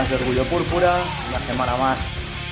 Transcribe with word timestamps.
más 0.00 0.08
de 0.08 0.16
Orgullo 0.16 0.44
Púrpura, 0.44 0.98
una 1.28 1.38
semana 1.40 1.76
más 1.76 2.00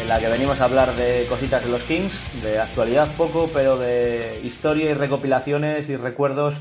en 0.02 0.06
la 0.06 0.20
que 0.20 0.28
venimos 0.28 0.60
a 0.60 0.64
hablar 0.64 0.94
de 0.96 1.24
cositas 1.30 1.64
de 1.64 1.70
los 1.70 1.82
Kings, 1.82 2.20
de 2.42 2.58
actualidad 2.58 3.08
poco, 3.16 3.48
pero 3.54 3.78
de 3.78 4.38
historia 4.44 4.90
y 4.90 4.92
recopilaciones 4.92 5.88
y 5.88 5.96
recuerdos 5.96 6.60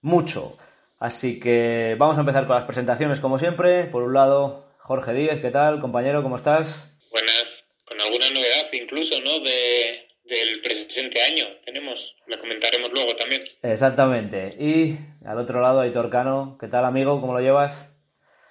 mucho. 0.00 0.58
Así 0.98 1.38
que 1.38 1.94
vamos 2.00 2.16
a 2.16 2.22
empezar 2.22 2.48
con 2.48 2.56
las 2.56 2.64
presentaciones 2.64 3.20
como 3.20 3.38
siempre. 3.38 3.84
Por 3.84 4.02
un 4.02 4.14
lado, 4.14 4.66
Jorge 4.78 5.12
Díez, 5.12 5.40
¿qué 5.40 5.50
tal 5.50 5.78
compañero? 5.80 6.24
¿Cómo 6.24 6.34
estás? 6.34 6.92
Buenas, 7.12 7.64
con 7.84 8.00
alguna 8.00 8.28
novedad 8.30 8.66
incluso, 8.72 9.20
¿no? 9.20 9.38
De, 9.38 10.08
del 10.24 10.60
presente 10.62 11.22
año 11.22 11.44
tenemos, 11.64 12.16
lo 12.26 12.40
comentaremos 12.40 12.90
luego 12.92 13.14
también. 13.14 13.44
Exactamente. 13.62 14.56
Y 14.58 14.98
al 15.24 15.38
otro 15.38 15.60
lado, 15.60 15.78
Aitor 15.78 16.10
Cano, 16.10 16.58
¿qué 16.58 16.66
tal 16.66 16.84
amigo? 16.86 17.20
¿Cómo 17.20 17.34
lo 17.34 17.40
llevas? 17.40 17.88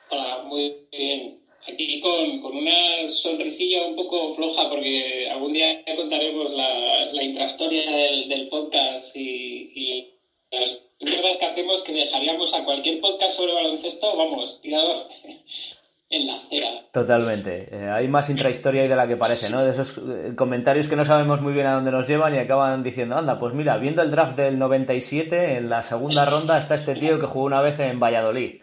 Hola, 0.10 0.44
muy 0.44 0.88
bien. 0.90 1.43
Aquí 1.68 2.02
con, 2.02 2.42
con, 2.42 2.58
una 2.58 3.08
sonrisilla 3.08 3.86
un 3.86 3.96
poco 3.96 4.34
floja 4.34 4.70
porque 4.70 5.30
algún 5.30 5.54
día 5.54 5.84
contaremos 5.96 6.52
la, 6.52 7.06
la 7.12 7.24
intrahistoria 7.24 7.90
del, 7.90 8.28
del 8.28 8.50
podcast 8.50 9.16
y, 9.16 9.72
y, 9.74 10.14
las 10.52 10.82
mierdas 11.02 11.38
que 11.40 11.46
hacemos 11.46 11.82
que 11.84 11.94
dejaríamos 11.94 12.54
a 12.54 12.64
cualquier 12.64 13.00
podcast 13.02 13.38
sobre 13.38 13.54
baloncesto, 13.54 14.16
vamos, 14.16 14.62
tirado 14.62 15.08
en 16.10 16.28
la 16.28 16.36
acera. 16.36 16.86
Totalmente. 16.92 17.70
Eh, 17.72 17.90
hay 17.90 18.08
más 18.08 18.30
intrahistoria 18.30 18.84
ahí 18.84 18.88
de 18.88 18.96
la 18.96 19.08
que 19.08 19.18
parece, 19.18 19.50
¿no? 19.50 19.64
De 19.64 19.72
esos 19.72 19.98
eh, 19.98 20.34
comentarios 20.36 20.88
que 20.88 20.96
no 20.96 21.06
sabemos 21.06 21.42
muy 21.42 21.54
bien 21.54 21.66
a 21.66 21.74
dónde 21.74 21.92
nos 21.92 22.08
llevan 22.08 22.36
y 22.36 22.38
acaban 22.38 22.84
diciendo, 22.84 23.18
anda, 23.18 23.40
pues 23.40 23.54
mira, 23.54 23.78
viendo 23.78 24.02
el 24.02 24.12
draft 24.12 24.38
del 24.38 24.60
97, 24.60 25.58
en 25.58 25.70
la 25.70 25.82
segunda 25.82 26.26
ronda 26.26 26.58
está 26.58 26.76
este 26.76 26.94
tío 26.96 27.20
que 27.20 27.26
jugó 27.26 27.46
una 27.46 27.62
vez 27.62 27.80
en 27.80 28.00
Valladolid. 28.00 28.62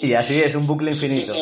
Y 0.00 0.14
así 0.14 0.40
es, 0.40 0.54
un 0.54 0.66
bucle 0.66 0.90
infinito. 0.90 1.34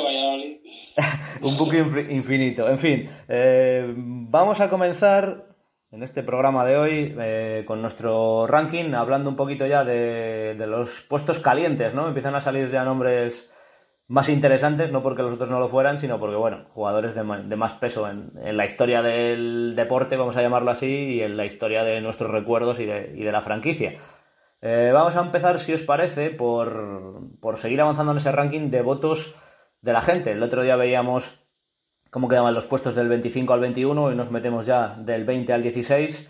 Un 1.42 1.56
bucle 1.56 1.81
infinito. 2.11 2.69
En 2.69 2.79
fin, 2.79 3.09
eh, 3.29 3.92
vamos 3.97 4.61
a 4.61 4.69
comenzar 4.69 5.47
en 5.91 6.03
este 6.03 6.23
programa 6.23 6.65
de 6.65 6.77
hoy 6.77 7.15
eh, 7.19 7.65
con 7.67 7.81
nuestro 7.81 8.47
ranking, 8.47 8.95
hablando 8.95 9.31
un 9.31 9.37
poquito 9.37 9.67
ya 9.67 9.84
de, 9.84 10.55
de, 10.59 10.67
los 10.67 11.03
puestos 11.03 11.41
calientes, 11.41 11.95
¿no? 11.95 12.09
Empiezan 12.09 12.34
a 12.34 12.41
salir 12.41 12.69
ya 12.69 12.84
nombres 12.84 13.51
más 14.09 14.28
interesantes, 14.28 14.93
no 14.93 15.03
porque 15.03 15.23
los 15.23 15.33
otros 15.33 15.51
no 15.51 15.59
lo 15.59 15.69
fueran, 15.69 15.98
sino 15.98 16.20
porque, 16.20 16.37
bueno, 16.37 16.67
jugadores 16.70 17.15
de 17.15 17.23
más, 17.25 17.48
de 17.48 17.56
más 17.56 17.75
peso 17.75 18.09
en, 18.09 18.31
la 18.56 18.65
historia 18.65 19.03
del 19.03 19.75
deporte, 19.75 20.17
vamos 20.17 20.37
a 20.37 20.43
llamarlo 20.43 20.71
así, 20.71 21.17
y 21.17 21.23
en 21.23 21.37
la 21.37 21.45
historia 21.45 21.83
de 21.83 22.00
nuestros 22.00 22.31
recuerdos 22.31 22.78
y 22.78 22.87
de, 22.87 23.12
y 23.17 23.25
de 23.25 23.33
la 23.33 23.41
franquicia. 23.41 23.98
Eh, 24.62 24.91
vamos 24.93 25.17
a 25.17 25.21
empezar, 25.21 25.59
si 25.59 25.73
os 25.73 25.83
parece, 25.83 26.31
por, 26.31 27.56
seguir 27.56 27.81
avanzando 27.81 28.12
en 28.12 28.19
ese 28.19 28.32
ranking 28.32 28.71
de 28.71 28.82
votos 28.82 29.34
de 29.87 29.93
la 29.93 30.03
gente. 30.03 30.33
El 30.33 30.43
otro 30.43 30.63
día 30.63 30.77
veíamos 30.77 31.41
cómo 32.11 32.29
quedaban 32.29 32.53
los 32.53 32.67
puestos 32.67 32.95
del 32.95 33.09
25 33.09 33.53
al 33.53 33.61
21 33.61 34.13
y 34.13 34.17
nos 34.17 34.31
metemos 34.31 34.67
ya 34.67 34.97
del 34.99 35.25
20 35.25 35.53
al 35.53 35.63
16 35.63 36.29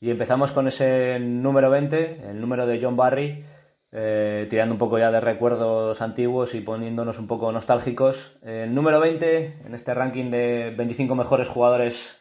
y 0.00 0.10
empezamos 0.10 0.52
con 0.52 0.66
ese 0.66 1.18
número 1.20 1.70
20, 1.70 2.30
el 2.30 2.40
número 2.40 2.66
de 2.66 2.80
John 2.80 2.96
Barry, 2.96 3.44
eh, 3.92 4.46
tirando 4.48 4.74
un 4.74 4.78
poco 4.78 4.98
ya 4.98 5.10
de 5.10 5.20
recuerdos 5.20 6.00
antiguos 6.00 6.54
y 6.54 6.62
poniéndonos 6.62 7.18
un 7.18 7.26
poco 7.26 7.52
nostálgicos. 7.52 8.38
El 8.42 8.74
número 8.74 9.00
20, 9.00 9.60
en 9.66 9.74
este 9.74 9.92
ranking 9.92 10.30
de 10.30 10.74
25 10.76 11.14
mejores 11.14 11.48
jugadores 11.48 12.20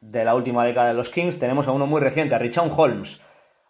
de 0.00 0.24
la 0.24 0.34
última 0.34 0.64
década 0.64 0.88
de 0.88 0.94
los 0.94 1.10
Kings, 1.10 1.38
tenemos 1.38 1.68
a 1.68 1.72
uno 1.72 1.86
muy 1.86 2.00
reciente, 2.00 2.34
a 2.34 2.38
Richard 2.38 2.72
Holmes. 2.74 3.20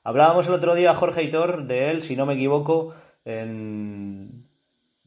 Hablábamos 0.04 0.46
el 0.46 0.54
otro 0.54 0.74
día, 0.76 0.94
Jorge 0.94 1.24
Hitor, 1.24 1.66
de 1.66 1.90
él, 1.90 2.02
si 2.02 2.14
no 2.14 2.24
me 2.24 2.34
equivoco, 2.34 2.94
en... 3.24 4.51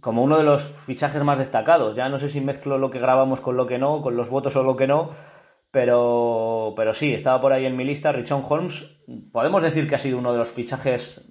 como 0.06 0.22
uno 0.22 0.38
de 0.38 0.44
los 0.44 0.62
fichajes 0.62 1.24
más 1.24 1.40
destacados. 1.40 1.96
Ya 1.96 2.10
no 2.10 2.20
sé 2.20 2.30
si 2.30 2.40
mezclo 2.40 2.78
lo 2.78 2.92
que 2.92 3.00
grabamos 3.00 3.42
con 3.42 3.58
lo 3.58 3.66
que 3.66 3.80
no, 3.80 4.04
con 4.04 4.16
los 4.16 4.30
votos 4.30 4.56
o 4.56 4.62
lo 4.62 4.76
que 4.76 4.86
no, 4.86 5.10
pero, 5.72 6.76
pero 6.78 6.94
sí, 6.94 7.12
estaba 7.12 7.42
por 7.42 7.54
ahí 7.54 7.66
en 7.66 7.76
mi 7.76 7.86
lista. 7.86 8.12
Richard 8.12 8.44
Holmes, 8.48 8.86
podemos 9.32 9.64
decir 9.64 9.90
que 9.90 9.96
ha 9.96 9.98
sido 9.98 10.20
uno 10.20 10.32
de 10.32 10.38
los 10.38 10.52
fichajes, 10.52 11.22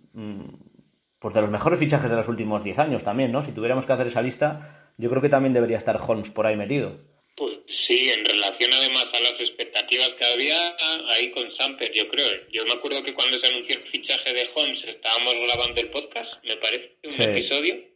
pues 1.21 1.35
de 1.35 1.41
los 1.41 1.51
mejores 1.51 1.79
fichajes 1.79 2.11
de 2.11 2.17
los 2.17 2.27
últimos 2.27 2.65
10 2.65 2.81
años 2.81 3.05
también, 3.05 3.31
¿no? 3.31 3.43
Si 3.43 3.53
tuviéramos 3.53 3.87
que 3.87 3.93
hacer 3.93 4.09
esa 4.09 4.23
lista, 4.23 4.91
yo 4.99 5.09
creo 5.09 5.23
que 5.23 5.29
también 5.29 5.53
debería 5.53 5.79
estar 5.79 5.97
Holmes 6.05 6.31
por 6.31 6.45
ahí 6.45 6.57
metido. 6.57 6.99
Pues 7.37 7.53
sí, 7.69 8.11
en 8.11 8.25
relación 8.25 8.73
además 8.73 9.07
a 9.15 9.21
las 9.21 9.39
expectativas 9.39 10.15
que 10.15 10.25
había 10.25 10.75
ahí 11.13 11.31
con 11.31 11.49
Samper, 11.49 11.93
yo 11.93 12.09
creo. 12.09 12.27
Yo 12.51 12.67
me 12.67 12.73
acuerdo 12.73 13.05
que 13.05 13.15
cuando 13.15 13.39
se 13.39 13.47
anunció 13.47 13.77
el 13.77 13.83
fichaje 13.83 14.33
de 14.33 14.49
Holmes 14.53 14.83
estábamos 14.83 15.35
grabando 15.47 15.81
el 15.81 15.91
podcast, 15.91 16.45
me 16.45 16.57
parece, 16.57 16.97
un 17.05 17.11
sí. 17.13 17.23
episodio, 17.23 17.94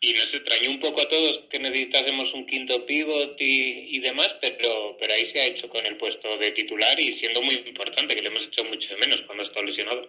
y 0.00 0.14
nos 0.14 0.32
extrañó 0.32 0.70
un 0.70 0.80
poco 0.80 1.02
a 1.02 1.08
todos 1.08 1.40
que 1.50 1.58
necesitásemos 1.58 2.32
un 2.32 2.46
quinto 2.46 2.86
pivot 2.86 3.38
y, 3.38 3.96
y, 3.96 3.98
demás, 3.98 4.34
pero, 4.40 4.96
pero 4.98 5.12
ahí 5.12 5.26
se 5.26 5.40
ha 5.40 5.46
hecho 5.46 5.68
con 5.68 5.84
el 5.84 5.98
puesto 5.98 6.38
de 6.38 6.52
titular 6.52 6.98
y 6.98 7.12
siendo 7.12 7.42
muy 7.42 7.56
importante, 7.56 8.14
que 8.14 8.22
le 8.22 8.28
hemos 8.28 8.46
hecho 8.46 8.64
mucho 8.64 8.88
de 8.88 8.96
menos 8.96 9.22
cuando 9.22 9.44
está 9.44 9.60
lesionado. 9.60 10.08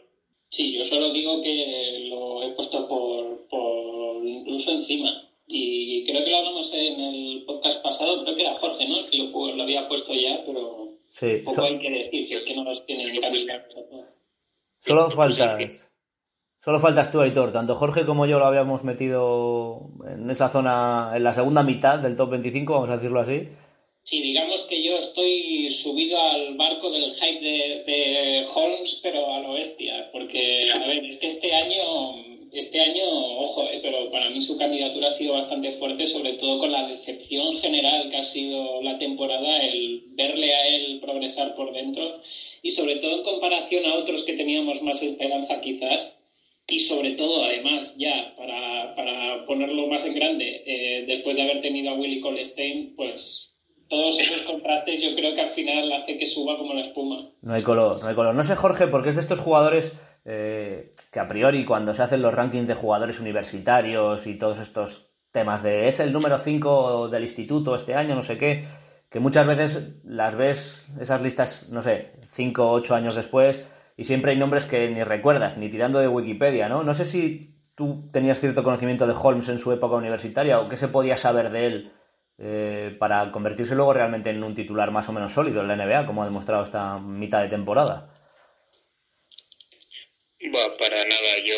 Sí, 0.50 0.74
yo 0.78 0.86
solo 0.86 1.12
digo 1.12 1.42
que 1.42 2.08
lo 2.10 2.44
he 2.44 2.56
puesto 2.56 2.88
por, 2.88 3.48
por 3.48 4.26
incluso 4.26 4.72
encima. 4.72 5.30
Y 5.48 6.06
creo 6.06 6.24
que 6.24 6.30
lo 6.30 6.38
hablamos 6.38 6.74
en 6.74 7.02
el 7.02 7.44
podcast 7.46 7.84
pasado, 7.84 8.24
creo 8.24 8.36
que 8.36 8.42
era 8.44 8.56
Jorge, 8.56 8.88
¿no? 8.88 9.00
El 9.00 9.10
que 9.10 9.18
lo, 9.18 9.56
lo 9.56 9.64
había 9.64 9.90
puesto 9.90 10.14
ya, 10.14 10.42
pero 10.46 10.94
sí, 11.10 11.38
poco 11.44 11.56
so, 11.56 11.64
hay 11.66 11.80
que 11.80 11.90
decir, 11.90 12.26
si 12.26 12.34
es 12.36 12.44
que 12.44 12.56
no 12.56 12.64
los 12.64 12.86
tienen 12.86 13.12
que 13.12 13.62
Solo 14.80 15.12
faltas. 15.12 15.91
Solo 16.64 16.80
faltas 16.80 17.12
tú, 17.12 17.20
Aitor. 17.20 17.52
Tanto 17.52 17.76
Jorge 17.76 18.06
como 18.06 18.28
yo 18.28 18.38
lo 18.38 18.46
habíamos 18.46 18.84
metido 18.84 19.90
en 20.08 20.30
esa 20.30 20.50
zona, 20.50 21.12
en 21.16 21.24
la 21.24 21.34
segunda 21.34 21.64
mitad 21.64 21.98
del 21.98 22.16
top 22.16 22.30
25, 22.32 22.74
vamos 22.74 22.90
a 22.90 22.98
decirlo 22.98 23.20
así. 23.20 23.48
Sí, 24.04 24.22
digamos 24.22 24.62
que 24.64 24.84
yo 24.84 24.98
estoy 24.98 25.72
subido 25.72 26.22
al 26.22 26.56
barco 26.58 26.92
del 26.92 27.12
hype 27.14 27.44
de, 27.44 28.46
Holmes, 28.54 29.00
pero 29.02 29.34
a 29.34 29.40
lo 29.40 29.54
bestia, 29.54 30.10
porque, 30.12 30.62
a 30.72 30.86
ver, 30.86 31.06
es 31.06 31.18
que 31.18 31.28
este 31.28 31.54
año 31.54 32.32
este 32.52 32.82
año, 32.82 33.06
ojo, 33.40 33.64
eh, 33.64 33.80
pero 33.82 34.12
para 34.12 34.30
mí 34.30 34.42
su 34.42 34.58
candidatura 34.58 35.08
ha 35.08 35.12
sido 35.12 35.34
bastante 35.34 35.72
fuerte, 35.72 36.06
sobre 36.06 36.34
todo 36.34 36.60
con 36.60 36.72
la 36.72 36.86
decepción 36.86 37.56
general 37.56 38.10
que 38.10 38.18
ha 38.18 38.24
sido 38.24 38.82
la 38.82 38.98
temporada, 38.98 39.62
el 39.62 40.04
verle 40.10 40.54
a 40.54 40.68
él 40.68 41.00
progresar 41.00 41.56
por 41.56 41.72
dentro 41.72 42.22
y 42.62 42.72
sobre 42.72 42.98
todo 42.98 43.18
en 43.18 43.24
comparación 43.24 43.86
a 43.86 43.96
otros 43.96 44.24
que 44.24 44.34
teníamos 44.34 44.82
más 44.82 45.02
esperanza 45.02 45.62
quizás. 45.62 46.21
Sobre 46.88 47.12
todo, 47.12 47.44
además, 47.44 47.96
ya 47.98 48.34
para, 48.38 48.96
para 48.96 49.46
ponerlo 49.46 49.88
más 49.88 50.06
en 50.06 50.16
grande, 50.16 50.64
eh, 50.66 51.06
después 51.08 51.36
de 51.36 51.44
haber 51.44 51.62
tenido 51.62 51.92
a 51.92 51.96
Willy 51.96 52.22
Colstein, 52.22 52.96
pues 52.96 53.56
todos 53.88 54.18
esos 54.20 54.42
contrastes 54.44 55.02
yo 55.02 55.14
creo 55.16 55.36
que 55.36 55.42
al 55.42 55.50
final 55.50 55.92
hace 55.94 56.18
que 56.18 56.26
suba 56.26 56.58
como 56.58 56.74
la 56.74 56.82
espuma. 56.82 57.30
No 57.42 57.54
hay 57.54 57.62
color, 57.62 58.02
no 58.02 58.08
hay 58.08 58.16
color. 58.16 58.34
No 58.34 58.44
sé, 58.44 58.56
Jorge, 58.56 58.88
porque 58.88 59.10
es 59.10 59.16
de 59.16 59.22
estos 59.22 59.40
jugadores 59.40 59.92
eh, 60.24 60.92
que 61.12 61.20
a 61.20 61.28
priori 61.28 61.66
cuando 61.66 61.94
se 61.94 62.04
hacen 62.04 62.22
los 62.22 62.34
rankings 62.34 62.68
de 62.68 62.76
jugadores 62.76 63.20
universitarios 63.20 64.28
y 64.28 64.38
todos 64.38 64.60
estos 64.60 65.08
temas 65.32 65.64
de 65.64 65.88
es 65.88 66.00
el 66.00 66.14
número 66.14 66.38
5 66.38 67.10
del 67.10 67.24
instituto 67.24 67.76
este 67.76 67.96
año, 67.96 68.16
no 68.16 68.22
sé 68.22 68.38
qué, 68.38 68.64
que 69.10 69.20
muchas 69.20 69.46
veces 69.46 69.80
las 70.04 70.36
ves, 70.36 70.90
esas 71.00 71.22
listas, 71.22 71.70
no 71.70 71.82
sé, 71.82 72.12
5 72.30 72.64
o 72.64 72.72
8 72.72 72.96
años 72.96 73.16
después, 73.16 73.62
y 73.98 74.04
siempre 74.04 74.32
hay 74.32 74.38
nombres 74.38 74.66
que 74.66 74.90
ni 74.90 75.04
recuerdas, 75.04 75.58
ni 75.58 75.70
tirando 75.70 76.00
de 76.00 76.08
Wikipedia, 76.08 76.70
¿no? 76.70 76.84
No 76.84 76.94
sé 76.94 77.06
si 77.06 77.56
tú 77.76 78.10
tenías 78.12 78.40
cierto 78.40 78.64
conocimiento 78.64 79.08
de 79.08 79.14
Holmes 79.14 79.50
en 79.50 79.60
su 79.60 79.72
época 79.72 79.96
universitaria 79.96 80.60
o 80.60 80.68
qué 80.68 80.78
se 80.78 80.88
podía 80.88 81.18
saber 81.18 81.50
de 81.50 81.66
él 81.66 81.92
eh, 82.38 82.96
para 82.98 83.32
convertirse 83.32 83.76
luego 83.76 83.94
realmente 83.94 84.30
en 84.30 84.44
un 84.44 84.56
titular 84.56 84.92
más 84.92 85.08
o 85.10 85.14
menos 85.14 85.34
sólido 85.34 85.62
en 85.62 85.68
la 85.68 85.76
NBA, 85.76 86.06
como 86.06 86.24
ha 86.24 86.26
demostrado 86.26 86.64
esta 86.64 86.98
mitad 86.98 87.42
de 87.44 87.50
temporada. 87.50 88.14
Bueno, 90.40 90.76
para 90.78 91.06
nada, 91.06 91.38
yo 91.46 91.56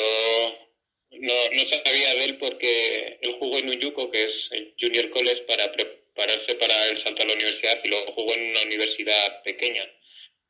no, 1.11 1.33
no 1.53 1.63
sabía 1.63 2.15
de 2.15 2.25
él 2.25 2.37
porque 2.37 3.17
él 3.21 3.35
jugó 3.39 3.57
en 3.59 3.69
un 3.69 3.79
yuco, 3.79 4.11
que 4.11 4.25
es 4.25 4.49
el 4.51 4.75
Junior 4.79 5.09
College, 5.09 5.43
para 5.43 5.71
prepararse 5.71 6.55
para 6.55 6.87
el 6.89 6.97
salto 6.99 7.21
a 7.21 7.25
la 7.25 7.33
universidad 7.33 7.79
y 7.83 7.87
luego 7.87 8.11
jugó 8.13 8.33
en 8.33 8.51
una 8.51 8.63
universidad 8.63 9.41
pequeña. 9.43 9.83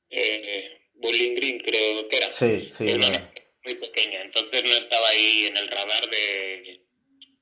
Eh, 0.09 0.82
Bowling 1.03 1.35
Green 1.35 1.59
creo 1.59 2.07
que 2.07 2.17
era. 2.17 2.29
Sí, 2.31 2.69
sí. 2.71 2.85
Muy 2.85 3.75
pequeña, 3.75 4.21
entonces 4.23 4.63
no 4.63 4.75
estaba 4.75 5.07
ahí 5.09 5.45
en 5.45 5.55
el 5.57 5.69
radar 5.69 6.09
de 6.09 6.81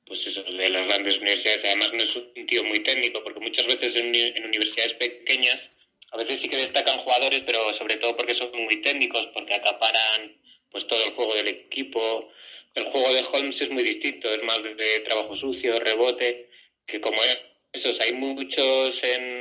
pues 0.05 0.27
eso, 0.27 0.43
de 0.43 0.69
las 0.69 0.87
grandes 0.87 1.17
universidades. 1.21 1.63
Además 1.63 1.93
no 1.93 2.03
es 2.03 2.15
un 2.15 2.45
tío 2.45 2.63
muy 2.65 2.83
técnico, 2.83 3.23
porque 3.23 3.39
muchas 3.39 3.65
veces 3.65 3.95
en, 3.95 4.13
en 4.13 4.45
universidades 4.45 4.93
pequeñas 4.95 5.69
a 6.11 6.17
veces 6.17 6.41
sí 6.41 6.49
que 6.49 6.57
destacan 6.57 6.99
jugadores, 6.99 7.41
pero 7.45 7.73
sobre 7.73 7.95
todo 7.95 8.17
porque 8.17 8.35
son 8.35 8.51
muy 8.65 8.81
técnicos, 8.81 9.29
porque 9.33 9.53
acaparan 9.53 10.35
pues 10.69 10.85
todo 10.87 11.03
el 11.05 11.11
juego 11.11 11.33
del 11.35 11.47
equipo. 11.47 12.29
El 12.75 12.85
juego 12.85 13.13
de 13.13 13.23
Holmes 13.31 13.61
es 13.61 13.69
muy 13.69 13.83
distinto, 13.83 14.33
es 14.33 14.43
más 14.43 14.61
de 14.63 14.99
trabajo 15.05 15.35
sucio, 15.35 15.79
rebote, 15.79 16.49
que 16.85 17.01
como 17.01 17.21
esos 17.73 17.99
hay 17.99 18.13
muchos 18.13 19.01
en, 19.03 19.40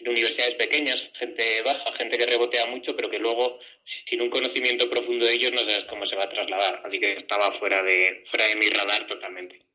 en 0.00 0.08
universidades 0.08 0.54
pequeñas, 0.54 1.02
gente 1.14 1.62
baja, 1.64 1.92
gente 1.96 2.18
que 2.18 2.26
rebotea 2.26 2.66
mucho, 2.66 2.96
pero 2.96 3.10
que 3.10 3.18
luego 3.18 3.58
sin 4.06 4.22
un 4.22 4.30
conocimiento 4.30 4.88
profundo 4.88 5.26
de 5.26 5.34
ellos 5.34 5.52
no 5.52 5.60
sabes 5.60 5.84
cómo 5.84 6.06
se 6.06 6.16
va 6.16 6.24
a 6.24 6.28
trasladar. 6.28 6.82
Así 6.84 6.98
que 6.98 7.14
estaba 7.14 7.52
fuera 7.52 7.82
de, 7.82 8.22
fuera 8.26 8.46
de 8.46 8.56
mi 8.56 8.68
radar 8.68 9.06
totalmente. 9.06 9.66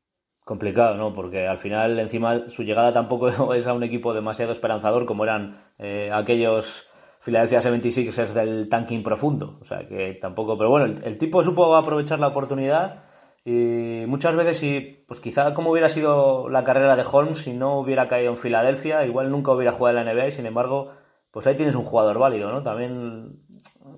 Complicado, 0.44 0.94
¿no? 0.96 1.12
Porque 1.12 1.46
al 1.46 1.58
final, 1.58 1.98
encima, 1.98 2.48
su 2.50 2.62
llegada 2.62 2.92
tampoco 2.92 3.28
es 3.54 3.66
a 3.66 3.72
un 3.72 3.82
equipo 3.82 4.14
demasiado 4.14 4.52
esperanzador 4.52 5.06
como 5.06 5.24
eran 5.24 5.72
eh, 5.78 6.10
aquellos 6.12 6.88
Philadelphia 7.20 7.58
76ers 7.58 8.32
del 8.32 8.68
tanking 8.68 9.02
profundo. 9.02 9.58
O 9.60 9.64
sea, 9.64 9.86
que 9.88 10.14
tampoco... 10.20 10.56
Pero 10.56 10.70
bueno, 10.70 10.94
el, 11.02 11.18
tipo 11.18 11.42
supo 11.42 11.74
aprovechar 11.74 12.20
la 12.20 12.28
oportunidad 12.28 13.05
y 13.48 14.06
muchas 14.06 14.34
veces, 14.34 14.58
si, 14.58 14.80
pues 15.06 15.20
quizá 15.20 15.54
como 15.54 15.70
hubiera 15.70 15.88
sido 15.88 16.48
la 16.48 16.64
carrera 16.64 16.96
de 16.96 17.04
Holmes 17.08 17.38
si 17.38 17.52
no 17.52 17.78
hubiera 17.78 18.08
caído 18.08 18.30
en 18.30 18.36
Filadelfia, 18.36 19.06
igual 19.06 19.30
nunca 19.30 19.52
hubiera 19.52 19.70
jugado 19.70 19.96
en 19.96 20.04
la 20.04 20.12
NBA 20.12 20.26
y 20.26 20.32
sin 20.32 20.46
embargo, 20.46 20.90
pues 21.30 21.46
ahí 21.46 21.54
tienes 21.54 21.76
un 21.76 21.84
jugador 21.84 22.18
válido, 22.18 22.50
¿no? 22.50 22.64
También 22.64 23.38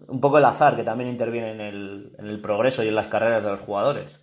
un 0.06 0.20
poco 0.20 0.36
el 0.36 0.44
azar 0.44 0.76
que 0.76 0.84
también 0.84 1.08
interviene 1.08 1.52
en 1.52 1.60
el, 1.62 2.12
en 2.18 2.26
el 2.26 2.42
progreso 2.42 2.84
y 2.84 2.88
en 2.88 2.94
las 2.94 3.08
carreras 3.08 3.42
de 3.42 3.50
los 3.50 3.62
jugadores 3.62 4.20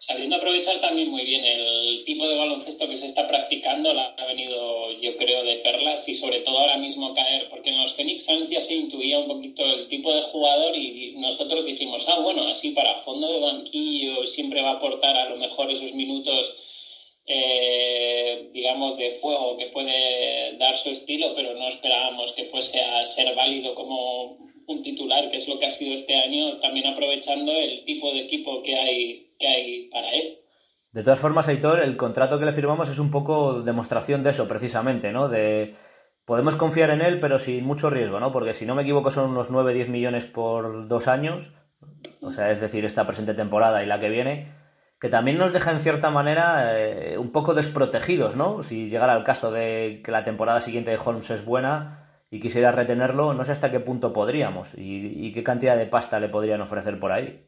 sabiendo 0.00 0.36
aprovechar 0.36 0.80
también 0.80 1.10
muy 1.10 1.24
bien 1.24 1.44
el 1.44 2.02
tipo 2.04 2.26
de 2.26 2.36
baloncesto 2.36 2.88
que 2.88 2.96
se 2.96 3.06
está 3.06 3.28
practicando, 3.28 3.92
la 3.92 4.14
ha 4.16 4.26
venido, 4.26 4.92
yo 4.98 5.16
creo, 5.16 5.44
de 5.44 5.56
perlas 5.58 6.08
y 6.08 6.14
sobre 6.14 6.40
todo 6.40 6.58
ahora 6.58 6.78
mismo 6.78 7.14
caer, 7.14 7.48
porque 7.50 7.68
en 7.70 7.82
los 7.82 7.94
Phoenix 7.94 8.24
Suns 8.24 8.50
ya 8.50 8.60
se 8.60 8.74
intuía 8.74 9.18
un 9.18 9.28
poquito 9.28 9.62
el 9.62 9.88
tipo 9.88 10.12
de 10.12 10.22
jugador 10.22 10.74
y 10.74 11.12
nosotros 11.50 11.66
dijimos, 11.66 12.06
ah, 12.08 12.20
bueno, 12.20 12.46
así 12.48 12.70
para 12.70 13.00
fondo 13.02 13.26
de 13.26 13.40
banquillo 13.40 14.24
siempre 14.26 14.62
va 14.62 14.70
a 14.70 14.74
aportar 14.74 15.16
a 15.16 15.28
lo 15.28 15.36
mejor 15.36 15.68
esos 15.70 15.94
minutos. 15.94 16.54
Eh, 17.26 18.50
digamos, 18.52 18.96
de 18.96 19.14
fuego 19.14 19.56
que 19.56 19.66
puede 19.66 20.56
dar 20.58 20.76
su 20.76 20.90
estilo, 20.90 21.32
pero 21.36 21.54
no 21.54 21.68
esperábamos 21.68 22.32
que 22.32 22.46
fuese 22.46 22.80
a 22.80 23.04
ser 23.04 23.34
válido 23.36 23.74
como 23.74 24.38
un 24.66 24.82
titular, 24.82 25.30
que 25.30 25.36
es 25.36 25.46
lo 25.46 25.58
que 25.58 25.66
ha 25.66 25.70
sido 25.70 25.94
este 25.94 26.16
año, 26.16 26.58
también 26.58 26.86
aprovechando 26.86 27.52
el 27.52 27.84
tipo 27.84 28.12
de 28.12 28.22
equipo 28.22 28.62
que 28.62 28.74
hay 28.74 29.30
que 29.38 29.46
hay 29.46 29.88
para 29.90 30.12
él. 30.12 30.38
De 30.92 31.02
todas 31.02 31.20
formas, 31.20 31.46
Aitor, 31.46 31.84
el 31.84 31.96
contrato 31.96 32.38
que 32.38 32.46
le 32.46 32.52
firmamos 32.52 32.88
es 32.88 32.98
un 32.98 33.10
poco 33.10 33.62
demostración 33.62 34.24
de 34.24 34.30
eso, 34.30 34.48
precisamente, 34.48 35.12
¿no? 35.12 35.28
De 35.28 35.74
podemos 36.24 36.56
confiar 36.56 36.90
en 36.90 37.00
él, 37.02 37.20
pero 37.20 37.38
sin 37.38 37.64
mucho 37.64 37.90
riesgo, 37.90 38.20
¿no? 38.20 38.32
Porque 38.32 38.54
si 38.54 38.66
no 38.66 38.74
me 38.74 38.82
equivoco 38.82 39.10
son 39.10 39.30
unos 39.30 39.50
9-10 39.50 39.88
millones 39.88 40.26
por 40.26 40.88
dos 40.88 41.08
años, 41.08 41.52
o 42.20 42.30
sea, 42.30 42.50
es 42.50 42.60
decir, 42.60 42.84
esta 42.84 43.06
presente 43.06 43.34
temporada 43.34 43.82
y 43.82 43.86
la 43.86 44.00
que 44.00 44.08
viene, 44.08 44.52
que 45.00 45.08
también 45.08 45.38
nos 45.38 45.52
deja 45.52 45.70
en 45.70 45.80
cierta 45.80 46.10
manera 46.10 46.78
eh, 46.78 47.18
un 47.18 47.32
poco 47.32 47.54
desprotegidos, 47.54 48.36
¿no? 48.36 48.62
Si 48.62 48.88
llegara 48.88 49.16
el 49.16 49.24
caso 49.24 49.50
de 49.50 50.02
que 50.04 50.12
la 50.12 50.24
temporada 50.24 50.60
siguiente 50.60 50.90
de 50.90 50.98
Holmes 51.04 51.30
es 51.30 51.44
buena 51.44 52.22
y 52.30 52.40
quisiera 52.40 52.70
retenerlo, 52.72 53.34
no 53.34 53.44
sé 53.44 53.52
hasta 53.52 53.70
qué 53.70 53.80
punto 53.80 54.12
podríamos 54.12 54.72
y 54.76 55.32
qué 55.32 55.42
cantidad 55.42 55.76
de 55.76 55.86
pasta 55.86 56.20
le 56.20 56.28
podrían 56.28 56.60
ofrecer 56.60 57.00
por 57.00 57.12
ahí 57.12 57.44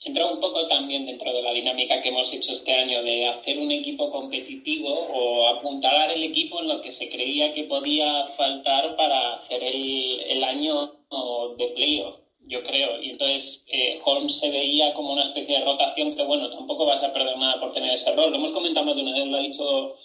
entra 0.00 0.26
un 0.26 0.40
poco 0.40 0.66
también 0.66 1.06
dentro 1.06 1.32
de 1.32 1.42
la 1.42 1.52
dinámica 1.52 2.02
que 2.02 2.10
hemos 2.10 2.32
hecho 2.32 2.52
este 2.52 2.72
año 2.74 3.02
de 3.02 3.26
hacer 3.26 3.58
un 3.58 3.70
equipo 3.70 4.10
competitivo 4.10 4.90
o 4.90 5.46
apuntalar 5.48 6.10
el 6.10 6.22
equipo 6.22 6.60
en 6.60 6.68
lo 6.68 6.80
que 6.80 6.90
se 6.90 7.08
creía 7.08 7.54
que 7.54 7.64
podía 7.64 8.24
faltar 8.24 8.96
para 8.96 9.34
hacer 9.34 9.62
el, 9.62 10.20
el 10.20 10.44
año 10.44 10.92
de 11.56 11.68
playoff, 11.68 12.16
yo 12.46 12.62
creo. 12.62 13.00
Y 13.00 13.10
entonces 13.10 13.64
eh, 13.68 13.98
Holmes 14.04 14.38
se 14.38 14.50
veía 14.50 14.92
como 14.94 15.12
una 15.12 15.22
especie 15.22 15.58
de 15.58 15.64
rotación 15.64 16.14
que, 16.14 16.22
bueno, 16.22 16.50
tampoco 16.50 16.84
vas 16.84 17.02
a 17.02 17.12
perder 17.12 17.36
nada 17.38 17.60
por 17.60 17.72
tener 17.72 17.92
ese 17.92 18.14
rol. 18.14 18.30
Lo 18.30 18.36
hemos 18.36 18.52
comentado 18.52 18.94
de 18.94 19.02
una 19.02 19.12
vez, 19.12 19.26
lo 19.26 19.36
ha 19.36 19.40
dicho 19.40 19.96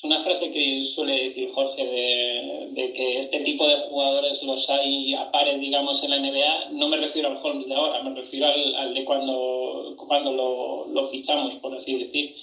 es 0.00 0.04
una 0.04 0.18
frase 0.18 0.50
que 0.50 0.82
suele 0.82 1.24
decir 1.24 1.50
Jorge 1.52 1.84
de, 1.84 2.92
que 2.94 3.18
este 3.18 3.40
tipo 3.40 3.68
de 3.68 3.76
jugadores 3.76 4.42
los 4.44 4.70
hay 4.70 5.12
a 5.12 5.30
pares, 5.30 5.60
digamos, 5.60 6.02
en 6.02 6.10
la 6.10 6.18
NBA. 6.18 6.70
No 6.70 6.88
me 6.88 6.96
refiero 6.96 7.28
al 7.28 7.36
Holmes 7.36 7.68
de 7.68 7.74
ahora, 7.74 8.02
me 8.02 8.14
refiero 8.14 8.46
al, 8.46 8.94
de 8.94 9.04
cuando, 9.04 9.94
cuando 9.98 10.86
lo, 10.90 11.04
fichamos, 11.04 11.56
por 11.56 11.74
así 11.74 11.98
decir. 11.98 12.34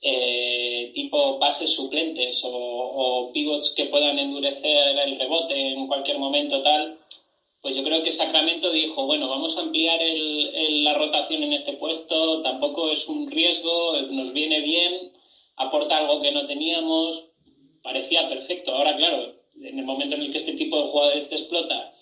Eh, 0.00 0.92
tipo 0.94 1.38
bases 1.38 1.74
suplentes 1.74 2.40
o, 2.44 3.32
pivots 3.34 3.74
que 3.76 3.86
puedan 3.86 4.18
endurecer 4.18 4.96
el 4.96 5.18
rebote 5.18 5.72
en 5.72 5.88
cualquier 5.88 6.18
momento 6.18 6.62
tal, 6.62 6.96
pues 7.60 7.76
yo 7.76 7.82
creo 7.82 8.02
que 8.02 8.12
Sacramento 8.12 8.70
dijo, 8.70 9.04
bueno, 9.04 9.28
vamos 9.28 9.58
a 9.58 9.62
ampliar 9.62 10.00
la 10.00 10.94
rotación 10.94 11.42
en 11.42 11.52
este 11.52 11.74
puesto, 11.74 12.40
tampoco 12.40 12.88
es 12.90 13.08
un 13.08 13.30
riesgo, 13.30 14.00
nos 14.10 14.32
viene 14.32 14.60
bien, 14.60 15.07
aporta 15.58 15.98
algo 15.98 16.20
que 16.22 16.32
no 16.32 16.46
teníamos, 16.46 17.30
parecía 17.82 18.28
perfecto. 18.28 18.74
Ahora, 18.74 18.96
claro, 18.96 19.34
en 19.60 19.78
el 19.78 19.84
momento 19.84 20.14
en 20.14 20.22
el 20.22 20.30
que 20.30 20.38
este 20.38 20.54
tipo 20.54 20.80
de 20.80 20.88
jugadores 20.88 21.28
te 21.28 21.34
explota, 21.34 21.92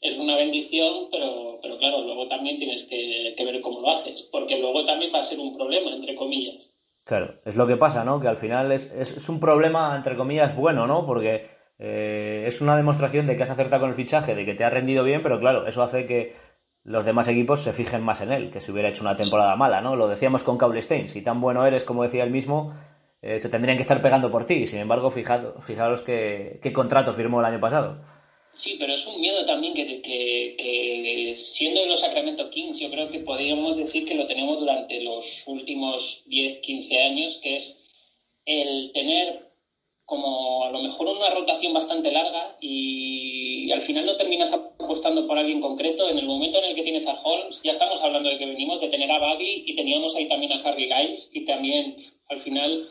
es 0.00 0.18
una 0.18 0.36
bendición, 0.36 1.08
pero, 1.10 1.58
pero 1.62 1.78
claro, 1.78 2.02
luego 2.02 2.28
también 2.28 2.58
tienes 2.58 2.84
que, 2.84 3.34
ver 3.38 3.60
cómo 3.60 3.80
lo 3.80 3.90
haces, 3.90 4.28
porque 4.30 4.58
luego 4.58 4.84
también 4.84 5.12
va 5.14 5.20
a 5.20 5.22
ser 5.22 5.38
un 5.38 5.56
problema, 5.56 5.94
entre 5.94 6.14
comillas. 6.14 6.74
Claro, 7.04 7.40
es 7.44 7.56
lo 7.56 7.66
que 7.66 7.76
pasa, 7.76 8.04
¿no? 8.04 8.20
Que 8.20 8.28
al 8.28 8.36
final 8.36 8.72
es, 8.72 8.90
es, 8.92 9.28
un 9.28 9.40
problema, 9.40 9.94
entre 9.96 10.16
comillas, 10.16 10.56
bueno, 10.56 10.86
¿no? 10.86 11.06
Porque 11.06 11.46
eh, 11.78 12.44
es 12.46 12.60
una 12.60 12.76
demostración 12.76 13.26
de 13.26 13.36
que 13.36 13.42
has 13.42 13.50
acertado 13.50 13.82
con 13.82 13.90
el 13.90 13.96
fichaje, 13.96 14.34
de 14.34 14.44
que 14.44 14.54
te 14.54 14.64
ha 14.64 14.70
rendido 14.70 15.04
bien, 15.04 15.22
pero 15.22 15.38
claro, 15.38 15.66
eso 15.66 15.82
hace 15.82 16.06
que 16.06 16.34
los 16.82 17.04
demás 17.04 17.28
equipos 17.28 17.62
se 17.62 17.72
fijen 17.72 18.02
más 18.02 18.20
en 18.20 18.32
él, 18.32 18.50
que 18.50 18.60
si 18.60 18.70
hubiera 18.70 18.90
hecho 18.90 19.02
una 19.02 19.16
temporada 19.16 19.56
mala, 19.56 19.80
¿no? 19.80 19.96
Lo 19.96 20.08
decíamos 20.08 20.44
con 20.44 20.58
Cable 20.58 20.82
Stein, 20.82 21.08
si 21.08 21.22
tan 21.22 21.40
bueno 21.40 21.66
eres 21.66 21.84
como 21.84 22.02
decía 22.02 22.24
él 22.24 22.30
mismo, 22.30 22.74
eh, 23.26 23.40
se 23.40 23.48
tendrían 23.48 23.78
que 23.78 23.80
estar 23.80 24.02
pegando 24.02 24.30
por 24.30 24.44
ti. 24.44 24.66
Sin 24.66 24.80
embargo, 24.80 25.10
fijad, 25.10 25.54
fijaros 25.62 26.02
qué, 26.02 26.60
contrato 26.74 27.14
firmó 27.14 27.40
el 27.40 27.46
año 27.46 27.58
pasado. 27.58 28.04
Sí, 28.54 28.76
pero 28.78 28.92
es 28.92 29.06
un 29.06 29.18
miedo 29.18 29.46
también 29.46 29.72
que, 29.72 30.02
que, 30.02 31.34
siendo 31.38 31.80
de 31.80 31.88
los 31.88 32.00
Sacramento 32.00 32.50
Kings, 32.50 32.78
yo 32.78 32.90
creo 32.90 33.10
que 33.10 33.20
podríamos 33.20 33.78
decir 33.78 34.04
que 34.04 34.14
lo 34.14 34.26
tenemos 34.26 34.60
durante 34.60 35.00
los 35.00 35.42
últimos 35.46 36.22
10, 36.26 36.58
15 36.58 37.00
años, 37.00 37.40
que 37.42 37.56
es 37.56 37.80
el 38.44 38.92
tener 38.92 39.50
como 40.04 40.64
a 40.64 40.70
lo 40.70 40.82
mejor 40.82 41.06
una 41.06 41.30
rotación 41.30 41.72
bastante 41.72 42.12
larga 42.12 42.58
y, 42.60 43.72
al 43.72 43.80
final 43.80 44.04
no 44.04 44.16
terminas 44.16 44.52
apostando 44.52 45.26
por 45.26 45.38
alguien 45.38 45.62
concreto. 45.62 46.10
En 46.10 46.18
el 46.18 46.26
momento 46.26 46.58
en 46.58 46.66
el 46.66 46.74
que 46.74 46.82
tienes 46.82 47.06
a 47.06 47.14
Holmes, 47.14 47.62
ya 47.62 47.72
estamos 47.72 48.02
hablando 48.02 48.28
de 48.28 48.36
que 48.36 48.44
venimos 48.44 48.82
de 48.82 48.88
tener 48.88 49.10
a 49.10 49.18
Bagley 49.18 49.64
y 49.64 49.74
teníamos 49.74 50.14
ahí 50.14 50.28
también 50.28 50.52
a 50.52 50.60
Harry 50.60 50.90
Giles 50.92 51.30
y 51.32 51.46
también 51.46 51.96
al 52.28 52.38
final 52.38 52.86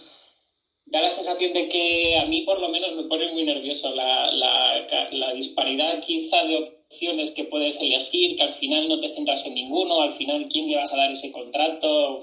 da 0.85 1.01
la 1.01 1.11
sensación 1.11 1.53
de 1.53 1.69
que 1.69 2.17
a 2.17 2.25
mí 2.25 2.41
por 2.41 2.59
lo 2.59 2.69
menos 2.69 2.93
me 2.93 3.03
pone 3.03 3.31
muy 3.31 3.43
nervioso 3.43 3.91
la, 3.91 4.29
la, 4.31 5.33
disparidad 5.33 6.01
quizá 6.01 6.43
de 6.43 6.57
opciones 6.57 7.31
que 7.31 7.45
puedes 7.45 7.79
elegir, 7.79 8.35
que 8.35 8.43
al 8.43 8.51
final 8.51 8.87
no 8.87 8.99
te 8.99 9.09
centras 9.09 9.45
en 9.45 9.55
ninguno, 9.55 10.01
al 10.01 10.11
final 10.11 10.47
quién 10.49 10.69
le 10.69 10.75
vas 10.75 10.93
a 10.93 10.97
dar 10.97 11.11
ese 11.11 11.31
contrato, 11.31 12.19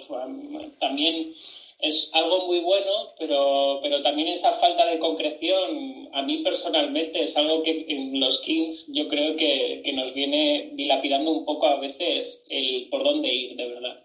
también 0.79 1.33
es 1.81 2.11
algo 2.13 2.47
muy 2.47 2.61
bueno, 2.61 3.15
pero, 3.19 3.81
pero 3.83 4.03
también 4.03 4.29
esa 4.29 4.53
falta 4.53 4.85
de 4.85 4.99
concreción 4.99 6.09
a 6.13 6.23
mí 6.23 6.39
personalmente 6.39 7.23
es 7.23 7.37
algo 7.37 7.63
que 7.63 7.87
en 7.89 8.21
los 8.21 8.39
Kings 8.41 8.87
yo 8.93 9.09
creo 9.09 9.35
que, 9.37 9.81
que 9.83 9.93
nos 9.93 10.13
viene 10.13 10.71
dilapidando 10.75 11.31
un 11.31 11.45
poco 11.45 11.67
a 11.67 11.81
veces 11.81 12.45
el 12.49 12.89
por 12.91 13.03
dónde 13.03 13.33
ir, 13.33 13.57
de 13.57 13.67
verdad. 13.67 14.05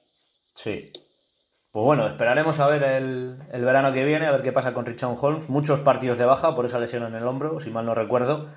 Sí, 0.55 0.91
pues 1.75 1.84
bueno, 1.84 2.08
esperaremos 2.08 2.58
a 2.62 2.67
ver 2.67 2.84
el, 2.84 3.38
verano 3.51 3.91
que 3.91 4.05
viene, 4.05 4.27
a 4.27 4.32
ver 4.32 4.44
qué 4.44 4.53
pasa 4.53 4.74
con 4.74 4.86
Richard 4.86 5.17
Holmes. 5.20 5.50
Muchos 5.50 5.82
partidos 5.82 6.17
de 6.17 6.24
baja 6.24 6.55
por 6.55 6.63
esa 6.63 6.79
lesión 6.79 7.03
en 7.03 7.15
el 7.15 7.27
hombro, 7.27 7.60
si 7.60 7.70
mal 7.70 7.86
no 7.86 7.94
recuerdo. 7.94 8.48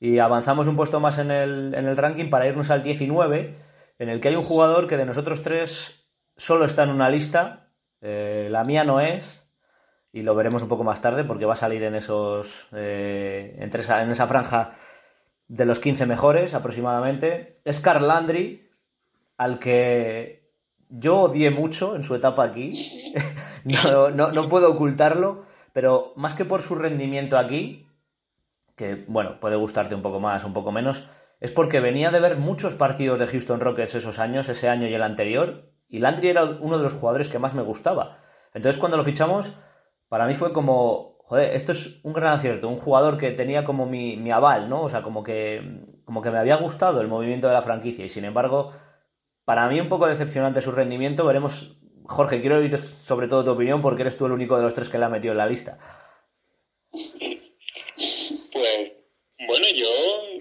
Y 0.00 0.18
avanzamos 0.18 0.66
un 0.66 0.74
puesto 0.74 0.98
más 0.98 1.18
en 1.18 1.30
el, 1.30 1.74
en 1.74 1.86
el 1.86 1.98
ranking 1.98 2.30
para 2.30 2.46
irnos 2.46 2.70
al 2.70 2.82
19, 2.82 3.54
en 3.98 4.08
el 4.08 4.20
que 4.20 4.28
hay 4.28 4.36
un 4.36 4.44
jugador 4.44 4.86
que 4.86 4.96
de 4.96 5.04
nosotros 5.04 5.42
tres 5.42 6.08
solo 6.38 6.64
está 6.64 6.84
en 6.84 6.88
una 6.88 7.10
lista. 7.10 7.68
Eh, 8.00 8.48
la 8.50 8.64
mía 8.64 8.82
no 8.82 9.02
es, 9.02 9.46
y 10.10 10.22
lo 10.22 10.34
veremos 10.34 10.62
un 10.62 10.70
poco 10.70 10.84
más 10.84 11.02
tarde 11.02 11.24
porque 11.24 11.44
va 11.44 11.52
a 11.52 11.56
salir 11.56 11.82
en 11.82 11.96
esos 11.96 12.68
eh, 12.72 13.56
entre 13.58 13.82
esa, 13.82 14.02
en 14.02 14.10
esa 14.10 14.26
franja 14.26 14.72
de 15.48 15.66
los 15.66 15.80
15 15.80 16.06
mejores 16.06 16.54
aproximadamente. 16.54 17.52
Es 17.66 17.78
Carl 17.78 18.08
Landry, 18.08 18.70
al 19.36 19.58
que 19.58 20.47
yo 20.90 21.20
odié 21.20 21.50
mucho 21.50 21.96
en 21.96 22.02
su 22.02 22.14
etapa 22.14 22.44
aquí, 22.44 23.14
no, 23.64 24.10
no, 24.10 24.48
puedo 24.48 24.70
ocultarlo, 24.70 25.44
pero 25.72 26.12
más 26.16 26.34
que 26.34 26.44
por 26.44 26.62
su 26.62 26.74
rendimiento 26.74 27.38
aquí, 27.38 27.86
que 28.76 29.04
bueno, 29.08 29.40
puede 29.40 29.56
gustarte 29.56 29.94
un 29.94 30.02
poco 30.02 30.20
más, 30.20 30.44
un 30.44 30.52
poco 30.52 30.72
menos, 30.72 31.08
es 31.40 31.50
porque 31.52 31.80
venía 31.80 32.10
de 32.10 32.20
ver 32.20 32.36
muchos 32.36 32.74
partidos 32.74 33.18
de 33.18 33.26
Houston 33.26 33.60
Rockets 33.60 33.94
esos 33.94 34.18
años, 34.18 34.48
ese 34.48 34.68
año 34.68 34.88
y 34.88 34.94
el 34.94 35.02
anterior, 35.02 35.70
y 35.88 35.98
Landry 35.98 36.28
era 36.28 36.44
uno 36.44 36.76
de 36.76 36.82
los 36.82 36.94
jugadores 36.94 37.28
que 37.28 37.38
más 37.38 37.54
me 37.54 37.62
gustaba. 37.62 38.18
Entonces 38.54 38.78
cuando 38.78 38.96
lo 38.96 39.04
fichamos, 39.04 39.54
para 40.08 40.26
mí 40.26 40.34
fue 40.34 40.52
como, 40.52 41.18
joder, 41.24 41.54
esto 41.54 41.72
es 41.72 42.00
un 42.02 42.12
gran 42.12 42.32
acierto, 42.32 42.68
un 42.68 42.76
jugador 42.76 43.18
que 43.18 43.30
tenía 43.30 43.64
como 43.64 43.86
mi, 43.86 44.16
mi 44.16 44.30
aval, 44.30 44.68
¿no? 44.68 44.82
O 44.82 44.88
sea, 44.90 45.02
como 45.02 45.22
que, 45.22 45.84
como 46.04 46.22
que 46.22 46.30
me 46.30 46.38
había 46.38 46.56
gustado 46.56 47.00
el 47.00 47.08
movimiento 47.08 47.46
de 47.46 47.54
la 47.54 47.62
franquicia, 47.62 48.04
y 48.04 48.08
sin 48.08 48.24
embargo 48.24 48.72
para 49.48 49.66
mí 49.66 49.80
un 49.80 49.88
poco 49.88 50.06
decepcionante 50.06 50.60
su 50.60 50.72
rendimiento. 50.72 51.24
Veremos, 51.24 51.70
Jorge, 52.04 52.42
quiero 52.42 52.58
oír 52.58 52.76
sobre 52.76 53.28
todo 53.28 53.44
tu 53.44 53.50
opinión 53.52 53.80
porque 53.80 54.02
eres 54.02 54.14
tú 54.14 54.26
el 54.26 54.32
único 54.32 54.58
de 54.58 54.62
los 54.62 54.74
tres 54.74 54.90
que 54.90 54.98
le 54.98 55.06
ha 55.06 55.08
metido 55.08 55.32
en 55.32 55.38
la 55.38 55.46
lista. 55.46 55.78
Pues 58.52 58.92
bueno, 59.46 59.66
yo 59.74 59.88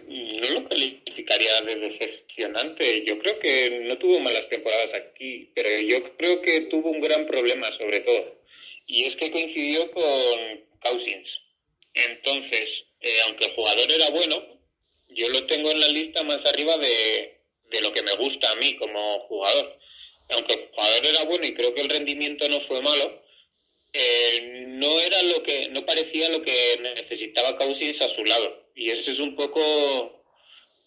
no 0.09 0.59
lo 0.59 0.67
calificaría 0.67 1.61
de 1.61 1.75
decepcionante. 1.77 3.05
Yo 3.05 3.17
creo 3.19 3.39
que 3.39 3.79
no 3.85 3.97
tuvo 3.97 4.19
malas 4.19 4.49
temporadas 4.49 4.93
aquí, 4.95 5.53
pero 5.55 5.69
yo 5.87 6.17
creo 6.17 6.41
que 6.41 6.67
tuvo 6.69 6.89
un 6.89 6.99
gran 6.99 7.27
problema 7.27 7.71
sobre 7.71 8.01
todo. 8.01 8.41
y 8.87 9.05
es 9.05 9.15
que 9.15 9.31
coincidió 9.31 9.89
con 9.91 10.03
Cousins. 10.81 11.39
Entonces, 11.93 12.83
eh, 12.99 13.19
aunque 13.25 13.45
el 13.45 13.55
jugador 13.55 13.89
era 13.89 14.09
bueno, 14.09 14.43
yo 15.07 15.29
lo 15.29 15.45
tengo 15.45 15.71
en 15.71 15.79
la 15.79 15.87
lista 15.87 16.23
más 16.23 16.45
arriba 16.45 16.77
de, 16.77 17.36
de 17.69 17.81
lo 17.81 17.93
que 17.93 18.01
me 18.01 18.15
gusta 18.15 18.51
a 18.51 18.55
mí 18.55 18.75
como 18.75 19.19
jugador. 19.21 19.77
Aunque 20.29 20.53
el 20.53 20.67
jugador 20.69 21.05
era 21.05 21.23
bueno 21.23 21.45
y 21.45 21.53
creo 21.53 21.73
que 21.73 21.81
el 21.81 21.89
rendimiento 21.89 22.47
no 22.49 22.59
fue 22.61 22.81
malo, 22.81 23.23
eh, 23.93 24.65
no 24.67 24.99
era 24.99 25.21
lo 25.23 25.43
que, 25.43 25.69
no 25.69 25.85
parecía 25.85 26.29
lo 26.29 26.41
que 26.41 26.79
necesitaba 26.81 27.57
Cousins 27.57 28.01
a 28.01 28.09
su 28.09 28.23
lado. 28.25 28.67
Y 28.75 28.91
eso 28.91 29.11
es 29.11 29.19
un 29.19 29.35
poco, 29.35 30.23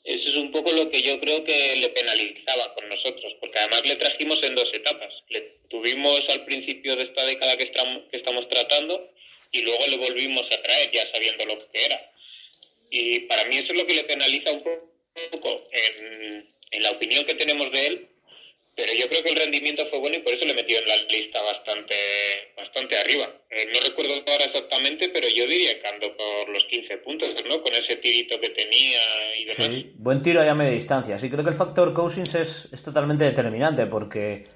eso 0.04 0.28
es 0.28 0.36
un 0.36 0.52
poco 0.52 0.72
lo 0.72 0.90
que 0.90 1.02
yo 1.02 1.18
creo 1.20 1.44
que 1.44 1.76
le 1.76 1.88
penalizaba 1.88 2.74
con 2.74 2.88
nosotros, 2.88 3.34
porque 3.40 3.58
además 3.58 3.86
le 3.86 3.96
trajimos 3.96 4.42
en 4.42 4.54
dos 4.54 4.72
etapas. 4.74 5.12
Le 5.28 5.58
tuvimos 5.68 6.28
al 6.28 6.44
principio 6.44 6.96
de 6.96 7.04
esta 7.04 7.24
década 7.24 7.56
que 7.56 7.64
estamos, 7.64 8.02
que 8.10 8.16
estamos 8.18 8.48
tratando 8.48 9.10
y 9.52 9.62
luego 9.62 9.86
le 9.86 9.96
volvimos 9.96 10.50
a 10.52 10.62
traer 10.62 10.90
ya 10.92 11.06
sabiendo 11.06 11.44
lo 11.46 11.58
que 11.58 11.84
era. 11.84 12.12
Y 12.90 13.20
para 13.20 13.44
mí 13.44 13.56
eso 13.56 13.72
es 13.72 13.78
lo 13.78 13.86
que 13.86 13.94
le 13.94 14.04
penaliza 14.04 14.52
un 14.52 14.62
poco 15.30 15.68
en, 15.72 16.48
en 16.70 16.82
la 16.82 16.90
opinión 16.90 17.24
que 17.24 17.34
tenemos 17.34 17.70
de 17.72 17.86
él, 17.86 18.08
pero 18.76 18.92
yo 18.94 19.08
creo 19.08 19.22
que 19.22 19.30
el 19.30 19.36
rendimiento 19.36 19.84
fue 19.90 19.98
bueno 19.98 20.16
y 20.16 20.20
por 20.20 20.32
eso 20.32 20.44
le 20.44 20.54
metió 20.54 20.78
en 20.78 20.88
la 20.88 20.96
lista 20.96 21.42
bastante 21.42 21.94
bastante 22.56 22.98
arriba. 22.98 23.28
Eh, 23.50 23.68
no 23.72 23.80
recuerdo 23.80 24.14
ahora 24.14 24.44
exactamente, 24.44 25.10
pero 25.12 25.28
yo 25.28 25.46
diría 25.46 25.80
que 25.80 25.88
ando 25.88 26.16
por 26.16 26.48
los 26.48 26.64
15 26.64 26.98
puntos, 26.98 27.28
¿no? 27.48 27.62
Con 27.62 27.74
ese 27.74 27.96
tirito 27.96 28.40
que 28.40 28.50
tenía 28.50 29.00
y 29.36 29.44
demás. 29.44 29.66
Sí, 29.66 29.92
buen 29.96 30.22
tiro 30.22 30.40
a 30.40 30.54
media 30.54 30.72
distancia. 30.72 31.18
Sí, 31.18 31.28
creo 31.28 31.44
que 31.44 31.50
el 31.50 31.56
factor 31.56 31.92
Cousins 31.92 32.34
es, 32.34 32.68
es 32.72 32.82
totalmente 32.82 33.24
determinante 33.24 33.86
porque, 33.86 34.46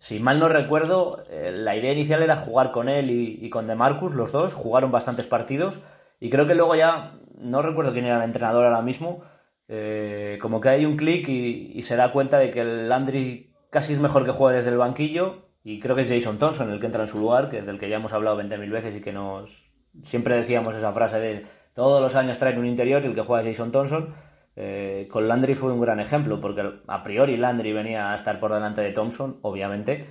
si 0.00 0.18
mal 0.18 0.38
no 0.38 0.48
recuerdo, 0.48 1.24
eh, 1.30 1.52
la 1.52 1.76
idea 1.76 1.92
inicial 1.92 2.22
era 2.22 2.36
jugar 2.36 2.72
con 2.72 2.88
él 2.88 3.10
y, 3.10 3.38
y 3.40 3.50
con 3.50 3.68
DeMarcus, 3.68 4.14
los 4.14 4.32
dos, 4.32 4.54
jugaron 4.54 4.90
bastantes 4.90 5.26
partidos 5.26 5.78
y 6.20 6.30
creo 6.30 6.46
que 6.48 6.54
luego 6.54 6.74
ya, 6.74 7.12
no 7.38 7.62
recuerdo 7.62 7.92
quién 7.92 8.06
era 8.06 8.16
el 8.16 8.24
entrenador 8.24 8.64
ahora 8.64 8.82
mismo, 8.82 9.24
eh, 9.68 10.38
como 10.40 10.60
que 10.60 10.70
hay 10.70 10.84
un 10.86 10.96
clic 10.96 11.28
y, 11.28 11.82
se 11.82 11.96
da 11.96 12.12
cuenta 12.12 12.38
de 12.38 12.50
que 12.50 12.60
el 12.60 12.88
Landry 12.88 13.54
casi 13.70 13.92
es 13.92 14.00
mejor 14.00 14.24
que 14.24 14.30
juegue 14.30 14.56
desde 14.56 14.70
el 14.70 14.78
banquillo 14.78 15.50
y 15.62 15.78
creo 15.78 15.94
que 15.94 16.02
es 16.02 16.08
Jason 16.08 16.38
Thompson 16.38 16.70
el 16.70 16.80
que 16.80 16.86
entra 16.86 17.02
en 17.02 17.08
su 17.08 17.18
lugar, 17.18 17.50
que 17.50 17.62
del 17.62 17.78
que 17.78 17.88
ya 17.88 17.96
hemos 17.96 18.12
hablado 18.12 18.40
20.000 18.40 18.70
veces 18.70 18.96
y 18.96 19.00
que 19.00 19.12
nos 19.12 19.68
siempre 20.04 20.36
decíamos 20.36 20.74
esa 20.74 20.92
frase 20.92 21.18
de 21.20 21.46
todos 21.74 22.00
los 22.00 22.14
años 22.14 22.38
traen 22.38 22.58
un 22.58 22.66
interior 22.66 23.02
y 23.04 23.08
el 23.08 23.14
que 23.14 23.20
juega 23.20 23.42
es 23.42 23.56
Jason 23.56 23.70
Thompson. 23.70 24.14
Eh, 24.56 25.06
con 25.08 25.28
Landry 25.28 25.54
fue 25.54 25.72
un 25.72 25.80
gran 25.80 26.00
ejemplo, 26.00 26.40
porque 26.40 26.80
a 26.88 27.02
priori 27.04 27.36
Landry 27.36 27.72
venía 27.72 28.10
a 28.10 28.16
estar 28.16 28.40
por 28.40 28.52
delante 28.52 28.80
de 28.80 28.90
Thompson, 28.90 29.38
obviamente, 29.42 30.10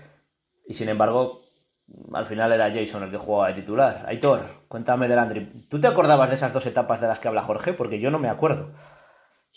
y 0.66 0.74
sin 0.74 0.88
embargo, 0.88 1.42
al 2.14 2.26
final 2.26 2.54
era 2.54 2.72
Jason 2.72 3.04
el 3.04 3.12
que 3.12 3.18
jugaba 3.18 3.50
de 3.50 3.56
titular. 3.56 4.06
Aitor, 4.08 4.42
cuéntame 4.70 5.10
de 5.10 5.16
Landry. 5.18 5.66
¿Tú 5.70 5.82
te 5.82 5.88
acordabas 5.88 6.30
de 6.30 6.36
esas 6.36 6.54
dos 6.54 6.66
etapas 6.66 7.02
de 7.02 7.08
las 7.08 7.20
que 7.20 7.28
habla 7.28 7.42
Jorge? 7.42 7.74
Porque 7.74 8.00
yo 8.00 8.12
no 8.12 8.20
me 8.20 8.30
acuerdo. 8.30 8.72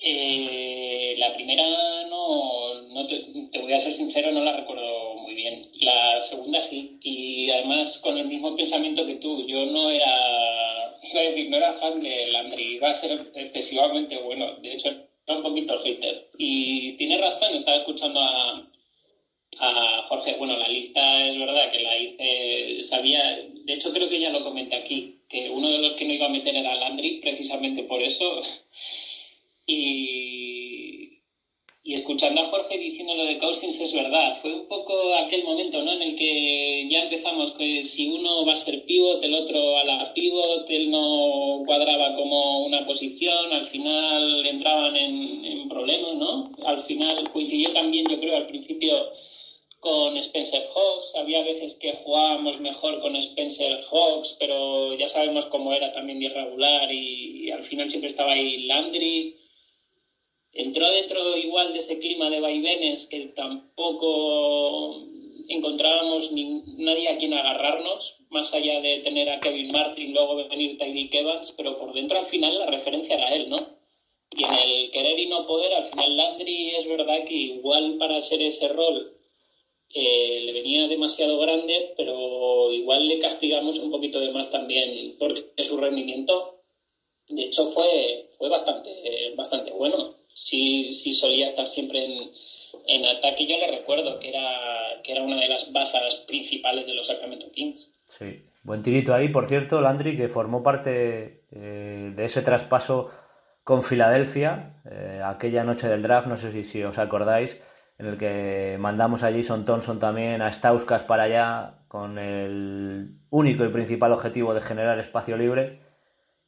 Eh, 0.02 1.14
la 1.18 1.32
primera 1.34 2.04
no, 2.08 2.80
no 2.88 3.06
te, 3.06 3.22
te, 3.52 3.58
voy 3.58 3.72
a 3.72 3.78
ser 3.78 3.92
sincero, 3.92 4.32
no 4.32 4.42
la 4.42 4.52
recuerdo 4.52 5.16
muy 5.16 5.34
bien. 5.34 5.62
La 5.80 6.20
segunda 6.20 6.60
sí, 6.60 6.98
y 7.02 7.50
además 7.50 7.98
con 7.98 8.16
el 8.16 8.26
mismo 8.26 8.56
pensamiento 8.56 9.04
que 9.04 9.16
tú. 9.16 9.44
Yo 9.46 9.66
no 9.66 9.90
era, 9.90 10.96
iba 11.12 11.20
a 11.20 11.24
decir, 11.24 11.48
no 11.50 11.56
era 11.56 11.74
fan 11.74 12.00
de 12.00 12.26
Landry, 12.26 12.74
iba 12.76 12.90
a 12.90 12.94
ser 12.94 13.30
excesivamente 13.34 14.16
bueno. 14.16 14.54
De 14.60 14.72
hecho, 14.74 14.88
era 15.26 15.36
un 15.36 15.42
poquito 15.42 15.78
hater. 15.78 16.28
Y 16.38 16.92
tiene 16.96 17.18
razón, 17.18 17.54
estaba 17.54 17.76
escuchando 17.76 18.20
a, 18.20 18.66
a 19.58 20.02
Jorge. 20.08 20.36
Bueno, 20.36 20.56
la 20.56 20.68
lista 20.68 21.26
es 21.26 21.36
verdad 21.36 21.70
que 21.70 21.80
la 21.80 21.98
hice, 21.98 22.82
sabía, 22.84 23.36
de 23.36 23.72
hecho 23.74 23.92
creo 23.92 24.08
que 24.08 24.20
ya 24.20 24.30
lo 24.30 24.42
comenté 24.42 24.76
aquí, 24.76 25.18
que 25.28 25.50
uno 25.50 25.68
de 25.68 25.78
los 25.78 25.92
que 25.94 26.06
no 26.06 26.14
iba 26.14 26.26
a 26.26 26.30
meter 26.30 26.56
era 26.56 26.74
Landry, 26.74 27.20
precisamente 27.20 27.82
por 27.82 28.02
eso. 28.02 28.40
Y, 29.72 31.22
y, 31.84 31.94
escuchando 31.94 32.40
a 32.40 32.46
Jorge 32.46 32.76
diciendo 32.76 33.14
lo 33.14 33.24
de 33.24 33.38
Cousins 33.38 33.80
es 33.80 33.94
verdad. 33.94 34.36
Fue 34.40 34.52
un 34.52 34.66
poco 34.66 35.14
aquel 35.14 35.44
momento 35.44 35.80
¿no? 35.82 35.92
en 35.92 36.02
el 36.02 36.16
que 36.16 36.88
ya 36.90 37.04
empezamos 37.04 37.52
que 37.52 37.84
si 37.84 38.08
uno 38.08 38.44
va 38.44 38.54
a 38.54 38.56
ser 38.56 38.84
pivot, 38.84 39.22
el 39.22 39.34
otro 39.34 39.78
a 39.78 39.84
la 39.84 40.12
pivot, 40.12 40.68
él 40.70 40.90
no 40.90 41.62
cuadraba 41.64 42.16
como 42.16 42.64
una 42.64 42.84
posición, 42.84 43.52
al 43.52 43.66
final 43.66 44.44
entraban 44.46 44.96
en, 44.96 45.44
en 45.44 45.68
problemas, 45.68 46.14
¿no? 46.16 46.50
Al 46.64 46.80
final 46.80 47.30
coincidió 47.30 47.72
también, 47.72 48.06
yo 48.08 48.18
creo, 48.18 48.36
al 48.36 48.46
principio 48.46 49.12
con 49.80 50.16
Spencer 50.18 50.62
Hawks. 50.74 51.16
Había 51.16 51.42
veces 51.42 51.74
que 51.74 51.94
jugábamos 51.94 52.60
mejor 52.60 53.00
con 53.00 53.16
Spencer 53.16 53.80
Hawks, 53.90 54.36
pero 54.38 54.94
ya 54.94 55.08
sabemos 55.08 55.46
cómo 55.46 55.72
era 55.72 55.90
también 55.92 56.22
irregular 56.22 56.92
y, 56.92 57.46
y 57.46 57.50
al 57.50 57.62
final 57.62 57.88
siempre 57.88 58.08
estaba 58.08 58.32
ahí 58.32 58.66
Landry 58.66 59.39
entró 60.52 60.90
dentro 60.90 61.36
igual 61.36 61.72
de 61.72 61.78
ese 61.78 61.98
clima 61.98 62.30
de 62.30 62.40
vaivenes 62.40 63.06
que 63.06 63.26
tampoco 63.28 65.06
encontrábamos 65.48 66.32
ni, 66.32 66.62
nadie 66.78 67.08
a 67.08 67.18
quien 67.18 67.34
agarrarnos, 67.34 68.16
más 68.30 68.52
allá 68.54 68.80
de 68.80 68.98
tener 68.98 69.28
a 69.28 69.40
Kevin 69.40 69.72
Martin, 69.72 70.12
luego 70.12 70.36
venir 70.48 70.78
Tyreek 70.78 71.12
Evans, 71.14 71.52
pero 71.56 71.76
por 71.76 71.92
dentro 71.92 72.18
al 72.18 72.24
final 72.24 72.58
la 72.58 72.66
referencia 72.66 73.16
era 73.16 73.34
él, 73.34 73.48
¿no? 73.48 73.78
Y 74.30 74.44
en 74.44 74.52
el 74.52 74.90
querer 74.92 75.18
y 75.18 75.26
no 75.26 75.46
poder, 75.46 75.74
al 75.74 75.84
final 75.84 76.16
Landry 76.16 76.70
es 76.76 76.86
verdad 76.86 77.24
que 77.26 77.34
igual 77.34 77.96
para 77.98 78.20
ser 78.20 78.40
ese 78.42 78.68
rol 78.68 79.16
eh, 79.92 80.42
le 80.44 80.52
venía 80.52 80.86
demasiado 80.86 81.36
grande, 81.38 81.94
pero 81.96 82.70
igual 82.70 83.08
le 83.08 83.18
castigamos 83.18 83.80
un 83.80 83.90
poquito 83.90 84.20
de 84.20 84.30
más 84.30 84.50
también 84.52 85.16
porque 85.18 85.46
su 85.64 85.76
rendimiento, 85.76 86.60
de 87.28 87.42
hecho, 87.42 87.66
fue, 87.66 88.28
fue 88.38 88.48
bastante, 88.48 89.32
bastante 89.36 89.72
bueno 89.72 90.19
sí, 90.34 90.92
sí 90.92 91.14
solía 91.14 91.46
estar 91.46 91.66
siempre 91.66 92.04
en, 92.04 92.30
en, 92.86 93.16
ataque. 93.16 93.46
Yo 93.46 93.56
le 93.58 93.78
recuerdo 93.78 94.18
que 94.18 94.28
era, 94.30 95.02
que 95.02 95.12
era 95.12 95.22
una 95.22 95.40
de 95.40 95.48
las 95.48 95.72
bazas 95.72 96.16
principales 96.26 96.86
de 96.86 96.94
los 96.94 97.06
Sacramento 97.06 97.50
Kings. 97.52 97.90
Sí, 98.06 98.42
buen 98.62 98.82
tirito 98.82 99.14
ahí, 99.14 99.28
por 99.28 99.46
cierto, 99.46 99.80
Landry, 99.80 100.16
que 100.16 100.28
formó 100.28 100.62
parte 100.62 101.44
eh, 101.52 102.12
de 102.14 102.24
ese 102.24 102.42
traspaso 102.42 103.10
con 103.64 103.82
Filadelfia, 103.82 104.82
eh, 104.90 105.20
aquella 105.24 105.64
noche 105.64 105.88
del 105.88 106.02
draft, 106.02 106.26
no 106.26 106.36
sé 106.36 106.50
si, 106.50 106.64
si, 106.64 106.82
os 106.82 106.98
acordáis, 106.98 107.60
en 107.98 108.06
el 108.06 108.16
que 108.16 108.76
mandamos 108.80 109.22
a 109.22 109.30
Jason 109.30 109.64
Thompson 109.64 110.00
también 110.00 110.42
a 110.42 110.50
Stauskas 110.50 111.04
para 111.04 111.24
allá 111.24 111.84
con 111.86 112.18
el 112.18 113.16
único 113.28 113.64
y 113.64 113.68
principal 113.68 114.12
objetivo 114.12 114.54
de 114.54 114.60
generar 114.60 114.98
espacio 114.98 115.36
libre 115.36 115.89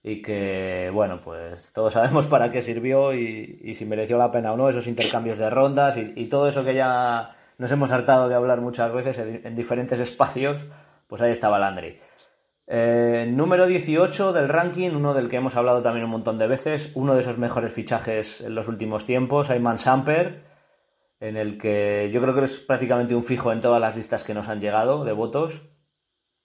y 0.03 0.23
que, 0.23 0.91
bueno, 0.93 1.21
pues 1.23 1.73
todos 1.73 1.93
sabemos 1.95 2.27
para 2.27 2.51
qué 2.51 2.63
sirvió 2.63 3.15
y, 3.15 3.75
si 3.75 3.85
mereció 3.85 4.19
la 4.19 4.31
pena 4.31 4.53
o 4.53 4.57
no, 4.57 4.69
esos 4.69 4.87
intercambios 4.87 5.39
de 5.39 5.51
rondas 5.51 5.97
y, 5.97 6.27
todo 6.27 6.49
eso 6.49 6.65
que 6.65 6.75
ya 6.75 7.37
nos 7.59 7.71
hemos 7.71 7.93
hartado 7.93 8.29
de 8.29 8.35
hablar 8.35 8.61
muchas 8.61 8.93
veces 8.93 9.19
en, 9.19 9.41
en 9.45 9.55
diferentes 9.55 10.01
espacios, 10.09 10.67
pues 11.07 11.23
ahí 11.23 11.31
estaba 11.31 11.59
Landry. 11.59 11.99
Eh, 12.67 13.27
número 13.29 13.67
18 13.67 14.33
del 14.33 14.49
ranking, 14.49 14.91
uno 14.91 15.15
del 15.15 15.29
que 15.29 15.37
hemos 15.37 15.57
hablado 15.57 15.83
también 15.83 16.05
un 16.05 16.11
montón 16.11 16.39
de 16.39 16.47
veces, 16.47 16.91
uno 16.95 17.15
de 17.15 17.21
esos 17.21 17.37
mejores 17.37 17.73
fichajes 17.73 18.41
en 18.41 18.55
los 18.55 18.69
últimos 18.69 19.05
tiempos, 19.05 19.51
Ayman 19.51 19.79
Samper, 19.79 20.45
en 21.21 21.37
el 21.37 21.59
que 21.59 22.11
yo 22.13 22.23
creo 22.23 22.35
que 22.35 22.45
es 22.45 22.61
prácticamente 22.61 23.15
un 23.15 23.25
fijo 23.25 23.53
en 23.53 23.61
todas 23.61 23.81
las 23.81 23.97
listas 23.97 24.25
que 24.25 24.33
nos 24.35 24.49
han 24.49 24.61
llegado 24.61 25.05
de 25.05 25.13
votos 25.13 25.63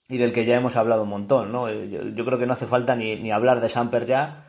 y 0.08 0.16
del 0.16 0.32
que 0.32 0.44
ya 0.44 0.56
hemos 0.56 0.76
hablado 0.76 1.02
un 1.02 1.10
montón, 1.10 1.52
¿no? 1.52 1.70
Yo, 1.70 2.02
yo 2.02 2.24
creo 2.24 2.38
que 2.38 2.46
no 2.46 2.54
hace 2.54 2.66
falta 2.66 2.96
ni, 2.96 3.16
ni 3.16 3.30
hablar 3.30 3.60
de 3.60 3.68
Samper 3.68 4.06
ya, 4.06 4.48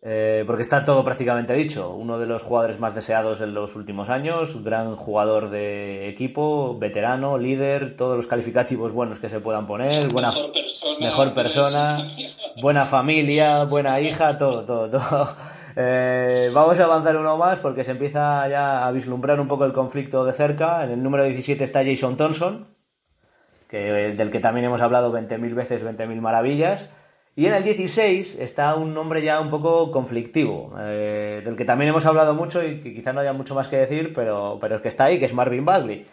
eh, 0.00 0.44
porque 0.46 0.62
está 0.62 0.84
todo 0.84 1.04
prácticamente 1.04 1.52
dicho. 1.52 1.90
Uno 1.90 2.18
de 2.18 2.26
los 2.26 2.42
jugadores 2.42 2.78
más 2.78 2.94
deseados 2.94 3.40
en 3.42 3.52
los 3.52 3.76
últimos 3.76 4.08
años, 4.08 4.62
gran 4.62 4.96
jugador 4.96 5.50
de 5.50 6.08
equipo, 6.08 6.78
veterano, 6.78 7.36
líder, 7.36 7.96
todos 7.96 8.16
los 8.16 8.26
calificativos 8.26 8.92
buenos 8.92 9.18
que 9.18 9.28
se 9.28 9.40
puedan 9.40 9.66
poner, 9.66 10.08
buena, 10.08 10.28
mejor 10.28 10.52
persona, 10.52 10.98
mejor 11.00 11.34
persona 11.34 12.06
buena 12.62 12.86
familia, 12.86 13.64
buena 13.64 14.00
hija, 14.00 14.38
todo, 14.38 14.64
todo, 14.64 14.88
todo. 14.98 15.36
Eh, 15.76 16.50
vamos 16.54 16.78
a 16.78 16.84
avanzar 16.84 17.16
uno 17.16 17.36
más 17.36 17.60
porque 17.60 17.84
se 17.84 17.90
empieza 17.90 18.48
ya 18.48 18.86
a 18.86 18.90
vislumbrar 18.92 19.38
un 19.40 19.48
poco 19.48 19.64
el 19.64 19.72
conflicto 19.72 20.24
de 20.24 20.32
cerca. 20.32 20.84
En 20.84 20.92
el 20.92 21.02
número 21.02 21.24
17 21.24 21.62
está 21.62 21.84
Jason 21.84 22.16
Thompson 22.16 22.77
que, 23.68 24.14
del 24.16 24.30
que 24.30 24.40
también 24.40 24.66
hemos 24.66 24.80
hablado 24.80 25.12
20.000 25.12 25.54
veces, 25.54 25.84
20.000 25.84 26.20
maravillas. 26.20 26.88
Y 27.36 27.46
en 27.46 27.54
el 27.54 27.62
16 27.62 28.36
está 28.40 28.74
un 28.74 28.94
nombre 28.94 29.22
ya 29.22 29.40
un 29.40 29.48
poco 29.48 29.92
conflictivo, 29.92 30.74
eh, 30.80 31.40
del 31.44 31.54
que 31.54 31.64
también 31.64 31.90
hemos 31.90 32.04
hablado 32.04 32.34
mucho 32.34 32.64
y 32.64 32.80
que 32.80 32.92
quizá 32.92 33.12
no 33.12 33.20
haya 33.20 33.32
mucho 33.32 33.54
más 33.54 33.68
que 33.68 33.76
decir, 33.76 34.12
pero, 34.12 34.58
pero 34.60 34.76
es 34.76 34.82
que 34.82 34.88
está 34.88 35.04
ahí, 35.04 35.20
que 35.20 35.26
es 35.26 35.34
Marvin 35.34 35.64
Bagley. 35.64 36.04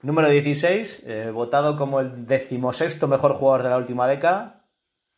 Número 0.00 0.28
16, 0.28 1.04
eh, 1.06 1.30
votado 1.32 1.76
como 1.76 2.00
el 2.00 2.26
decimosexto 2.26 3.06
mejor 3.06 3.34
jugador 3.34 3.62
de 3.62 3.68
la 3.68 3.76
última 3.76 4.08
década. 4.08 4.64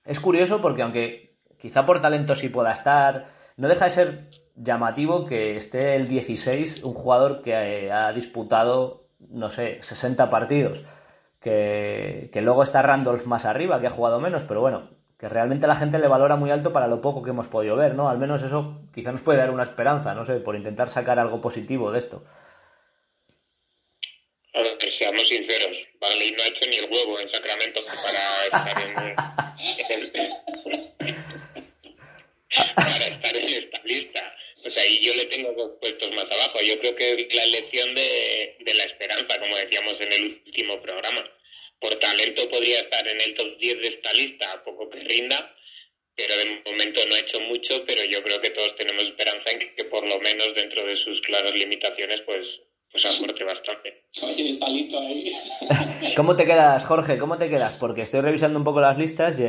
Es 0.04 0.20
curioso 0.20 0.60
porque 0.60 0.82
aunque 0.82 1.38
quizá 1.58 1.86
por 1.86 2.02
talento 2.02 2.34
sí 2.34 2.50
pueda 2.50 2.72
estar, 2.72 3.28
no 3.56 3.68
deja 3.68 3.86
de 3.86 3.90
ser 3.90 4.30
llamativo 4.56 5.24
que 5.24 5.56
esté 5.56 5.96
el 5.96 6.08
16 6.08 6.84
un 6.84 6.92
jugador 6.92 7.40
que 7.40 7.52
eh, 7.86 7.90
ha 7.90 8.12
disputado, 8.12 9.08
no 9.30 9.48
sé, 9.48 9.78
60 9.80 10.28
partidos 10.28 10.84
que, 11.44 12.40
luego 12.40 12.62
está 12.62 12.80
Randolph 12.80 13.26
más 13.26 13.44
arriba, 13.44 13.78
que 13.80 13.86
ha 13.86 13.90
jugado 13.90 14.18
menos, 14.18 14.44
pero 14.44 14.62
bueno, 14.62 14.88
que 15.18 15.28
realmente 15.28 15.66
la 15.66 15.76
gente 15.76 15.98
le 15.98 16.08
valora 16.08 16.36
muy 16.36 16.50
alto 16.50 16.72
para 16.72 16.88
lo 16.88 17.02
poco 17.02 17.22
que 17.22 17.30
hemos 17.30 17.48
podido 17.48 17.76
ver, 17.76 17.94
¿no? 17.94 18.08
Al 18.08 18.16
menos 18.18 18.42
eso 18.42 18.80
quizá 18.94 19.12
nos 19.12 19.20
puede 19.20 19.38
dar 19.38 19.50
una 19.50 19.62
esperanza, 19.62 20.14
no 20.14 20.24
sé, 20.24 20.36
por 20.36 20.56
intentar 20.56 20.88
sacar 20.88 21.18
algo 21.18 21.42
positivo 21.42 21.92
de 21.92 21.98
esto. 21.98 22.24
A 24.54 24.62
seamos 24.90 25.28
sinceros, 25.28 25.76
Bagley 26.00 26.30
no 26.32 26.42
ha 26.42 26.46
hecho 26.46 26.66
ni 26.66 26.76
el 26.76 26.90
huevo 26.90 27.20
en 27.20 27.28
Sacramento 27.28 27.80
para 27.84 28.46
estar 28.46 28.82
en, 33.36 33.44
esta 33.48 33.80
lista. 33.84 34.34
O 34.64 34.70
sea, 34.70 34.86
y 34.86 35.04
yo 35.04 35.14
le 35.14 35.26
tengo 35.26 35.52
dos 35.52 35.72
puestos 35.78 36.10
más 36.12 36.30
abajo. 36.30 36.60
Yo 36.62 36.78
creo 36.78 36.94
que 36.94 37.28
la 37.34 37.44
elección 37.44 37.94
de 37.94 38.56
la 38.74 38.84
esperanza, 38.84 39.38
como 39.38 39.56
decíamos 39.56 40.00
en 40.00 40.12
el 40.12 40.42
último 40.46 40.80
programa 40.80 41.24
por 41.80 41.94
talento 41.96 42.48
podría 42.48 42.80
estar 42.80 43.06
en 43.06 43.20
el 43.20 43.34
top 43.34 43.58
10 43.58 43.80
de 43.80 43.88
esta 43.88 44.12
lista, 44.12 44.52
a 44.52 44.64
poco 44.64 44.88
que 44.88 45.00
rinda, 45.00 45.54
pero 46.16 46.36
de 46.36 46.62
momento 46.64 47.00
no 47.08 47.14
ha 47.14 47.20
hecho 47.20 47.40
mucho, 47.40 47.84
pero 47.86 48.04
yo 48.04 48.22
creo 48.22 48.40
que 48.40 48.50
todos 48.50 48.76
tenemos 48.76 49.04
esperanza 49.04 49.50
en 49.50 49.58
que, 49.58 49.84
por 49.84 50.06
lo 50.06 50.20
menos 50.20 50.54
dentro 50.54 50.86
de 50.86 50.96
sus 50.96 51.20
claras 51.22 51.52
limitaciones, 51.52 52.20
pues, 52.24 52.60
pues 52.90 53.04
aporte 53.04 53.42
bastante. 53.42 54.04
el 54.38 54.58
palito 54.58 55.00
ahí. 55.00 55.32
¿Cómo 56.16 56.36
te 56.36 56.44
quedas, 56.44 56.84
Jorge? 56.84 57.18
¿Cómo 57.18 57.36
te 57.36 57.50
quedas? 57.50 57.74
Porque 57.74 58.02
estoy 58.02 58.20
revisando 58.20 58.58
un 58.58 58.64
poco 58.64 58.80
las 58.80 58.96
listas 58.96 59.40
y, 59.40 59.44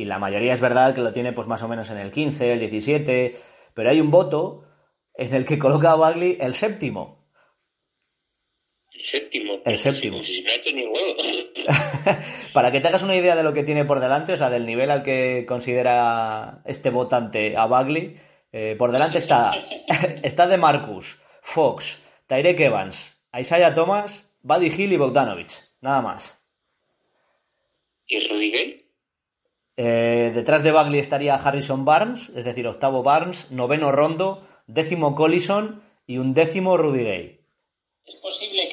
y 0.00 0.04
la 0.04 0.18
mayoría 0.18 0.52
es 0.52 0.60
verdad 0.60 0.94
que 0.94 1.00
lo 1.00 1.12
tiene 1.12 1.32
pues 1.32 1.48
más 1.48 1.62
o 1.62 1.68
menos 1.68 1.90
en 1.90 1.98
el 1.98 2.12
15, 2.12 2.52
el 2.52 2.60
17, 2.60 3.36
pero 3.74 3.90
hay 3.90 4.00
un 4.00 4.12
voto 4.12 4.62
en 5.14 5.34
el 5.34 5.44
que 5.44 5.58
coloca 5.58 5.90
a 5.90 5.96
Bagley 5.96 6.38
el 6.40 6.54
séptimo 6.54 7.26
séptimo. 9.06 9.62
El 9.64 9.78
séptimo. 9.78 10.22
Si, 10.22 10.42
no 10.42 10.50
ha 10.50 10.54
hecho 10.54 10.74
ni 10.74 10.84
huevo. 10.84 11.16
Para 12.52 12.72
que 12.72 12.80
te 12.80 12.88
hagas 12.88 13.02
una 13.02 13.16
idea 13.16 13.36
de 13.36 13.42
lo 13.42 13.52
que 13.52 13.64
tiene 13.64 13.84
por 13.84 14.00
delante, 14.00 14.34
o 14.34 14.36
sea, 14.36 14.50
del 14.50 14.66
nivel 14.66 14.90
al 14.90 15.02
que 15.02 15.44
considera 15.46 16.62
este 16.64 16.90
votante 16.90 17.56
a 17.56 17.66
Bagley, 17.66 18.20
eh, 18.52 18.76
por 18.78 18.92
delante 18.92 19.18
está, 19.18 19.52
está 20.22 20.46
de 20.46 20.56
Marcus, 20.56 21.18
Fox, 21.42 22.02
Tyrek 22.26 22.60
Evans, 22.60 23.16
Isaiah 23.38 23.74
Thomas, 23.74 24.30
Buddy 24.42 24.66
Hill 24.66 24.92
y 24.92 24.96
Bogdanovich. 24.96 25.62
Nada 25.80 26.00
más. 26.00 26.38
¿Y 28.06 28.26
Rudy 28.28 28.50
Gay? 28.52 28.86
Eh, 29.76 30.32
detrás 30.34 30.62
de 30.62 30.70
Bagley 30.70 31.00
estaría 31.00 31.34
Harrison 31.34 31.84
Barnes, 31.84 32.30
es 32.30 32.44
decir, 32.44 32.66
octavo 32.66 33.02
Barnes, 33.02 33.50
noveno 33.50 33.92
Rondo, 33.92 34.46
décimo 34.66 35.14
Collison 35.14 35.82
y 36.06 36.18
un 36.18 36.32
décimo 36.32 36.76
Rudy 36.76 37.04
Gay. 37.04 37.40
¿Es 38.04 38.14
posible 38.16 38.65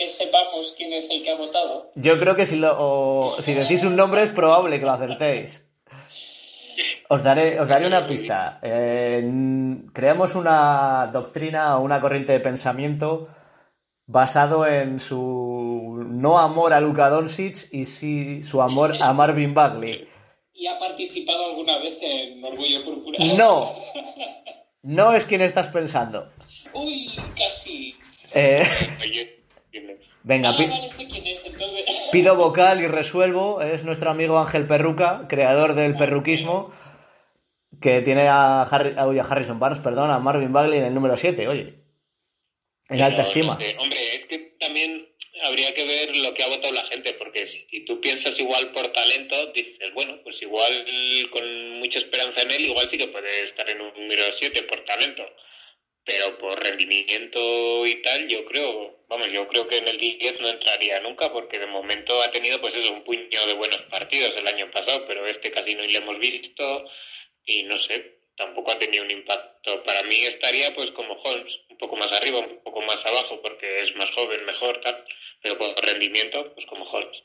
quién 0.84 0.94
es 0.94 1.10
el 1.10 1.24
que 1.24 1.32
ha 1.32 1.36
votado? 1.36 1.92
Yo 1.96 2.20
creo 2.20 2.36
que 2.36 2.46
si, 2.46 2.58
lo, 2.58 3.36
si 3.42 3.54
decís 3.54 3.84
un 3.84 3.96
nombre 3.96 4.24
es 4.24 4.32
probable 4.32 4.80
que 4.80 4.86
lo 4.86 4.92
acertéis. 4.92 5.66
Os 7.10 7.24
daré, 7.24 7.60
os 7.60 7.68
daré 7.68 7.88
una 7.88 8.08
pista. 8.08 8.60
Eh, 8.62 9.24
creamos 9.94 10.36
una 10.36 11.10
doctrina 11.12 11.78
o 11.78 11.84
una 11.84 12.02
corriente 12.02 12.34
de 12.34 12.40
pensamiento 12.40 13.30
basado 14.06 14.66
en 14.68 15.00
su 15.00 16.06
no 16.10 16.40
amor 16.40 16.74
a 16.74 16.82
Luka 16.82 17.10
Doncic 17.10 17.72
y 17.72 17.86
sí 17.86 18.44
su 18.44 18.62
amor 18.62 18.96
a 19.00 19.14
Marvin 19.14 19.54
Bagley. 19.54 20.08
¿Y 20.54 20.68
ha 20.68 20.78
participado 20.78 21.46
alguna 21.46 21.78
vez 21.80 21.98
en 22.02 22.44
Orgullo 22.44 22.84
Púrpura? 22.84 23.20
No. 23.38 23.72
No 24.86 25.14
es 25.14 25.24
quien 25.26 25.40
estás 25.40 25.70
pensando. 25.70 26.30
Uy, 26.74 27.10
casi. 27.38 27.96
Eh, 28.34 28.62
venga, 30.24 30.50
Ah, 30.50 30.56
pi- 30.58 30.66
vale, 30.68 30.90
sé 30.90 31.08
quién 31.08 31.26
es, 31.28 31.46
entonces. 31.46 31.86
pido 32.12 32.36
vocal 32.36 32.82
y 32.82 32.88
resuelvo. 32.88 33.62
Es 33.62 33.84
nuestro 33.84 34.10
amigo 34.10 34.40
Ángel 34.40 34.66
Perruca, 34.68 35.26
creador 35.30 35.76
del 35.76 35.96
perruquismo, 35.96 36.74
que 37.82 38.02
tiene 38.02 38.28
a, 38.28 38.64
Harry- 38.64 38.96
a- 38.98 39.24
Harrison 39.24 39.60
Barnes, 39.60 39.80
perdón, 39.80 40.10
a 40.12 40.20
Marvin 40.20 40.54
Bagley 40.54 40.80
en 40.80 40.86
el 40.86 40.94
número 40.94 41.18
7, 41.18 41.48
oye. 41.48 41.62
En 42.90 42.98
Pero, 42.98 43.06
alta 43.06 43.22
no 43.24 43.28
estima. 43.28 43.58
sé, 43.60 43.76
Hombre, 43.80 43.98
es 44.16 44.26
que 44.26 44.38
también 44.60 45.08
habría 45.46 45.74
que 45.74 45.86
ver 45.86 46.16
lo 46.18 46.34
que 46.34 46.44
ha 46.44 46.48
votado 46.48 46.74
la 46.74 46.84
gente, 46.86 47.14
porque 47.14 47.48
si 47.48 47.84
tú 47.86 48.00
piensas 48.00 48.38
igual 48.40 48.72
por 48.72 48.92
talento, 48.92 49.52
dices, 49.54 49.78
bueno, 49.94 50.18
pues 50.24 50.42
igual 50.42 50.86
con 51.32 51.80
mucha 51.80 52.00
esperanza 52.00 52.42
en 52.42 52.52
él, 52.52 52.66
igual 52.66 52.88
sí 52.90 52.98
que 52.98 53.08
puede 53.08 53.46
estar 53.46 53.68
en 53.70 53.82
un 53.82 53.94
número 53.96 54.24
7 54.38 54.64
por 54.64 54.84
talento. 54.86 55.24
Pero 56.06 56.38
por 56.38 56.62
rendimiento 56.62 57.86
y 57.86 58.02
tal, 58.02 58.28
yo 58.28 58.44
creo, 58.46 59.06
vamos, 59.08 59.28
yo 59.32 59.48
creo 59.48 59.68
que 59.68 59.78
en 59.78 59.88
el 59.88 59.98
10 59.98 60.42
no 60.42 60.50
entraría 60.50 61.00
nunca, 61.00 61.32
porque 61.32 61.60
de 61.60 61.68
momento 61.68 62.22
ha 62.22 62.32
tenido, 62.32 62.60
pues 62.60 62.76
eso, 62.76 62.92
un 62.92 63.04
puño 63.04 63.46
de 63.48 63.54
buenos 63.54 63.82
partidos 63.84 64.36
el 64.36 64.48
año 64.48 64.70
pasado, 64.72 65.06
pero 65.08 65.26
este 65.28 65.52
casi 65.52 65.76
no 65.76 65.84
le 65.84 65.98
hemos 65.98 66.20
visto 66.20 66.86
y 67.46 67.64
no 67.64 67.80
sé, 67.80 68.18
tampoco 68.36 68.72
ha 68.72 68.80
tenido 68.80 69.04
un 69.04 69.12
impacto. 69.12 69.84
Para 69.84 70.04
mí 70.04 70.22
estaría 70.24 70.74
pues 70.76 70.92
como 70.92 71.14
Holmes, 71.14 71.60
un 71.70 71.78
poco 71.78 71.96
más 71.96 72.12
arriba, 72.12 72.40
un 72.40 72.62
poco 72.64 72.82
más 72.82 73.04
abajo, 73.06 73.42
porque 73.42 73.82
es 73.84 73.96
más 73.96 74.12
joven, 74.12 74.46
mejor, 74.46 74.82
tal, 74.82 75.06
pero 75.42 75.58
por 75.58 75.76
rendimiento, 75.86 76.54
pues 76.54 76.66
como 76.66 76.84
Holmes. 76.86 77.24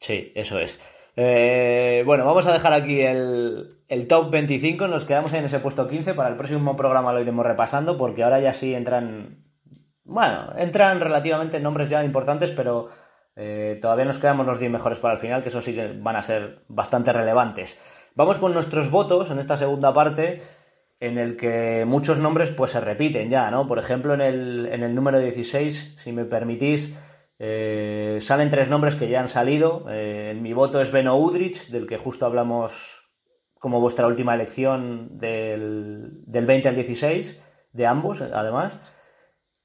Sí, 0.00 0.32
eso 0.34 0.58
es. 0.58 0.78
Eh, 1.16 2.02
bueno, 2.06 2.24
vamos 2.24 2.46
a 2.46 2.52
dejar 2.52 2.72
aquí 2.72 3.00
el, 3.00 3.78
el 3.88 4.06
top 4.06 4.30
25. 4.30 4.88
Nos 4.88 5.04
quedamos 5.04 5.32
en 5.32 5.44
ese 5.44 5.60
puesto 5.60 5.88
15. 5.88 6.14
Para 6.14 6.30
el 6.30 6.36
próximo 6.36 6.76
programa 6.76 7.12
lo 7.12 7.20
iremos 7.20 7.46
repasando 7.46 7.96
porque 7.96 8.22
ahora 8.22 8.40
ya 8.40 8.52
sí 8.52 8.74
entran. 8.74 9.44
Bueno, 10.04 10.52
entran 10.56 11.00
relativamente 11.00 11.60
nombres 11.60 11.88
ya 11.88 12.04
importantes, 12.04 12.50
pero 12.50 12.88
eh, 13.36 13.78
todavía 13.80 14.04
nos 14.04 14.18
quedamos 14.18 14.46
los 14.46 14.58
10 14.58 14.70
mejores 14.70 14.98
para 14.98 15.14
el 15.14 15.20
final, 15.20 15.42
que 15.42 15.48
eso 15.48 15.60
sí 15.60 15.74
que 15.74 15.92
van 15.98 16.16
a 16.16 16.22
ser 16.22 16.64
bastante 16.68 17.12
relevantes. 17.12 17.78
Vamos 18.14 18.38
con 18.38 18.52
nuestros 18.52 18.90
votos 18.90 19.30
en 19.30 19.38
esta 19.38 19.56
segunda 19.56 19.92
parte, 19.92 20.40
en 21.00 21.18
el 21.18 21.36
que 21.36 21.84
muchos 21.86 22.18
nombres 22.18 22.50
pues 22.50 22.72
se 22.72 22.80
repiten 22.80 23.30
ya, 23.30 23.50
¿no? 23.50 23.66
Por 23.66 23.78
ejemplo, 23.78 24.14
en 24.14 24.20
el, 24.20 24.68
en 24.70 24.82
el 24.82 24.94
número 24.94 25.18
16, 25.18 25.94
si 25.96 26.12
me 26.12 26.24
permitís, 26.24 26.94
eh, 27.44 28.18
salen 28.20 28.50
tres 28.50 28.68
nombres 28.68 28.94
que 28.94 29.08
ya 29.08 29.18
han 29.18 29.26
salido. 29.26 29.86
Eh, 29.90 30.38
mi 30.40 30.52
voto 30.52 30.80
es 30.80 30.92
Beno 30.92 31.18
Udrich, 31.18 31.70
del 31.70 31.88
que 31.88 31.96
justo 31.96 32.24
hablamos 32.24 33.10
como 33.58 33.80
vuestra 33.80 34.06
última 34.06 34.32
elección 34.32 35.18
del, 35.18 36.22
del 36.24 36.46
20 36.46 36.68
al 36.68 36.76
16, 36.76 37.42
de 37.72 37.86
ambos, 37.86 38.20
además. 38.20 38.78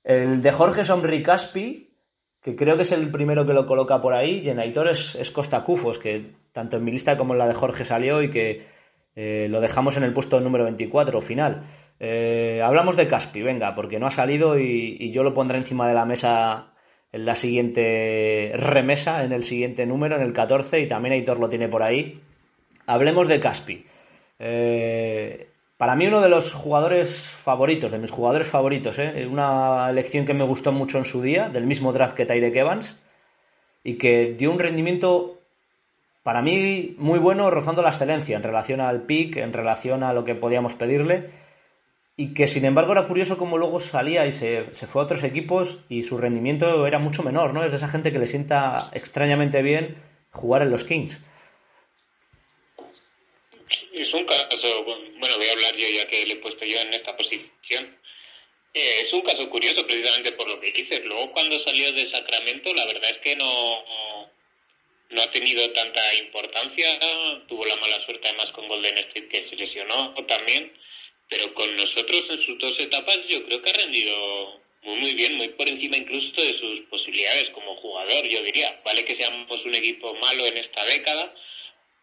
El 0.04 0.42
de 0.42 0.52
Jorge 0.52 0.86
Somri 0.86 1.22
Caspi, 1.22 1.96
que 2.42 2.56
creo 2.56 2.78
que 2.78 2.82
es 2.82 2.92
el 2.92 3.12
primero 3.12 3.46
que 3.46 3.54
lo 3.54 3.68
coloca 3.68 4.02
por 4.02 4.16
ahí, 4.16 4.40
y 4.40 4.50
en 4.50 4.60
Aitor 4.60 4.90
es, 4.90 5.14
es 5.14 5.30
Costa 5.30 5.64
Cufos, 5.64 6.00
que 6.00 6.34
tanto 6.54 6.78
en 6.78 6.84
mi 6.84 6.90
lista 6.90 7.16
como 7.16 7.34
en 7.34 7.40
la 7.40 7.48
de 7.48 7.54
Jorge 7.54 7.86
salió 7.86 8.24
y 8.24 8.32
que 8.32 8.66
eh, 9.16 9.46
lo 9.52 9.62
dejamos 9.62 9.98
en 9.98 10.04
el 10.04 10.14
puesto 10.14 10.40
número 10.40 10.64
24 10.64 11.22
final. 11.22 11.68
Hablamos 12.64 12.98
de 12.98 13.08
Caspi, 13.08 13.44
venga, 13.44 13.76
porque 13.76 14.00
no 14.00 14.08
ha 14.08 14.12
salido 14.12 14.58
y 14.58 15.12
yo 15.12 15.22
lo 15.22 15.36
pondré 15.36 15.60
encima 15.60 15.88
de 15.88 15.94
la 15.94 16.06
mesa 16.06 16.74
en 17.12 17.26
la 17.26 17.36
siguiente 17.36 18.52
remesa, 18.56 19.24
en 19.24 19.32
el 19.32 19.44
siguiente 19.44 19.86
número, 19.86 20.16
en 20.16 20.22
el 20.22 20.34
14, 20.34 20.82
y 20.82 20.88
también 20.88 21.14
Aitor 21.14 21.40
lo 21.40 21.50
tiene 21.50 21.68
por 21.68 21.84
ahí. 21.84 22.22
Hablemos 22.86 23.28
de 23.28 23.40
Caspi. 23.40 23.86
Eh, 24.40 25.48
para 25.78 25.96
mí 25.96 26.08
uno 26.08 26.22
de 26.22 26.30
los 26.30 26.54
jugadores 26.54 27.30
favoritos, 27.30 27.92
de 27.92 28.00
mis 28.00 28.12
jugadores 28.12 28.48
favoritos, 28.48 28.98
¿eh? 29.00 29.28
una 29.30 29.88
elección 29.90 30.26
que 30.26 30.34
me 30.34 30.44
gustó 30.44 30.72
mucho 30.72 30.98
en 30.98 31.06
su 31.06 31.22
día, 31.22 31.50
del 31.50 31.66
mismo 31.66 31.94
draft 31.94 32.16
que 32.16 32.26
Tyrek 32.26 32.56
Evans, 32.56 32.98
y 33.84 33.94
que 33.94 34.34
dio 34.38 34.52
un 34.52 34.60
rendimiento 34.60 35.38
para 36.24 36.42
mí 36.42 36.96
muy 36.98 37.20
bueno, 37.20 37.50
rozando 37.52 37.82
la 37.82 37.90
excelencia 37.90 38.36
en 38.36 38.44
relación 38.44 38.82
al 38.82 39.04
pick, 39.04 39.38
en 39.38 39.54
relación 39.54 40.04
a 40.04 40.14
lo 40.14 40.26
que 40.26 40.36
podíamos 40.36 40.74
pedirle, 40.74 41.30
y 42.20 42.34
que 42.34 42.48
sin 42.48 42.66
embargo 42.66 42.94
era 42.94 43.08
curioso 43.08 43.38
cómo 43.38 43.60
luego 43.60 43.80
salía 43.80 44.26
y 44.26 44.32
se, 44.32 44.74
se 44.74 44.88
fue 44.88 45.02
a 45.02 45.06
otros 45.06 45.24
equipos 45.24 45.78
y 45.88 46.02
su 46.02 46.18
rendimiento 46.18 46.88
era 46.88 46.98
mucho 46.98 47.22
menor, 47.22 47.54
¿no? 47.54 47.64
Es 47.64 47.72
de 47.72 47.78
esa 47.78 47.88
gente 47.88 48.12
que 48.12 48.18
le 48.18 48.26
sienta 48.26 48.90
extrañamente 48.92 49.62
bien 49.62 50.02
jugar 50.32 50.64
en 50.64 50.72
los 50.72 50.84
Kings. 50.84 51.20
Es 53.94 54.14
un 54.14 54.26
caso, 54.26 54.84
bueno, 54.84 55.38
voy 55.38 55.48
a 55.48 55.52
hablar 55.52 55.76
yo 55.76 55.88
ya 55.90 56.08
que 56.08 56.26
le 56.26 56.34
he 56.34 56.38
puesto 56.38 56.66
yo 56.66 56.80
en 56.80 56.94
esta 56.96 57.16
posición. 57.16 57.96
Eh, 58.74 59.02
es 59.02 59.14
un 59.14 59.22
caso 59.22 59.48
curioso 59.50 59.86
precisamente 59.86 60.32
por 60.32 60.48
lo 60.48 60.60
que 60.60 60.72
dices. 60.72 61.06
Luego 61.06 61.32
cuando 61.32 61.60
salió 61.60 61.92
de 61.94 62.08
Sacramento, 62.08 62.74
la 62.74 62.86
verdad 62.86 63.12
es 63.12 63.18
que 63.20 63.36
no, 63.36 63.84
no 65.12 65.22
ha 65.22 65.32
tenido 65.32 65.70
tanta 65.72 66.16
importancia. 66.16 67.00
Tuvo 67.48 67.64
la 67.66 67.76
mala 67.76 68.00
suerte 68.06 68.28
además 68.28 68.52
con 68.52 68.68
Golden 68.68 68.98
State 68.98 69.28
que 69.28 69.44
se 69.44 69.56
lesionó 69.56 70.16
también. 70.26 70.72
Pero 71.30 71.54
con 71.54 71.76
nosotros 71.76 72.30
en 72.30 72.42
sus 72.42 72.58
dos 72.58 72.80
etapas 72.80 73.28
yo 73.28 73.46
creo 73.46 73.62
que 73.62 73.70
ha 73.70 73.74
rendido 73.74 74.62
muy, 74.84 75.00
muy 75.00 75.14
bien, 75.14 75.36
muy 75.36 75.50
por 75.50 75.68
encima 75.68 75.98
incluso 75.98 76.42
de 76.42 76.54
sus 76.54 76.82
posibilidades 76.90 77.50
como 77.50 77.76
jugador, 77.76 78.26
yo 78.28 78.42
diría. 78.44 78.82
Vale 78.86 79.06
que 79.06 79.16
seamos 79.16 79.66
un 79.66 79.76
equipo 79.76 80.14
malo 80.16 80.46
en 80.46 80.58
esta 80.58 80.86
década, 80.86 81.34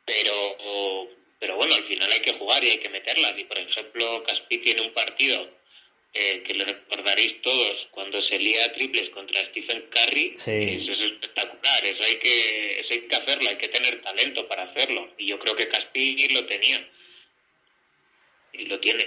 pero 0.04 1.08
pero 1.44 1.56
bueno, 1.56 1.74
al 1.74 1.84
final 1.84 2.10
hay 2.10 2.20
que 2.20 2.32
jugar 2.32 2.64
y 2.64 2.70
hay 2.70 2.78
que 2.78 2.88
meterlas. 2.88 3.38
Y 3.38 3.44
por 3.44 3.58
ejemplo, 3.58 4.24
Caspi 4.24 4.58
tiene 4.58 4.80
un 4.80 4.94
partido 4.94 5.46
eh, 6.14 6.42
que 6.46 6.54
le 6.54 6.64
recordaréis 6.64 7.42
todos, 7.42 7.86
cuando 7.90 8.20
se 8.22 8.38
lía 8.38 8.64
a 8.64 8.72
triples 8.72 9.10
contra 9.10 9.44
Stephen 9.50 9.84
Curry, 9.90 10.34
eso 10.36 10.92
es 10.92 11.00
espectacular, 11.02 11.84
eso 11.84 12.02
hay, 12.02 12.16
que, 12.16 12.80
eso 12.80 12.94
hay 12.94 13.00
que 13.00 13.16
hacerlo, 13.16 13.50
hay 13.50 13.56
que 13.56 13.68
tener 13.68 14.00
talento 14.00 14.48
para 14.48 14.62
hacerlo. 14.62 15.12
Y 15.18 15.26
yo 15.26 15.38
creo 15.38 15.54
que 15.54 15.68
Caspi 15.68 16.28
lo 16.28 16.46
tenía. 16.46 16.88
Y 18.56 18.66
lo 18.66 18.78
tiene. 18.80 19.04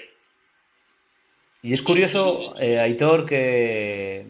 Y 1.61 1.73
es 1.73 1.81
curioso, 1.81 2.55
eh, 2.59 2.79
Aitor, 2.79 3.25
que, 3.25 4.27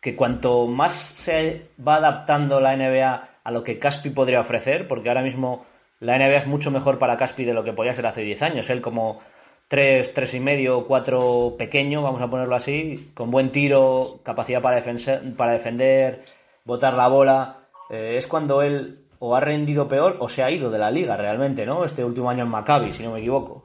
que 0.00 0.16
cuanto 0.16 0.66
más 0.66 0.92
se 0.92 1.68
va 1.86 1.96
adaptando 1.96 2.60
la 2.60 2.76
NBA 2.76 3.40
a 3.44 3.50
lo 3.50 3.62
que 3.62 3.78
Caspi 3.78 4.10
podría 4.10 4.40
ofrecer, 4.40 4.88
porque 4.88 5.08
ahora 5.08 5.22
mismo 5.22 5.66
la 6.00 6.18
NBA 6.18 6.36
es 6.36 6.46
mucho 6.46 6.70
mejor 6.70 6.98
para 6.98 7.16
Caspi 7.16 7.44
de 7.44 7.54
lo 7.54 7.64
que 7.64 7.72
podía 7.72 7.92
ser 7.92 8.06
hace 8.06 8.22
10 8.22 8.42
años. 8.42 8.70
Él 8.70 8.80
como 8.80 9.20
tres, 9.68 10.14
tres 10.14 10.34
y 10.34 10.40
medio, 10.40 10.86
cuatro 10.86 11.54
pequeño, 11.58 12.02
vamos 12.02 12.20
a 12.22 12.28
ponerlo 12.28 12.56
así, 12.56 13.10
con 13.14 13.30
buen 13.30 13.52
tiro, 13.52 14.20
capacidad 14.22 14.62
para, 14.62 14.76
defender, 14.76 15.34
para 15.36 15.52
defender 15.52 16.24
botar 16.64 16.94
la 16.94 17.08
bola. 17.08 17.68
Eh, 17.90 18.16
es 18.16 18.26
cuando 18.26 18.62
él 18.62 19.04
o 19.18 19.34
ha 19.34 19.40
rendido 19.40 19.88
peor 19.88 20.16
o 20.20 20.28
se 20.28 20.42
ha 20.42 20.50
ido 20.50 20.70
de 20.70 20.78
la 20.78 20.90
liga 20.90 21.16
realmente, 21.16 21.66
¿no? 21.66 21.84
Este 21.84 22.04
último 22.04 22.30
año 22.30 22.44
en 22.44 22.50
Maccabi, 22.50 22.92
si 22.92 23.02
no 23.02 23.12
me 23.12 23.20
equivoco. 23.20 23.64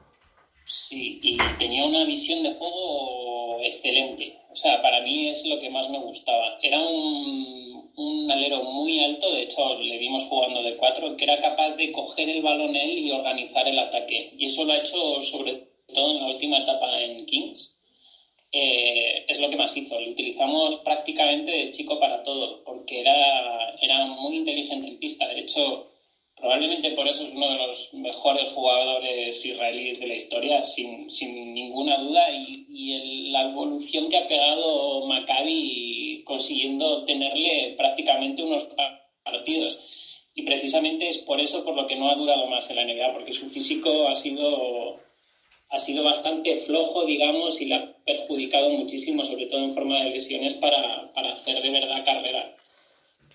Sí, 0.66 1.20
y 1.22 1.38
tenía 1.58 1.84
una 1.84 2.04
visión 2.04 2.42
de 2.42 2.54
juego 2.54 3.60
excelente. 3.62 4.34
O 4.50 4.56
sea, 4.56 4.80
para 4.82 5.00
mí 5.00 5.28
es 5.28 5.44
lo 5.46 5.58
que 5.60 5.68
más 5.70 5.88
me 5.90 5.98
gustaba. 5.98 6.58
Era 6.62 6.80
un, 6.80 7.90
un 7.96 8.30
alero 8.30 8.62
muy 8.62 8.98
alto, 9.00 9.32
de 9.32 9.42
hecho 9.42 9.74
le 9.80 9.98
vimos 9.98 10.24
jugando 10.24 10.62
de 10.62 10.76
cuatro, 10.76 11.16
que 11.16 11.24
era 11.24 11.40
capaz 11.40 11.70
de 11.76 11.92
coger 11.92 12.28
el 12.28 12.42
balón 12.42 12.76
él 12.76 12.98
y 12.98 13.10
organizar 13.10 13.68
el 13.68 13.78
ataque. 13.78 14.30
Y 14.38 14.46
eso 14.46 14.64
lo 14.64 14.72
ha 14.72 14.78
hecho 14.78 15.20
sobre 15.22 15.66
todo 15.92 16.12
en 16.12 16.20
la 16.20 16.28
última 16.28 16.58
etapa 16.58 17.00
en 17.00 17.26
Kings, 17.26 17.74
eh, 18.52 19.24
es 19.28 19.38
lo 19.40 19.50
que 19.50 19.56
más 19.56 19.76
hizo. 19.76 20.00
Lo 20.00 20.10
utilizamos 20.10 20.76
prácticamente 20.78 21.50
de 21.50 21.72
chico 21.72 21.98
para 21.98 22.22
todo, 22.22 22.62
porque 22.64 23.00
era, 23.00 23.70
era 23.80 24.06
muy 24.06 24.36
inteligente 24.36 24.88
en 24.88 24.98
pista. 24.98 25.26
De 25.28 25.40
hecho, 25.40 25.93
probablemente 26.44 26.90
por 26.90 27.08
eso 27.08 27.24
es 27.24 27.32
uno 27.32 27.48
de 27.48 27.56
los 27.56 27.94
mejores 27.94 28.52
jugadores 28.52 29.42
israelíes 29.46 29.98
de 29.98 30.08
la 30.08 30.14
historia, 30.14 30.62
sin, 30.62 31.08
ninguna 31.54 31.96
duda, 31.96 32.30
y, 32.34 33.30
la 33.30 33.48
evolución 33.48 34.10
que 34.10 34.18
ha 34.18 34.28
pegado 34.28 35.06
Maccabi 35.06 36.22
consiguiendo 36.24 37.04
tenerle 37.06 37.74
prácticamente 37.78 38.42
unos 38.42 38.68
partidos. 39.24 39.78
Y 40.34 40.42
precisamente 40.42 41.08
es 41.08 41.18
por 41.18 41.40
eso 41.40 41.64
por 41.64 41.74
lo 41.74 41.86
que 41.86 41.96
no 41.96 42.10
ha 42.10 42.14
durado 42.14 42.46
más 42.46 42.68
en 42.68 42.76
la 42.76 42.84
NBA, 42.84 43.14
porque 43.14 43.32
su 43.32 43.48
físico 43.48 44.06
ha 44.08 44.14
sido 44.14 45.00
ha 45.70 45.78
sido 45.78 46.04
bastante 46.04 46.56
flojo, 46.56 47.06
digamos, 47.06 47.58
y 47.58 47.64
le 47.64 47.74
ha 47.74 47.96
perjudicado 48.04 48.68
muchísimo, 48.68 49.24
sobre 49.24 49.46
todo 49.46 49.64
en 49.64 49.72
forma 49.72 50.02
de 50.02 50.10
lesiones, 50.10 50.54
para, 50.54 51.10
hacer 51.32 51.62
de 51.62 51.70
verdad 51.70 52.04
carrera. 52.04 52.54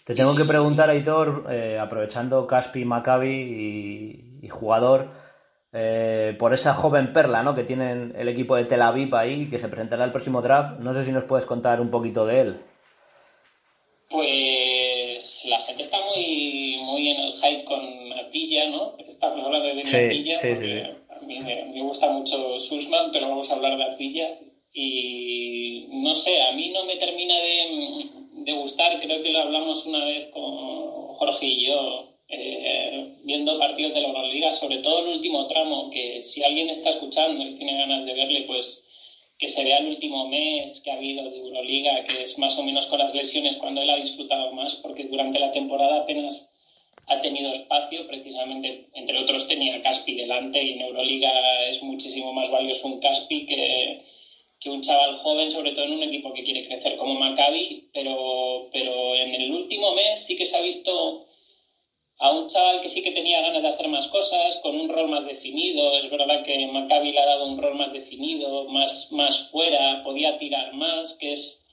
Te 0.10 0.16
tengo 0.16 0.34
que 0.34 0.44
preguntar, 0.44 0.90
Aitor, 0.90 1.46
eh, 1.52 1.78
aprovechando 1.78 2.48
Caspi, 2.48 2.84
Maccabi 2.84 4.40
y, 4.42 4.50
jugador, 4.50 5.12
eh, 5.72 6.36
por 6.40 6.52
esa 6.52 6.74
joven 6.74 7.14
perla 7.14 7.44
¿no? 7.44 7.54
que 7.54 7.64
tienen 7.64 8.16
el 8.18 8.28
equipo 8.28 8.56
de 8.56 8.66
Tel 8.66 8.82
Aviv 8.82 9.14
ahí, 9.14 9.48
que 9.52 9.60
se 9.60 9.70
presentará 9.70 10.04
el 10.06 10.12
próximo 10.12 10.42
draft. 10.42 10.80
No 10.80 10.96
sé 10.96 11.04
si 11.04 11.12
nos 11.12 11.26
puedes 11.26 11.46
contar 11.46 11.80
un 11.80 11.92
poquito 11.92 12.26
de 12.26 12.42
él. 12.42 12.58
Pues 14.10 15.46
la 15.48 15.60
gente 15.60 15.84
está 15.84 15.98
muy, 16.04 16.80
muy 16.82 17.12
en 17.12 17.20
el 17.22 17.34
hype 17.34 17.66
con 17.66 17.80
Atilla, 18.14 18.68
¿no? 18.72 18.98
Estamos 19.08 19.46
hablando 19.46 19.68
de 19.68 19.82
Atilla. 19.82 20.40
Sí, 20.40 20.56
sí, 20.56 20.60
sí 20.60 21.00
me, 21.28 21.82
gusta 21.84 22.10
mucho 22.10 22.58
Sussman, 22.58 23.12
pero 23.12 23.30
vamos 23.30 23.52
a 23.52 23.56
hablar 23.56 23.78
de 23.78 23.84
Artilla. 23.84 24.40
Y 24.74 25.88
no 25.92 26.16
sé, 26.16 26.42
a 26.42 26.52
mí 26.54 26.72
no 26.72 26.86
me 26.86 26.98
termina 26.98 27.36
de, 27.36 28.19
gustar, 28.46 29.00
creo 29.00 29.22
que 29.22 29.30
lo 29.30 29.40
hablamos 29.40 29.86
una 29.86 30.06
vez 30.06 30.30
con 30.30 31.14
Jorge 31.16 31.46
y 31.46 31.66
yo, 31.66 32.10
eh, 32.28 33.16
viendo 33.24 33.58
partidos 33.58 33.94
de 33.94 34.02
la 34.02 34.10
Euroliga, 34.10 34.54
sobre 34.54 34.80
todo 34.80 35.00
el 35.00 35.16
último 35.16 35.48
tramo, 35.48 35.90
que 35.90 36.24
si 36.24 36.44
alguien 36.44 36.70
está 36.70 36.92
escuchando 36.92 37.44
y 37.44 37.56
tiene 37.56 37.78
ganas 37.78 38.06
de 38.06 38.14
verle, 38.14 38.44
pues 38.44 38.84
que 39.38 39.48
se 39.48 39.64
vea 39.64 39.78
el 39.78 39.88
último 39.88 40.28
mes 40.28 40.82
que 40.82 40.92
ha 40.92 40.96
habido 40.96 41.30
de 41.30 41.38
Euroliga, 41.38 42.04
que 42.04 42.24
es 42.24 42.38
más 42.38 42.58
o 42.58 42.64
menos 42.64 42.88
con 42.88 43.00
las 43.00 43.16
lesiones 43.16 43.56
cuando 43.56 43.82
él 43.82 43.90
ha 43.90 43.96
disfrutado 43.96 44.52
más, 44.52 44.76
porque 44.76 45.06
durante 45.06 45.40
la 45.40 45.52
temporada 45.52 46.02
apenas 46.02 46.54
ha 47.08 47.22
tenido 47.22 47.52
espacio, 47.52 48.06
precisamente, 48.06 48.90
entre 48.94 49.18
otros 49.18 49.48
tenía 49.48 49.82
Caspi 49.82 50.14
delante 50.14 50.62
y 50.62 50.74
en 50.74 50.82
Euroliga 50.82 51.32
es 51.70 51.82
muchísimo 51.82 52.34
más 52.34 52.52
valioso 52.52 52.88
un 52.88 53.00
Caspi 53.00 53.46
que, 53.46 54.04
que 54.60 54.70
un 54.70 54.82
chaval 54.82 55.16
joven, 55.16 55.50
sobre 55.50 55.72
todo 55.72 55.86
en 55.86 55.94
un 55.94 56.04
equipo 56.04 56.34
que 56.34 56.44
quiere 56.44 56.68
crecer 56.68 56.96
como 56.98 57.16
Maccabi, 57.16 57.90
pero, 57.94 58.70
pero 58.72 59.16
en 59.16 59.34
el 59.36 59.52
último 59.52 59.94
mes 59.94 60.26
sí 60.26 60.36
que 60.36 60.46
se 60.46 60.58
ha 60.58 60.62
visto 60.62 61.26
a 62.18 62.32
un 62.32 62.48
chaval 62.48 62.82
que 62.82 62.90
sí 62.90 63.02
que 63.02 63.12
tenía 63.12 63.42
ganas 63.42 63.62
de 63.62 63.70
hacer 63.70 63.88
más 63.88 64.08
cosas, 64.08 64.58
con 64.62 64.76
un 64.76 64.90
rol 64.90 65.08
más 65.08 65.26
definido. 65.26 65.98
Es 65.98 66.10
verdad 66.10 66.44
que 66.44 66.68
Maccabi 66.68 67.12
le 67.12 67.20
ha 67.20 67.26
dado 67.26 67.46
un 67.46 67.58
rol 67.58 67.76
más 67.76 67.94
definido, 67.94 68.66
más, 68.66 69.08
más 69.12 69.50
fuera, 69.50 70.04
podía 70.04 70.38
tirar 70.38 70.74
más, 70.74 71.18
que 71.18 71.32
es 71.32 71.66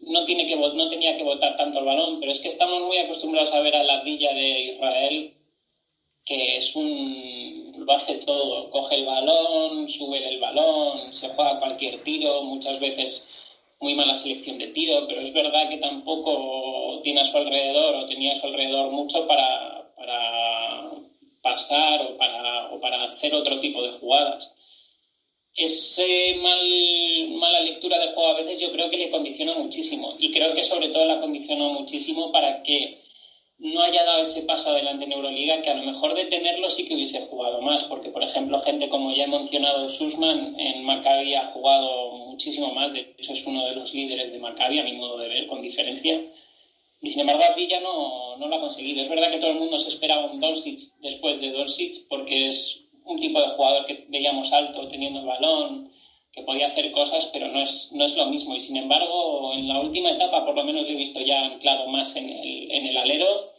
no, 0.00 0.24
tiene 0.24 0.46
que, 0.46 0.56
no 0.56 0.88
tenía 0.88 1.16
que 1.16 1.22
votar 1.22 1.56
tanto 1.56 1.78
el 1.78 1.84
balón, 1.84 2.20
pero 2.20 2.32
es 2.32 2.40
que 2.40 2.48
estamos 2.48 2.82
muy 2.82 2.96
acostumbrados 2.96 3.52
a 3.52 3.60
ver 3.60 3.76
a 3.76 3.82
la 3.82 3.94
ardilla 3.94 4.32
de 4.32 4.60
Israel, 4.72 5.34
que 6.24 6.56
es 6.56 6.74
un. 6.74 7.69
Lo 7.84 7.92
hace 7.92 8.16
todo. 8.16 8.70
Coge 8.70 8.96
el 8.96 9.04
balón, 9.04 9.88
sube 9.88 10.26
el 10.28 10.38
balón, 10.38 11.12
se 11.12 11.28
juega 11.28 11.58
cualquier 11.58 12.02
tiro, 12.02 12.42
muchas 12.42 12.78
veces 12.80 13.28
muy 13.80 13.94
mala 13.94 14.14
selección 14.14 14.58
de 14.58 14.68
tiro, 14.68 15.06
pero 15.08 15.22
es 15.22 15.32
verdad 15.32 15.68
que 15.68 15.78
tampoco 15.78 17.00
tiene 17.02 17.20
a 17.20 17.24
su 17.24 17.36
alrededor 17.38 17.94
o 17.94 18.06
tenía 18.06 18.32
a 18.32 18.36
su 18.36 18.46
alrededor 18.46 18.90
mucho 18.90 19.26
para, 19.26 19.92
para 19.96 20.90
pasar 21.40 22.02
o 22.02 22.16
para, 22.16 22.68
para 22.80 23.04
hacer 23.04 23.34
otro 23.34 23.58
tipo 23.58 23.82
de 23.82 23.92
jugadas 23.92 24.52
ese 25.54 26.34
mal, 26.40 27.28
mala 27.38 27.60
lectura 27.60 27.98
del 27.98 28.10
juego 28.10 28.30
a 28.30 28.34
veces 28.34 28.60
yo 28.60 28.70
creo 28.70 28.88
que 28.88 28.96
le 28.96 29.10
condiciona 29.10 29.54
muchísimo 29.54 30.14
y 30.18 30.30
creo 30.30 30.54
que 30.54 30.62
sobre 30.62 30.88
todo 30.88 31.04
la 31.04 31.20
condicionó 31.20 31.70
muchísimo 31.70 32.30
para 32.32 32.62
que 32.62 32.98
no 33.60 33.82
haya 33.82 34.04
dado 34.04 34.22
ese 34.22 34.42
paso 34.42 34.70
adelante 34.70 35.04
en 35.04 35.12
Euroliga, 35.12 35.60
que 35.62 35.70
a 35.70 35.74
lo 35.74 35.82
mejor 35.82 36.14
de 36.14 36.24
tenerlo 36.24 36.70
sí 36.70 36.86
que 36.86 36.94
hubiese 36.94 37.20
jugado 37.20 37.60
más, 37.60 37.84
porque 37.84 38.08
por 38.08 38.22
ejemplo 38.22 38.60
gente 38.60 38.88
como 38.88 39.14
ya 39.14 39.24
he 39.24 39.28
mencionado 39.28 39.88
Sussman 39.90 40.58
en 40.58 40.82
Maccabi 40.84 41.34
ha 41.34 41.46
jugado 41.52 42.12
muchísimo 42.12 42.72
más, 42.72 42.92
de 42.92 43.14
hecho 43.18 43.32
es 43.34 43.46
uno 43.46 43.66
de 43.66 43.74
los 43.74 43.92
líderes 43.92 44.32
de 44.32 44.38
Maccabi 44.38 44.78
a 44.78 44.84
mi 44.84 44.92
modo 44.92 45.18
de 45.18 45.28
ver, 45.28 45.46
con 45.46 45.60
diferencia, 45.60 46.20
y 47.02 47.08
sin 47.08 47.20
embargo 47.20 47.42
Villa 47.56 47.80
no, 47.80 48.36
no 48.36 48.48
lo 48.48 48.56
ha 48.56 48.60
conseguido. 48.60 49.00
Es 49.00 49.08
verdad 49.08 49.30
que 49.30 49.38
todo 49.38 49.50
el 49.50 49.58
mundo 49.58 49.78
se 49.78 49.88
esperaba 49.88 50.30
un 50.30 50.40
Doncic 50.40 50.80
después 51.00 51.40
de 51.40 51.50
Doncic, 51.50 52.06
porque 52.08 52.48
es 52.48 52.84
un 53.04 53.18
tipo 53.18 53.40
de 53.40 53.48
jugador 53.48 53.86
que 53.86 54.04
veíamos 54.08 54.52
alto 54.52 54.86
teniendo 54.88 55.20
el 55.20 55.26
balón, 55.26 55.90
que 56.32 56.42
podía 56.42 56.66
hacer 56.66 56.90
cosas, 56.92 57.28
pero 57.32 57.48
no 57.48 57.62
es, 57.62 57.90
no 57.92 58.04
es 58.04 58.16
lo 58.16 58.26
mismo. 58.26 58.54
Y 58.54 58.60
sin 58.60 58.76
embargo, 58.76 59.52
en 59.52 59.68
la 59.68 59.80
última 59.80 60.10
etapa, 60.10 60.44
por 60.44 60.54
lo 60.54 60.64
menos 60.64 60.82
lo 60.82 60.90
he 60.90 60.96
visto 60.96 61.20
ya 61.20 61.44
anclado 61.44 61.88
más 61.88 62.14
en 62.16 62.28
el, 62.28 62.70
en 62.70 62.86
el 62.86 62.96
alero, 62.96 63.52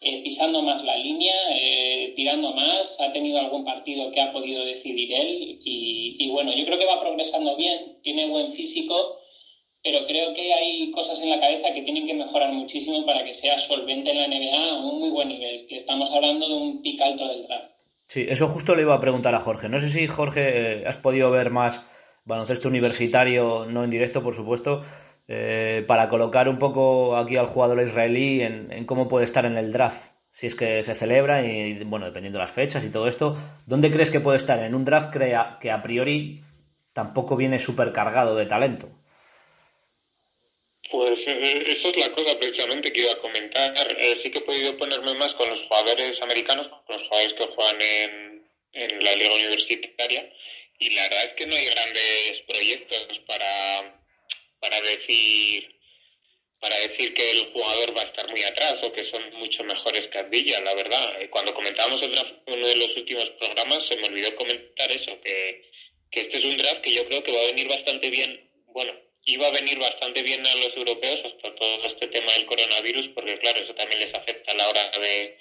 eh, 0.00 0.22
pisando 0.22 0.62
más 0.62 0.84
la 0.84 0.96
línea, 0.96 1.34
eh, 1.50 2.12
tirando 2.14 2.52
más. 2.52 3.00
Ha 3.00 3.12
tenido 3.12 3.38
algún 3.38 3.64
partido 3.64 4.10
que 4.12 4.20
ha 4.20 4.32
podido 4.32 4.64
decidir 4.64 5.12
él. 5.12 5.58
Y, 5.60 6.30
bueno, 6.30 6.52
yo 6.56 6.64
creo 6.64 6.78
que 6.78 6.86
va 6.86 7.00
progresando 7.00 7.56
bien, 7.56 7.98
tiene 8.02 8.28
buen 8.28 8.52
físico, 8.52 9.18
pero 9.82 10.06
creo 10.06 10.34
que 10.34 10.52
hay 10.54 10.90
cosas 10.90 11.20
en 11.22 11.30
la 11.30 11.40
cabeza 11.40 11.72
que 11.72 11.82
tienen 11.82 12.06
que 12.06 12.14
mejorar 12.14 12.52
muchísimo 12.52 13.04
para 13.06 13.24
que 13.24 13.34
sea 13.34 13.58
solvente 13.58 14.10
en 14.10 14.18
la 14.18 14.28
NBA 14.28 14.70
a 14.70 14.78
un 14.84 15.00
muy 15.00 15.10
buen 15.10 15.28
nivel, 15.28 15.66
que 15.66 15.76
estamos 15.76 16.10
hablando 16.12 16.48
de 16.48 16.54
un 16.54 16.82
pic 16.82 17.00
alto 17.00 17.26
del 17.28 17.46
draft. 17.46 17.72
Sí, 18.06 18.24
eso 18.28 18.48
justo 18.48 18.74
le 18.74 18.82
iba 18.82 18.94
a 18.94 19.00
preguntar 19.00 19.34
a 19.34 19.40
Jorge. 19.40 19.68
No 19.68 19.78
sé 19.78 19.90
si, 19.90 20.06
Jorge, 20.06 20.84
has 20.86 20.96
podido 20.96 21.30
ver 21.30 21.50
más 21.50 21.84
baloncesto 22.28 22.68
universitario, 22.68 23.66
no 23.66 23.82
en 23.82 23.90
directo, 23.90 24.22
por 24.22 24.34
supuesto, 24.34 24.84
eh, 25.26 25.82
para 25.88 26.08
colocar 26.08 26.48
un 26.48 26.58
poco 26.58 27.16
aquí 27.16 27.36
al 27.36 27.46
jugador 27.46 27.82
israelí 27.82 28.42
en, 28.42 28.84
cómo 28.86 29.08
puede 29.08 29.24
estar 29.24 29.44
en 29.44 29.56
el 29.56 29.72
draft. 29.72 30.12
Si 30.30 30.46
es 30.46 30.54
que 30.54 30.84
se 30.84 30.94
celebra 30.94 31.44
y, 31.44 31.82
bueno, 31.84 32.06
dependiendo 32.06 32.38
de 32.38 32.44
las 32.44 32.52
fechas 32.52 32.84
y 32.84 32.90
todo 32.90 33.08
esto, 33.08 33.36
¿dónde 33.66 33.90
crees 33.90 34.12
que 34.12 34.20
puede 34.20 34.36
estar? 34.36 34.62
En 34.62 34.76
un 34.76 34.84
draft 34.84 35.12
que 35.12 35.70
a 35.70 35.82
priori 35.82 36.42
tampoco 36.92 37.36
viene 37.36 37.58
súper 37.58 37.92
cargado 37.92 38.36
de 38.36 38.46
talento. 38.46 38.88
Pues 40.90 41.20
eh, 41.26 41.64
eso 41.66 41.88
es 41.90 41.96
la 41.98 42.10
cosa 42.12 42.38
precisamente 42.38 42.92
que 42.92 43.02
iba 43.02 43.12
a 43.12 43.20
comentar. 43.20 43.74
Eh, 43.98 44.16
sí 44.16 44.30
que 44.30 44.38
he 44.38 44.42
podido 44.42 44.76
ponerme 44.76 45.14
más 45.14 45.34
con 45.34 45.48
los 45.48 45.62
jugadores 45.62 46.20
americanos, 46.22 46.68
con 46.68 46.96
los 46.96 47.06
jugadores 47.08 47.34
que 47.34 47.46
juegan 47.46 47.82
en, 47.82 48.48
en 48.72 49.04
la 49.04 49.14
liga 49.14 49.34
universitaria, 49.34 50.32
y 50.78 50.90
la 50.90 51.02
verdad 51.02 51.24
es 51.24 51.32
que 51.34 51.46
no 51.46 51.56
hay 51.56 51.66
grandes 51.66 52.40
proyectos 52.46 53.18
para, 53.26 54.02
para 54.60 54.80
decir 54.82 55.74
para 56.60 56.76
decir 56.80 57.14
que 57.14 57.30
el 57.30 57.52
jugador 57.52 57.96
va 57.96 58.02
a 58.02 58.06
estar 58.06 58.28
muy 58.28 58.42
atrás 58.42 58.82
o 58.82 58.92
que 58.92 59.04
son 59.04 59.32
mucho 59.34 59.62
mejores 59.62 60.08
que 60.08 60.18
Ardilla, 60.18 60.60
la 60.60 60.74
verdad. 60.74 61.22
Eh, 61.22 61.30
cuando 61.30 61.54
comentábamos 61.54 62.02
en 62.02 62.10
uno 62.10 62.66
de 62.66 62.74
los 62.74 62.96
últimos 62.96 63.30
programas 63.38 63.86
se 63.86 63.96
me 63.96 64.08
olvidó 64.08 64.34
comentar 64.34 64.90
eso, 64.90 65.20
que 65.20 65.62
que 66.10 66.20
este 66.20 66.38
es 66.38 66.44
un 66.44 66.56
draft 66.56 66.80
que 66.80 66.92
yo 66.92 67.06
creo 67.06 67.22
que 67.22 67.32
va 67.32 67.40
a 67.40 67.46
venir 67.46 67.68
bastante 67.68 68.10
bien, 68.10 68.48
bueno, 68.66 68.92
iba 69.24 69.46
a 69.46 69.52
venir 69.52 69.78
bastante 69.78 70.22
bien 70.22 70.46
a 70.46 70.54
los 70.56 70.74
europeos 70.76 71.20
hasta 71.24 71.54
todo 71.54 71.86
este 71.86 72.08
tema 72.08 72.32
del 72.32 72.46
coronavirus, 72.46 73.08
porque 73.08 73.38
claro, 73.38 73.60
eso 73.60 73.74
también 73.74 74.00
les 74.00 74.14
afecta 74.14 74.52
a 74.52 74.54
la 74.54 74.68
hora 74.68 74.90
de, 74.90 75.36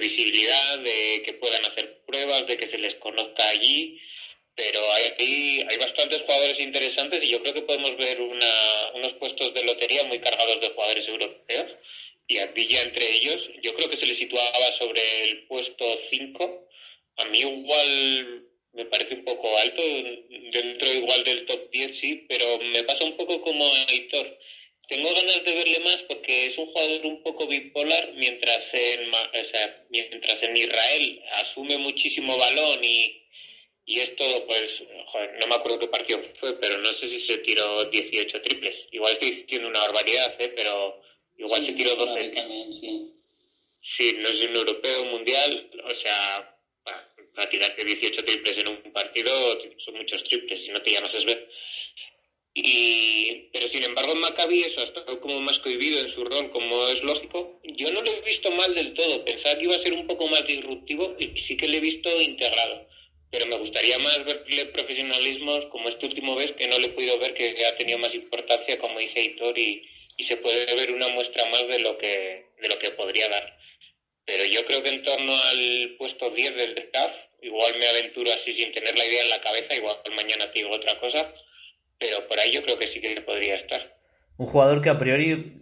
visibilidad, 0.00 0.78
de 0.78 1.22
que 1.24 1.34
puedan 1.34 1.64
hacer 1.64 2.02
pruebas, 2.06 2.46
de 2.46 2.56
que 2.56 2.68
se 2.68 2.78
les 2.78 2.94
conozca 2.96 3.48
allí, 3.48 4.00
pero 4.58 4.92
hay, 4.92 5.62
hay 5.68 5.76
bastantes 5.76 6.22
jugadores 6.22 6.58
interesantes 6.58 7.22
y 7.22 7.28
yo 7.28 7.40
creo 7.40 7.54
que 7.54 7.62
podemos 7.62 7.96
ver 7.96 8.20
una, 8.20 8.90
unos 8.92 9.14
puestos 9.14 9.54
de 9.54 9.62
lotería 9.62 10.02
muy 10.02 10.18
cargados 10.18 10.60
de 10.60 10.70
jugadores 10.70 11.06
europeos 11.06 11.70
y 12.26 12.38
a 12.38 12.46
Villa 12.46 12.82
entre 12.82 13.08
ellos, 13.14 13.48
yo 13.62 13.72
creo 13.72 13.88
que 13.88 13.96
se 13.96 14.06
le 14.06 14.16
situaba 14.16 14.72
sobre 14.72 15.22
el 15.22 15.46
puesto 15.46 15.96
5. 16.10 16.68
A 17.18 17.24
mí 17.26 17.38
igual 17.38 18.42
me 18.72 18.84
parece 18.84 19.14
un 19.14 19.22
poco 19.22 19.56
alto, 19.56 19.80
dentro 20.52 20.92
igual 20.92 21.22
del 21.22 21.46
top 21.46 21.70
10 21.70 21.96
sí, 21.96 22.26
pero 22.28 22.58
me 22.58 22.82
pasa 22.82 23.04
un 23.04 23.16
poco 23.16 23.40
como 23.40 23.64
a 23.64 23.86
Hitor. 23.92 24.38
Tengo 24.88 25.14
ganas 25.14 25.44
de 25.44 25.54
verle 25.54 25.78
más 25.80 26.02
porque 26.02 26.46
es 26.46 26.58
un 26.58 26.66
jugador 26.66 27.06
un 27.06 27.22
poco 27.22 27.46
bipolar, 27.46 28.12
mientras 28.14 28.74
en, 28.74 29.14
o 29.14 29.44
sea, 29.44 29.72
mientras 29.88 30.42
en 30.42 30.56
Israel 30.56 31.22
asume 31.34 31.78
muchísimo 31.78 32.36
balón 32.36 32.82
y, 32.82 33.27
y 33.88 34.00
es 34.00 34.14
todo, 34.16 34.44
pues, 34.46 34.82
joder, 35.06 35.38
no 35.40 35.46
me 35.46 35.54
acuerdo 35.54 35.78
qué 35.78 35.88
partido 35.88 36.20
fue, 36.34 36.52
pero 36.60 36.76
no 36.76 36.92
sé 36.92 37.08
si 37.08 37.20
se 37.20 37.38
tiró 37.38 37.86
18 37.86 38.42
triples. 38.42 38.86
Igual 38.92 39.14
estoy 39.14 39.30
diciendo 39.30 39.66
una 39.66 39.80
barbaridad, 39.80 40.34
¿eh? 40.38 40.52
pero 40.54 41.00
igual 41.38 41.64
se 41.64 41.72
tiró 41.72 41.96
12. 41.96 42.28
También, 42.28 42.74
sí. 42.74 43.14
sí, 43.80 44.12
no 44.20 44.28
es 44.28 44.42
un 44.42 44.54
europeo 44.56 45.06
mundial, 45.06 45.70
o 45.84 45.94
sea, 45.94 46.54
para 47.34 47.48
tirarte 47.48 47.82
18 47.82 48.24
triples 48.26 48.58
en 48.58 48.68
un 48.68 48.92
partido 48.92 49.58
son 49.78 49.94
muchos 49.94 50.22
triples 50.24 50.64
si 50.64 50.70
no 50.70 50.82
te 50.82 50.90
llamas 50.90 51.24
ver 51.24 51.48
Y, 52.52 53.48
pero 53.52 53.68
sin 53.68 53.84
embargo 53.84 54.12
en 54.12 54.20
Maccabi 54.20 54.64
eso 54.64 54.82
ha 54.82 54.84
estado 54.84 55.18
como 55.18 55.40
más 55.40 55.58
cohibido 55.60 55.98
en 56.00 56.10
su 56.10 56.24
rol, 56.24 56.50
como 56.50 56.88
es 56.88 57.02
lógico. 57.02 57.60
Yo 57.62 57.90
no 57.90 58.02
lo 58.02 58.10
he 58.10 58.20
visto 58.20 58.50
mal 58.50 58.74
del 58.74 58.92
todo, 58.92 59.24
pensaba 59.24 59.56
que 59.56 59.64
iba 59.64 59.76
a 59.76 59.78
ser 59.78 59.94
un 59.94 60.06
poco 60.06 60.28
más 60.28 60.46
disruptivo 60.46 61.16
y 61.18 61.40
sí 61.40 61.56
que 61.56 61.68
le 61.68 61.78
he 61.78 61.80
visto 61.80 62.20
integrado. 62.20 62.87
Pero 63.30 63.46
me 63.46 63.58
gustaría 63.58 63.98
más 63.98 64.24
verle 64.24 64.66
profesionalismos 64.66 65.66
como 65.66 65.88
este 65.88 66.06
último 66.06 66.34
vez 66.34 66.52
que 66.52 66.68
no 66.68 66.78
le 66.78 66.86
he 66.86 66.90
podido 66.90 67.18
ver 67.18 67.34
que 67.34 67.54
ha 67.66 67.76
tenido 67.76 67.98
más 67.98 68.14
importancia 68.14 68.78
como 68.78 68.98
dice 68.98 69.22
Hitor 69.22 69.58
y, 69.58 69.84
se 70.20 70.36
puede 70.36 70.74
ver 70.74 70.90
una 70.90 71.08
muestra 71.08 71.44
más 71.46 71.68
de 71.68 71.78
lo 71.78 71.96
que, 71.96 72.46
de 72.60 72.68
lo 72.68 72.78
que 72.78 72.90
podría 72.90 73.28
dar. 73.28 73.56
Pero 74.24 74.44
yo 74.44 74.64
creo 74.66 74.82
que 74.82 74.88
en 74.90 75.02
torno 75.04 75.32
al 75.32 75.94
puesto 75.96 76.30
10 76.30 76.56
del 76.56 76.78
staff 76.78 77.12
igual 77.40 77.78
me 77.78 77.86
aventuro 77.86 78.32
así 78.32 78.52
sin 78.52 78.72
tener 78.72 78.98
la 78.98 79.06
idea 79.06 79.22
en 79.22 79.30
la 79.30 79.40
cabeza, 79.40 79.74
igual 79.74 79.96
mañana 80.16 80.50
te 80.50 80.58
digo 80.58 80.72
otra 80.72 80.98
cosa, 80.98 81.32
pero 81.98 82.26
por 82.26 82.38
ahí 82.38 82.52
yo 82.52 82.62
creo 82.62 82.78
que 82.78 82.88
sí 82.88 83.00
que 83.00 83.20
podría 83.20 83.56
estar. 83.56 83.96
Un 84.36 84.46
jugador 84.46 84.82
que 84.82 84.88
a 84.88 84.98
priori 84.98 85.54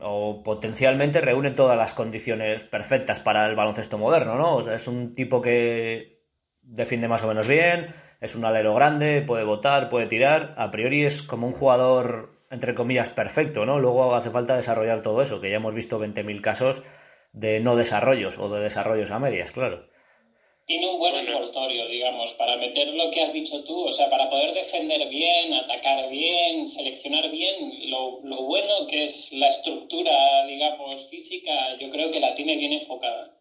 o 0.00 0.42
potencialmente 0.44 1.20
reúne 1.20 1.50
todas 1.50 1.76
las 1.76 1.94
condiciones 1.94 2.64
perfectas 2.64 3.20
para 3.20 3.46
el 3.46 3.54
baloncesto 3.54 3.98
moderno, 3.98 4.36
¿no? 4.36 4.56
O 4.56 4.64
sea, 4.64 4.74
es 4.74 4.86
un 4.86 5.14
tipo 5.14 5.40
que 5.40 6.13
defiende 6.64 7.08
más 7.08 7.22
o 7.22 7.28
menos 7.28 7.46
bien, 7.46 7.94
es 8.20 8.34
un 8.34 8.44
alero 8.44 8.74
grande, 8.74 9.22
puede 9.22 9.44
votar, 9.44 9.88
puede 9.88 10.06
tirar, 10.06 10.54
a 10.56 10.70
priori 10.70 11.04
es 11.04 11.22
como 11.22 11.46
un 11.46 11.52
jugador 11.52 12.30
entre 12.50 12.74
comillas 12.74 13.08
perfecto, 13.08 13.66
¿no? 13.66 13.78
Luego 13.80 14.14
hace 14.14 14.30
falta 14.30 14.56
desarrollar 14.56 15.02
todo 15.02 15.22
eso, 15.22 15.40
que 15.40 15.50
ya 15.50 15.56
hemos 15.56 15.74
visto 15.74 15.98
20.000 15.98 16.40
casos 16.40 16.82
de 17.32 17.60
no 17.60 17.76
desarrollos 17.76 18.38
o 18.38 18.48
de 18.48 18.62
desarrollos 18.62 19.10
a 19.10 19.18
medias, 19.18 19.50
claro 19.50 19.88
tiene 20.66 20.88
un 20.88 20.98
buen 20.98 21.14
envoltorio, 21.14 21.86
digamos, 21.88 22.32
para 22.34 22.56
meter 22.56 22.88
lo 22.88 23.10
que 23.10 23.22
has 23.22 23.32
dicho 23.32 23.62
tú, 23.64 23.86
o 23.86 23.92
sea, 23.92 24.08
para 24.08 24.30
poder 24.30 24.54
defender 24.54 25.08
bien, 25.08 25.52
atacar 25.52 26.08
bien, 26.08 26.66
seleccionar 26.68 27.30
bien, 27.30 27.90
lo, 27.90 28.20
lo 28.22 28.42
bueno 28.44 28.86
que 28.88 29.04
es 29.04 29.32
la 29.34 29.48
estructura, 29.48 30.46
digamos, 30.46 31.06
física, 31.08 31.76
yo 31.78 31.90
creo 31.90 32.10
que 32.10 32.20
la 32.20 32.34
tiene 32.34 32.56
bien 32.56 32.72
enfocada. 32.72 33.33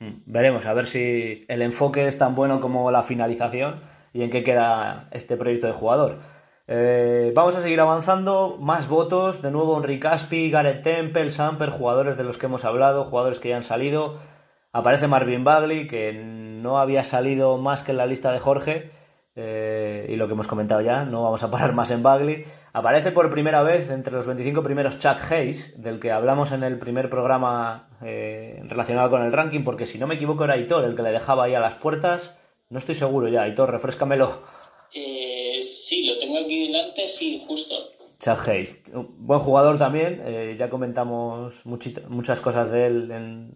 Hmm, 0.00 0.22
veremos, 0.26 0.66
a 0.66 0.74
ver 0.74 0.86
si 0.86 1.44
el 1.48 1.62
enfoque 1.62 2.06
es 2.06 2.16
tan 2.18 2.34
bueno 2.34 2.60
como 2.60 2.90
la 2.90 3.02
finalización 3.02 3.80
y 4.12 4.22
en 4.22 4.30
qué 4.30 4.44
queda 4.44 5.08
este 5.10 5.36
proyecto 5.36 5.66
de 5.66 5.72
jugador. 5.72 6.18
Eh, 6.70 7.32
vamos 7.34 7.56
a 7.56 7.62
seguir 7.62 7.80
avanzando, 7.80 8.58
más 8.60 8.88
votos, 8.88 9.40
de 9.42 9.50
nuevo 9.50 9.76
Enrique 9.76 10.00
Caspi, 10.00 10.50
Gareth 10.50 10.82
Temple, 10.82 11.30
Samper, 11.30 11.70
jugadores 11.70 12.16
de 12.16 12.24
los 12.24 12.36
que 12.38 12.46
hemos 12.46 12.64
hablado, 12.64 13.04
jugadores 13.04 13.40
que 13.40 13.48
ya 13.48 13.56
han 13.56 13.62
salido. 13.62 14.18
Aparece 14.72 15.08
Marvin 15.08 15.44
Bagley, 15.44 15.88
que 15.88 16.12
no 16.12 16.78
había 16.78 17.04
salido 17.04 17.56
más 17.56 17.82
que 17.82 17.92
en 17.92 17.96
la 17.96 18.06
lista 18.06 18.32
de 18.32 18.38
Jorge, 18.38 18.90
eh, 19.34 20.06
y 20.10 20.16
lo 20.16 20.26
que 20.26 20.34
hemos 20.34 20.46
comentado 20.46 20.82
ya, 20.82 21.04
no 21.04 21.22
vamos 21.22 21.42
a 21.42 21.50
parar 21.50 21.72
más 21.72 21.90
en 21.90 22.02
Bagley. 22.02 22.44
Aparece 22.72 23.12
por 23.12 23.30
primera 23.30 23.62
vez 23.62 23.90
entre 23.90 24.12
los 24.12 24.26
25 24.26 24.62
primeros 24.62 24.98
Chuck 24.98 25.18
Hayes, 25.30 25.80
del 25.80 25.98
que 25.98 26.12
hablamos 26.12 26.52
en 26.52 26.62
el 26.62 26.78
primer 26.78 27.08
programa 27.08 27.88
eh, 28.04 28.60
relacionado 28.64 29.10
con 29.10 29.22
el 29.22 29.32
ranking, 29.32 29.64
porque 29.64 29.86
si 29.86 29.98
no 29.98 30.06
me 30.06 30.16
equivoco 30.16 30.44
era 30.44 30.54
Aitor 30.54 30.84
el 30.84 30.94
que 30.94 31.02
le 31.02 31.10
dejaba 31.10 31.44
ahí 31.44 31.54
a 31.54 31.60
las 31.60 31.76
puertas. 31.76 32.36
No 32.68 32.78
estoy 32.78 32.94
seguro 32.94 33.28
ya, 33.28 33.42
Aitor, 33.42 33.70
refrescamelo. 33.70 34.42
Eh, 34.94 35.60
sí, 35.62 36.06
lo 36.06 36.18
tengo 36.18 36.38
aquí 36.38 36.66
delante, 36.66 37.08
sí, 37.08 37.42
justo. 37.46 37.74
Chuck 38.20 38.48
Hayes, 38.48 38.82
buen 38.92 39.38
jugador 39.38 39.78
también, 39.78 40.20
eh, 40.26 40.56
ya 40.58 40.68
comentamos 40.68 41.64
muchas 41.64 42.40
cosas 42.40 42.70
de 42.70 42.86
él 42.86 43.10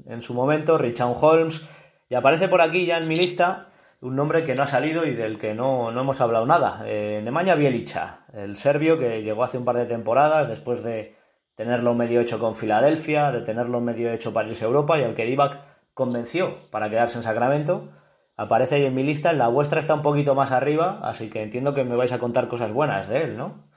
en, 0.06 0.22
su 0.22 0.34
momento, 0.34 0.78
Richard 0.78 1.16
Holmes, 1.20 1.62
y 2.08 2.14
aparece 2.14 2.46
por 2.46 2.60
aquí 2.60 2.86
ya 2.86 2.98
en 2.98 3.08
mi 3.08 3.16
lista 3.16 3.71
un 4.02 4.16
nombre 4.16 4.42
que 4.42 4.56
no 4.56 4.64
ha 4.64 4.66
salido 4.66 5.06
y 5.06 5.14
del 5.14 5.38
que 5.38 5.54
no, 5.54 5.88
hemos 5.88 6.20
hablado 6.20 6.44
nada, 6.44 6.82
eh, 6.86 7.20
Nemanja 7.22 7.54
Bielicha, 7.54 8.26
el 8.34 8.56
serbio 8.56 8.98
que 8.98 9.22
llegó 9.22 9.44
hace 9.44 9.58
un 9.58 9.64
par 9.64 9.76
de 9.76 9.86
temporadas 9.86 10.48
después 10.48 10.82
de 10.82 11.14
tenerlo 11.54 11.94
medio 11.94 12.20
hecho 12.20 12.40
con 12.40 12.56
Filadelfia, 12.56 13.30
de 13.30 13.42
tenerlo 13.42 13.80
medio 13.80 14.12
hecho 14.12 14.32
para 14.32 14.48
irse 14.48 14.64
a 14.64 14.66
Europa 14.66 14.98
y 14.98 15.04
al 15.04 15.14
que 15.14 15.24
Divac 15.24 15.60
convenció 15.94 16.68
para 16.70 16.90
quedarse 16.90 17.16
en 17.16 17.22
Sacramento. 17.22 17.92
Aparece 18.36 18.74
ahí 18.74 18.84
en 18.86 18.94
mi 18.94 19.04
lista, 19.04 19.30
en 19.30 19.38
la 19.38 19.46
vuestra 19.46 19.78
está 19.78 19.94
un 19.94 20.02
poquito 20.02 20.34
más 20.34 20.50
arriba, 20.50 20.98
así 21.04 21.30
que 21.30 21.40
entiendo 21.40 21.72
que 21.72 21.84
me 21.84 21.94
vais 21.94 22.10
a 22.10 22.18
contar 22.18 22.48
cosas 22.48 22.72
buenas 22.72 23.08
de 23.08 23.18
él, 23.18 23.36
¿no? 23.36 23.70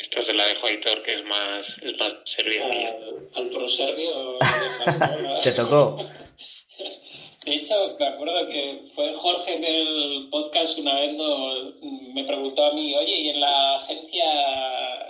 Esta 0.00 0.22
se 0.22 0.32
la 0.32 0.44
dejo 0.46 0.66
a 0.66 0.72
Hitor, 0.72 1.02
que 1.04 1.14
es 1.14 1.24
más, 1.24 1.68
es 1.82 1.96
más 1.98 2.16
serbio. 2.24 2.64
Al, 3.36 3.48
pro 3.48 3.68
serbio. 3.68 4.38
Te 5.44 5.52
tocó. 5.52 5.98
De 7.44 7.54
hecho, 7.54 7.96
me 7.98 8.04
acuerdo 8.04 8.46
que 8.48 8.82
fue 8.94 9.14
Jorge 9.14 9.54
en 9.54 9.64
el 9.64 10.28
podcast 10.30 10.78
una 10.78 10.94
vez 10.94 11.16
me 11.80 12.24
preguntó 12.24 12.66
a 12.66 12.74
mí, 12.74 12.94
oye, 12.94 13.16
¿y 13.16 13.28
en 13.28 13.40
la 13.40 13.76
agencia 13.76 14.24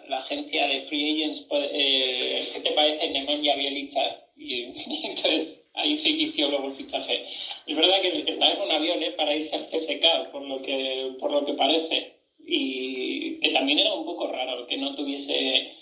la 0.06 0.18
agencia 0.18 0.66
de 0.66 0.80
Free 0.80 1.12
Agents, 1.12 1.40
pues, 1.48 1.68
eh, 1.72 2.48
qué 2.52 2.60
te 2.60 2.70
parece 2.70 3.08
Nemanja 3.08 3.54
Bielicha? 3.54 4.24
Y, 4.36 4.54
y, 4.54 4.72
entonces 5.04 5.68
ahí 5.74 5.96
se 5.96 6.10
inició 6.10 6.48
luego 6.48 6.66
el 6.66 6.72
fichaje. 6.72 7.24
Es 7.66 7.76
verdad 7.76 8.00
que 8.00 8.24
estaba 8.30 8.52
en 8.52 8.60
un 8.60 8.72
avión 8.72 9.02
¿eh? 9.02 9.10
para 9.10 9.34
irse 9.34 9.56
al 9.56 9.66
CSK, 9.66 10.30
por 10.30 10.42
lo 10.42 10.62
que, 10.62 11.16
por 11.18 11.32
lo 11.32 11.44
que 11.44 11.54
parece 11.54 12.20
y 12.38 13.38
que 13.38 13.50
también 13.50 13.78
era 13.78 13.92
un 13.92 14.04
poco 14.04 14.26
raro 14.26 14.66
que 14.66 14.76
no 14.76 14.94
tuviese 14.94 15.72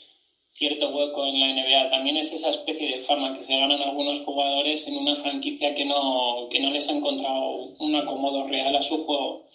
cierto 0.58 0.88
hueco 0.88 1.24
en 1.24 1.38
la 1.38 1.52
NBA. 1.52 1.88
También 1.88 2.16
es 2.16 2.32
esa 2.32 2.50
especie 2.50 2.88
de 2.88 2.98
fama 2.98 3.36
que 3.36 3.44
se 3.44 3.56
ganan 3.56 3.80
algunos 3.80 4.18
jugadores 4.20 4.88
en 4.88 4.96
una 4.96 5.14
franquicia 5.14 5.72
que 5.74 5.84
no, 5.84 6.48
que 6.50 6.58
no 6.58 6.70
les 6.70 6.88
ha 6.88 6.92
encontrado 6.92 7.74
un 7.78 7.94
acomodo 7.94 8.44
real 8.44 8.74
a 8.74 8.82
su 8.82 8.98
juego. 8.98 9.46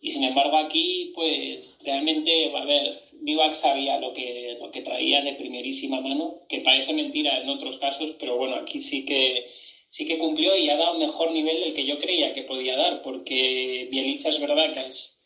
Y 0.00 0.10
sin 0.10 0.22
embargo 0.22 0.56
aquí, 0.56 1.10
pues 1.14 1.78
realmente, 1.84 2.50
a 2.56 2.64
ver, 2.64 2.96
Divac 3.12 3.54
sabía 3.54 3.98
lo 3.98 4.14
que, 4.14 4.56
lo 4.58 4.70
que 4.70 4.82
traía 4.82 5.20
de 5.20 5.34
primerísima 5.34 6.00
mano, 6.00 6.38
que 6.48 6.60
parece 6.60 6.94
mentira 6.94 7.38
en 7.38 7.48
otros 7.48 7.76
casos, 7.76 8.12
pero 8.18 8.36
bueno, 8.36 8.54
aquí 8.54 8.80
sí 8.80 9.04
que 9.04 9.46
sí 9.90 10.06
que 10.06 10.18
cumplió 10.18 10.56
y 10.56 10.68
ha 10.68 10.76
dado 10.76 10.94
mejor 10.94 11.32
nivel 11.32 11.58
del 11.58 11.74
que 11.74 11.84
yo 11.84 11.98
creía 11.98 12.32
que 12.32 12.44
podía 12.44 12.76
dar, 12.76 13.02
porque 13.02 13.88
Bielicha 13.90 14.28
es 14.28 14.40
verdad 14.40 14.72
que 14.72 14.86
es 14.86 15.20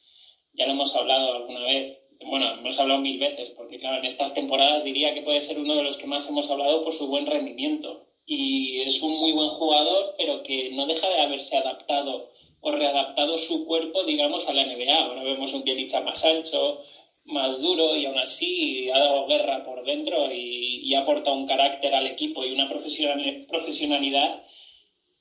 ya 0.55 0.67
lo 0.67 0.73
hemos 0.73 0.95
hablado 0.95 1.33
alguna 1.33 1.64
vez, 1.64 2.04
bueno, 2.20 2.50
hemos 2.53 2.79
hablado 2.79 3.00
mil 3.00 3.18
veces, 3.18 3.50
porque 3.50 3.79
claro, 3.79 3.98
en 3.98 4.05
estas 4.05 4.35
temporadas 4.35 4.85
diría 4.85 5.14
que 5.14 5.22
puede 5.22 5.40
ser 5.40 5.59
uno 5.59 5.74
de 5.77 5.83
los 5.83 5.96
que 5.96 6.07
más 6.07 6.29
hemos 6.29 6.50
hablado 6.50 6.83
por 6.83 6.92
su 6.92 7.07
buen 7.07 7.27
rendimiento. 7.27 8.07
Y 8.27 8.81
es 8.81 9.03
un 9.03 9.18
muy 9.18 9.33
buen 9.33 9.50
jugador, 9.50 10.14
pero 10.16 10.42
que 10.42 10.70
no 10.70 10.87
deja 10.87 11.09
de 11.09 11.20
haberse 11.20 11.57
adaptado 11.57 12.31
o 12.61 12.70
readaptado 12.70 13.37
su 13.37 13.66
cuerpo, 13.66 14.05
digamos, 14.05 14.48
a 14.48 14.55
la 14.55 14.64
NBA. 14.64 14.98
Ahora 14.98 15.22
vemos 15.22 15.53
un 15.53 15.64
Bielicha 15.64 16.00
más 16.00 16.24
ancho, 16.24 16.81
más 17.24 17.61
duro 17.61 17.96
y 17.96 18.07
aún 18.07 18.18
así 18.18 18.88
ha 18.90 18.98
dado 18.98 19.27
guerra 19.27 19.62
por 19.62 19.85
dentro 19.85 20.33
y, 20.33 20.81
y 20.83 20.94
ha 20.94 21.00
aportado 21.00 21.37
un 21.37 21.46
carácter 21.46 21.94
al 21.94 22.07
equipo 22.07 22.44
y 22.44 22.53
una 22.53 22.68
profesionalidad 22.68 24.42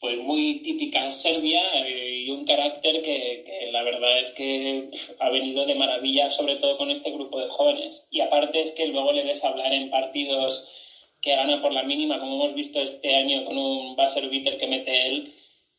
pues 0.04 0.18
muy 0.18 0.62
típica 0.64 1.10
Serbia 1.12 1.62
eh, 1.86 2.26
y 2.26 2.30
un 2.30 2.44
carácter 2.44 3.02
que, 3.02 3.70
la 3.72 3.84
verdad 3.84 4.20
es 4.20 4.32
que 4.32 4.90
ha 5.18 5.30
venido 5.30 5.66
de 5.66 5.76
maravilla, 5.76 6.30
sobre 6.30 6.58
todo 6.58 6.76
con 6.76 6.92
este 6.92 7.10
grupo 7.10 7.40
de 7.40 7.48
jóvenes. 7.48 8.06
Y 8.10 8.20
aparte 8.20 8.62
es 8.62 8.74
que 8.74 8.86
luego 8.88 9.14
le 9.14 9.24
ves 9.24 9.46
hablar 9.46 9.72
en 9.72 9.90
partidos 9.90 10.68
que 11.22 11.34
gana 11.34 11.62
por 11.62 11.72
la 11.72 11.84
mínima, 11.84 12.20
como 12.20 12.36
hemos 12.36 12.54
visto 12.54 12.82
este 12.82 13.16
año 13.16 13.46
con 13.46 13.58
un 13.58 13.96
buzzer 13.96 14.28
beater 14.28 14.58
que 14.58 14.68
mete 14.68 15.08
él, 15.08 15.34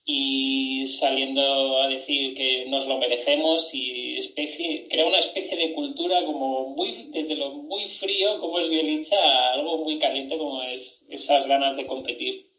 y 0.06 0.86
saliendo 0.86 1.82
a 1.82 1.88
decir 1.88 2.34
que 2.34 2.64
nos 2.64 2.86
lo 2.86 2.96
merecemos 2.96 3.74
y 3.74 4.16
especie, 4.16 4.88
crea 4.88 5.04
una 5.04 5.18
especie 5.18 5.58
de 5.58 5.74
cultura 5.74 6.24
como 6.24 6.68
muy, 6.74 7.10
desde 7.12 7.34
lo 7.34 7.50
muy 7.50 7.88
frío 7.88 8.40
como 8.40 8.58
es 8.58 8.70
Bielicha 8.70 9.18
a 9.18 9.52
algo 9.52 9.84
muy 9.84 9.98
caliente 9.98 10.38
como 10.38 10.62
es 10.62 11.04
esas 11.10 11.46
ganas 11.46 11.76
de 11.76 11.86
competir. 11.86 12.53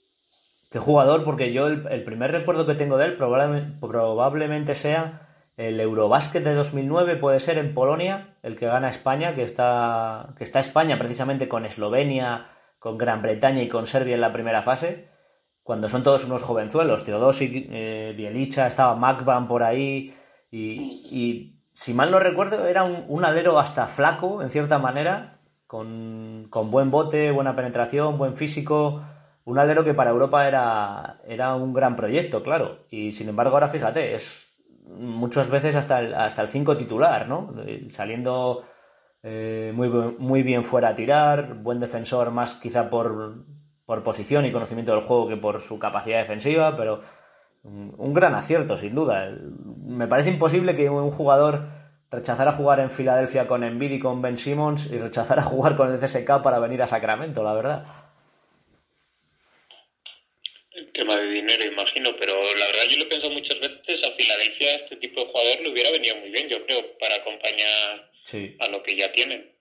Qué 0.70 0.80
jugador, 0.80 1.24
porque 1.24 1.54
yo 1.54 1.68
el, 1.68 2.04
primer 2.04 2.32
recuerdo 2.32 2.66
que 2.66 2.76
tengo 2.76 2.98
de 2.98 3.06
él 3.06 3.18
probablemente, 3.18 4.76
sea 4.76 5.28
el 5.58 5.80
Eurobásquet 5.80 6.44
de 6.44 6.54
2009, 6.54 7.16
puede 7.16 7.40
ser 7.40 7.58
en 7.58 7.74
Polonia, 7.74 8.36
el 8.44 8.58
que 8.58 8.66
gana 8.66 8.90
España, 8.90 9.36
que 9.36 9.44
está, 9.44 10.34
que 10.38 10.44
está 10.44 10.60
España 10.60 10.98
precisamente 10.98 11.48
con 11.48 11.66
Eslovenia, 11.66 12.48
con 12.80 12.98
Gran 12.98 13.22
Bretaña 13.22 13.62
y 13.62 13.70
con 13.70 13.88
Serbia 13.88 14.16
en 14.16 14.22
la 14.22 14.34
primera 14.34 14.64
fase 14.64 15.16
cuando 15.66 15.90
son 15.90 16.04
todos 16.04 16.24
unos 16.26 16.44
jovenzuelos, 16.44 17.06
Teodosic, 17.06 17.70
eh, 17.72 18.14
Bielicha, 18.16 18.68
estaba 18.68 18.96
Macban 18.96 19.48
por 19.48 19.64
ahí, 19.64 20.14
y, 20.52 21.60
si 21.74 21.96
mal 21.96 22.12
no 22.12 22.20
recuerdo, 22.20 22.68
era 22.68 22.84
un, 22.84 23.26
alero 23.26 23.58
hasta 23.58 23.88
flaco, 23.88 24.44
en 24.44 24.52
cierta 24.52 24.78
manera, 24.78 25.40
con, 25.66 26.52
buen 26.52 26.92
bote, 26.92 27.32
buena 27.32 27.56
penetración, 27.56 28.20
buen 28.20 28.36
físico, 28.36 29.02
un 29.46 29.58
alero 29.60 29.84
que 29.84 29.94
para 29.94 30.12
Europa 30.12 30.48
era, 30.48 31.22
era 31.28 31.56
un 31.56 31.74
gran 31.74 31.96
proyecto, 31.96 32.44
claro, 32.44 32.86
y 32.90 33.12
sin 33.14 33.30
embargo 33.30 33.56
ahora 33.56 33.70
fíjate, 33.70 34.16
es 34.16 34.58
muchas 34.88 35.50
veces 35.50 35.76
hasta 35.76 36.00
el, 36.00 36.14
hasta 36.14 36.42
el 36.42 36.48
5 36.48 36.78
titular, 36.78 37.28
¿no? 37.28 37.54
Saliendo 37.90 38.66
eh, 39.24 39.72
muy, 39.74 39.90
muy 39.90 40.44
bien 40.44 40.64
fuera 40.64 40.90
a 40.90 40.96
tirar, 40.96 41.56
buen 41.56 41.80
defensor 41.80 42.32
más 42.32 42.56
quizá 42.56 42.90
por 42.90 43.46
por 43.86 44.04
posición 44.04 44.46
y 44.46 44.52
conocimiento 44.52 44.94
del 44.94 45.02
juego 45.02 45.28
que 45.28 45.38
por 45.38 45.62
su 45.62 45.78
capacidad 45.80 46.20
defensiva, 46.20 46.76
pero 46.76 47.02
un 47.64 48.14
gran 48.14 48.36
acierto, 48.36 48.78
sin 48.78 48.94
duda. 48.94 49.32
Me 49.84 50.08
parece 50.08 50.30
imposible 50.30 50.76
que 50.76 50.90
un 50.90 51.12
jugador 51.12 51.68
rechazara 52.12 52.54
jugar 52.54 52.80
en 52.80 52.90
Filadelfia 52.90 53.48
con 53.48 53.64
Embiid 53.64 53.92
y 53.92 54.00
con 54.00 54.22
Ben 54.22 54.38
Simmons 54.38 54.88
y 54.92 54.98
rechazara 54.98 55.42
jugar 55.44 55.76
con 55.76 55.92
el 55.92 56.00
CSK 56.00 56.42
para 56.42 56.60
venir 56.60 56.82
a 56.82 56.88
Sacramento, 56.88 57.44
la 57.44 57.54
verdad. 57.54 57.86
El 60.72 60.92
tema 60.92 61.16
de 61.16 61.28
dinero, 61.46 61.72
imagino, 61.72 62.16
pero 62.18 62.56
la 62.56 62.66
verdad 62.68 62.84
yo 62.90 62.98
lo 62.98 63.04
he 63.06 63.08
pensado 63.08 63.32
muchas 63.32 63.60
veces, 63.60 64.04
a 64.04 64.12
Filadelfia 64.12 64.76
este 64.76 64.96
tipo 64.98 65.22
de 65.22 65.28
jugador 65.28 65.62
le 65.62 65.70
hubiera 65.70 65.92
venido 65.92 66.16
muy 66.18 66.30
bien, 66.30 66.50
yo 66.50 66.66
creo, 66.66 66.98
para 66.98 67.16
acompañar 67.16 68.12
a 68.60 68.68
lo 68.70 68.82
que 68.84 68.96
ya 68.96 69.12
tienen. 69.12 69.54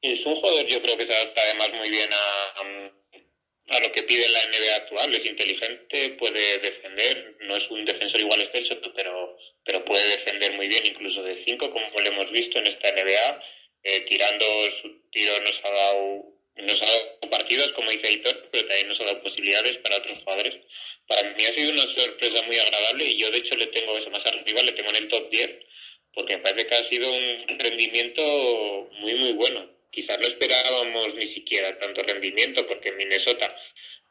Es 0.00 0.24
un 0.24 0.34
jugador, 0.34 0.66
yo 0.66 0.80
creo 0.80 0.96
que 0.96 1.04
se 1.04 1.14
adapta 1.14 1.42
además 1.42 1.72
muy 1.74 1.90
bien 1.90 2.08
a, 2.12 3.76
a 3.76 3.80
lo 3.80 3.92
que 3.92 4.02
pide 4.02 4.28
la 4.28 4.46
NBA 4.46 4.76
actual. 4.76 5.14
Es 5.14 5.26
inteligente, 5.26 6.10
puede 6.18 6.58
defender, 6.58 7.36
no 7.40 7.56
es 7.56 7.70
un 7.70 7.84
defensor 7.84 8.20
igual 8.20 8.40
excelso, 8.40 8.80
pero, 8.94 9.36
pero 9.64 9.84
puede 9.84 10.08
defender 10.08 10.52
muy 10.54 10.68
bien, 10.68 10.86
incluso 10.86 11.22
de 11.22 11.44
5, 11.44 11.70
como 11.70 12.00
lo 12.00 12.08
hemos 12.08 12.30
visto 12.32 12.58
en 12.58 12.68
esta 12.68 12.90
NBA. 12.92 13.44
Eh, 13.82 14.00
tirando 14.08 14.44
su 14.82 15.10
tiro 15.10 15.40
nos 15.40 15.58
ha 15.64 15.70
dado 15.70 16.40
nos 16.56 16.82
ha 16.82 16.86
dado 16.86 17.30
partidos, 17.30 17.72
como 17.72 17.90
dice 17.90 18.08
Aitor, 18.08 18.48
pero 18.50 18.66
también 18.66 18.88
nos 18.88 19.00
ha 19.00 19.04
dado 19.04 19.22
posibilidades 19.22 19.78
para 19.78 19.96
otros 19.96 20.18
jugadores. 20.18 20.54
Para 21.10 21.34
mí 21.34 21.44
ha 21.44 21.52
sido 21.52 21.72
una 21.72 21.86
sorpresa 21.88 22.40
muy 22.46 22.56
agradable 22.56 23.04
y 23.04 23.18
yo 23.18 23.30
de 23.30 23.38
hecho 23.38 23.54
le 23.56 23.66
tengo 23.66 23.98
eso 23.98 24.08
más 24.10 24.24
arriba, 24.24 24.62
le 24.62 24.72
tengo 24.72 24.90
en 24.90 24.96
el 24.96 25.08
top 25.08 25.28
10, 25.28 25.50
porque 26.14 26.36
me 26.36 26.42
parece 26.42 26.66
que 26.66 26.74
ha 26.74 26.84
sido 26.84 27.12
un 27.12 27.58
rendimiento 27.58 28.22
muy 29.00 29.14
muy 29.14 29.32
bueno 29.32 29.80
quizás 29.90 30.18
no 30.18 30.26
esperábamos 30.26 31.14
ni 31.14 31.26
siquiera 31.26 31.78
tanto 31.78 32.02
rendimiento, 32.02 32.66
porque 32.66 32.92
Minnesota 32.92 33.54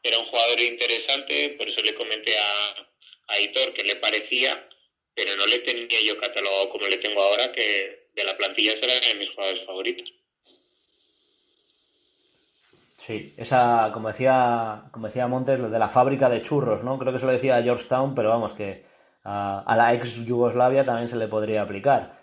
era 0.02 0.18
un 0.18 0.26
jugador 0.26 0.60
interesante, 0.60 1.50
por 1.50 1.68
eso 1.68 1.82
le 1.82 1.94
comenté 1.94 2.36
a, 2.38 2.88
a 3.28 3.40
Hitor 3.40 3.72
que 3.72 3.84
le 3.84 3.96
parecía, 3.96 4.68
pero 5.14 5.36
no 5.36 5.46
le 5.46 5.58
tenía 5.60 6.00
yo 6.02 6.18
catalogado 6.18 6.70
como 6.70 6.86
le 6.86 6.98
tengo 6.98 7.22
ahora, 7.22 7.52
que 7.52 8.08
de 8.14 8.24
la 8.24 8.36
plantilla 8.36 8.76
será 8.76 8.98
de 9.00 9.14
mis 9.14 9.30
jugadores 9.30 9.64
favoritos. 9.64 10.12
Sí, 13.00 13.32
esa, 13.38 13.90
como 13.94 14.08
decía, 14.08 14.90
como 14.90 15.06
decía 15.06 15.26
Montes, 15.26 15.58
lo 15.58 15.70
de 15.70 15.78
la 15.78 15.88
fábrica 15.88 16.28
de 16.28 16.42
churros, 16.42 16.84
¿no? 16.84 16.98
Creo 16.98 17.14
que 17.14 17.18
se 17.18 17.24
lo 17.24 17.32
decía 17.32 17.56
a 17.56 17.62
Georgetown, 17.62 18.14
pero 18.14 18.28
vamos, 18.28 18.52
que 18.52 18.84
a, 19.24 19.60
a 19.60 19.74
la 19.74 19.94
ex 19.94 20.26
Yugoslavia 20.26 20.84
también 20.84 21.08
se 21.08 21.16
le 21.16 21.26
podría 21.26 21.62
aplicar. 21.62 22.20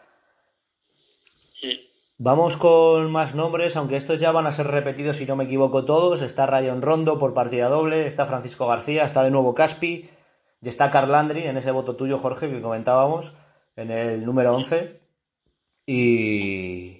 Vamos 2.20 2.58
con 2.58 3.12
más 3.12 3.34
nombres, 3.34 3.76
aunque 3.76 3.96
estos 3.96 4.20
ya 4.20 4.32
van 4.32 4.46
a 4.46 4.52
ser 4.52 4.68
repetidos 4.68 5.18
si 5.18 5.26
no 5.26 5.36
me 5.36 5.46
equivoco 5.46 5.84
todos. 5.84 6.22
Está 6.22 6.46
Rayon 6.46 6.84
Rondo 6.84 7.18
por 7.18 7.34
partida 7.34 7.70
doble, 7.70 8.06
está 8.06 8.28
Francisco 8.28 8.68
García, 8.68 9.04
está 9.04 9.24
de 9.24 9.32
nuevo 9.32 9.56
Caspi 9.56 10.08
y 10.62 10.70
está 10.70 10.92
Carl 10.92 11.12
Landry 11.12 11.44
en 11.44 11.58
ese 11.58 11.72
voto 11.72 11.96
tuyo, 11.96 12.20
Jorge, 12.20 12.52
que 12.52 12.62
comentábamos, 12.62 13.34
en 13.76 13.90
el 13.90 14.26
número 14.26 14.56
11. 14.56 15.02
Y, 15.88 16.97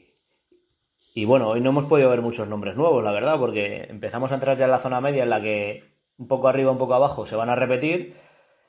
y 1.17 1.25
bueno, 1.25 1.49
hoy 1.49 1.62
no 1.62 1.71
hemos 1.71 1.86
podido 1.86 2.12
ver 2.12 2.21
muchos 2.21 2.47
nombres 2.47 2.75
nuevos, 2.75 3.03
la 3.03 3.12
verdad, 3.12 3.39
porque 3.39 3.88
empezamos 3.89 4.32
a 4.32 4.36
entrar 4.36 4.56
ya 4.56 4.65
en 4.65 4.71
la 4.71 4.77
zona 4.77 5.01
media 5.01 5.23
en 5.23 5.32
la 5.32 5.41
que 5.41 5.84
un 6.15 6.27
poco 6.27 6.47
arriba, 6.47 6.69
un 6.69 6.77
poco 6.77 6.93
abajo 6.93 7.25
se 7.25 7.36
van 7.36 7.49
a 7.49 7.56
repetir. 7.56 8.13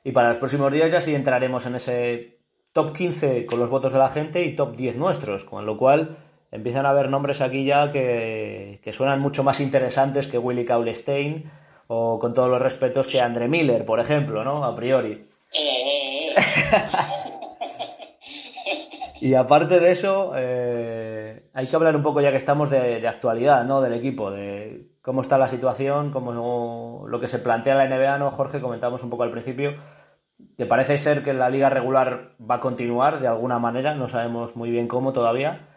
Y 0.03 0.13
para 0.13 0.29
los 0.29 0.39
próximos 0.39 0.71
días 0.71 0.91
ya 0.91 0.99
sí 0.99 1.13
entraremos 1.13 1.67
en 1.67 1.75
ese 1.75 2.39
top 2.73 2.91
15 2.91 3.45
con 3.45 3.59
los 3.59 3.69
votos 3.69 3.93
de 3.93 3.99
la 3.99 4.09
gente 4.09 4.43
y 4.43 4.55
top 4.55 4.75
10 4.75 4.95
nuestros, 4.95 5.43
con 5.43 5.67
lo 5.67 5.77
cual 5.77 6.17
empiezan 6.49 6.87
a 6.87 6.89
haber 6.89 7.11
nombres 7.11 7.41
aquí 7.41 7.65
ya 7.65 7.91
que, 7.91 8.81
suenan 8.93 9.21
mucho 9.21 9.43
más 9.43 9.59
interesantes 9.59 10.25
que 10.25 10.39
Willy 10.39 10.65
Kaulstein 10.65 11.51
o 11.85 12.17
con 12.17 12.33
todos 12.33 12.49
los 12.49 12.59
respetos 12.59 13.07
que 13.07 13.21
Andre 13.21 13.47
Miller, 13.47 13.85
por 13.85 13.99
ejemplo, 13.99 14.43
¿no? 14.43 14.65
A 14.65 14.75
priori. 14.75 15.23
y 19.21 19.35
aparte 19.35 19.79
de 19.79 19.91
eso, 19.91 20.31
eh, 20.35 21.08
hay 21.53 21.67
que 21.67 21.75
hablar 21.75 21.95
un 21.95 22.03
poco 22.03 22.21
ya 22.21 22.31
que 22.31 22.37
estamos 22.37 22.69
de, 22.69 23.07
actualidad, 23.07 23.65
¿no? 23.65 23.81
Del 23.81 23.93
equipo, 23.93 24.31
de 24.31 24.87
cómo 25.01 25.21
está 25.21 25.37
la 25.37 25.47
situación, 25.47 26.11
cómo 26.11 27.05
lo 27.07 27.19
que 27.19 27.27
se 27.27 27.39
plantea 27.39 27.75
la 27.75 27.87
NBA, 27.87 28.17
¿no? 28.17 28.31
Jorge, 28.31 28.61
comentamos 28.61 29.03
un 29.03 29.09
poco 29.09 29.23
al 29.23 29.31
principio, 29.31 29.75
que 30.57 30.65
parece 30.65 30.97
ser 30.97 31.23
que 31.23 31.33
la 31.33 31.49
liga 31.49 31.69
regular 31.69 32.35
va 32.39 32.55
a 32.55 32.59
continuar 32.59 33.19
de 33.19 33.27
alguna 33.27 33.59
manera, 33.59 33.95
no 33.95 34.07
sabemos 34.07 34.55
muy 34.55 34.69
bien 34.69 34.87
cómo 34.87 35.13
todavía 35.13 35.67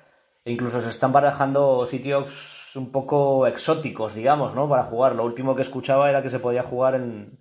e 0.45 0.51
incluso 0.51 0.81
se 0.81 0.91
están 0.91 1.13
barajando 1.13 1.87
sitios 1.87 2.75
un 2.75 2.91
poco 2.91 3.47
exóticos, 3.47 4.15
digamos, 4.15 4.55
¿no? 4.55 4.69
Para 4.69 4.83
jugar. 4.85 5.15
Lo 5.15 5.25
último 5.25 5.55
que 5.55 5.63
escuchaba 5.63 6.09
era 6.11 6.23
que 6.23 6.29
se 6.29 6.41
podía 6.41 6.63
jugar 6.63 6.95
en, 6.97 7.39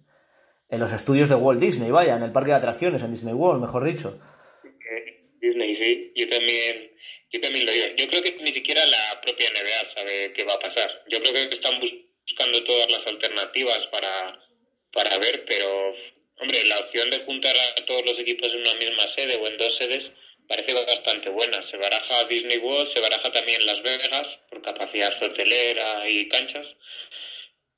en 0.70 0.80
los 0.80 0.94
estudios 0.94 1.30
de 1.30 1.36
Walt 1.36 1.60
Disney, 1.60 1.90
vaya, 1.90 2.16
en 2.16 2.24
el 2.24 2.32
parque 2.32 2.52
de 2.52 2.58
atracciones, 2.58 3.02
en 3.02 3.12
Disney 3.12 3.34
World, 3.34 3.62
mejor 3.62 3.84
dicho. 3.84 4.20
Disney, 5.40 5.76
sí. 5.76 6.14
Yo 6.16 6.30
también, 6.30 6.91
yo 7.32 7.40
también 7.40 7.66
lo 7.66 7.72
digo. 7.72 7.88
Yo 7.96 8.08
creo 8.08 8.22
que 8.22 8.36
ni 8.42 8.52
siquiera 8.52 8.86
la 8.86 9.22
propia 9.22 9.50
NBA 9.50 9.86
sabe 9.94 10.34
qué 10.34 10.44
va 10.44 10.54
a 10.54 10.60
pasar. 10.60 11.04
Yo 11.08 11.22
creo 11.22 11.34
que 11.34 11.56
están 11.56 11.80
buscando 11.80 12.64
todas 12.64 12.90
las 12.90 13.08
alternativas 13.08 13.86
para, 13.88 14.38
para 14.92 15.18
ver, 15.18 15.46
pero, 15.46 15.96
hombre, 16.40 16.66
la 16.66 16.80
opción 16.80 17.10
de 17.10 17.20
juntar 17.20 17.56
a 17.58 17.86
todos 17.86 18.06
los 18.06 18.20
equipos 18.20 18.50
en 18.50 18.62
una 18.62 18.74
misma 18.76 19.08
sede 19.08 19.36
o 19.36 19.48
en 19.48 19.58
dos 19.58 19.76
sedes 19.78 20.12
parece 20.48 20.74
bastante 20.74 21.30
buena. 21.30 21.64
Se 21.64 21.78
baraja 21.78 22.26
Disney 22.26 22.58
World, 22.58 22.90
se 22.90 23.00
baraja 23.00 23.32
también 23.32 23.66
Las 23.66 23.82
Vegas 23.82 24.38
por 24.50 24.62
capacidad 24.62 25.14
hotelera 25.24 26.10
y 26.10 26.28
canchas, 26.28 26.76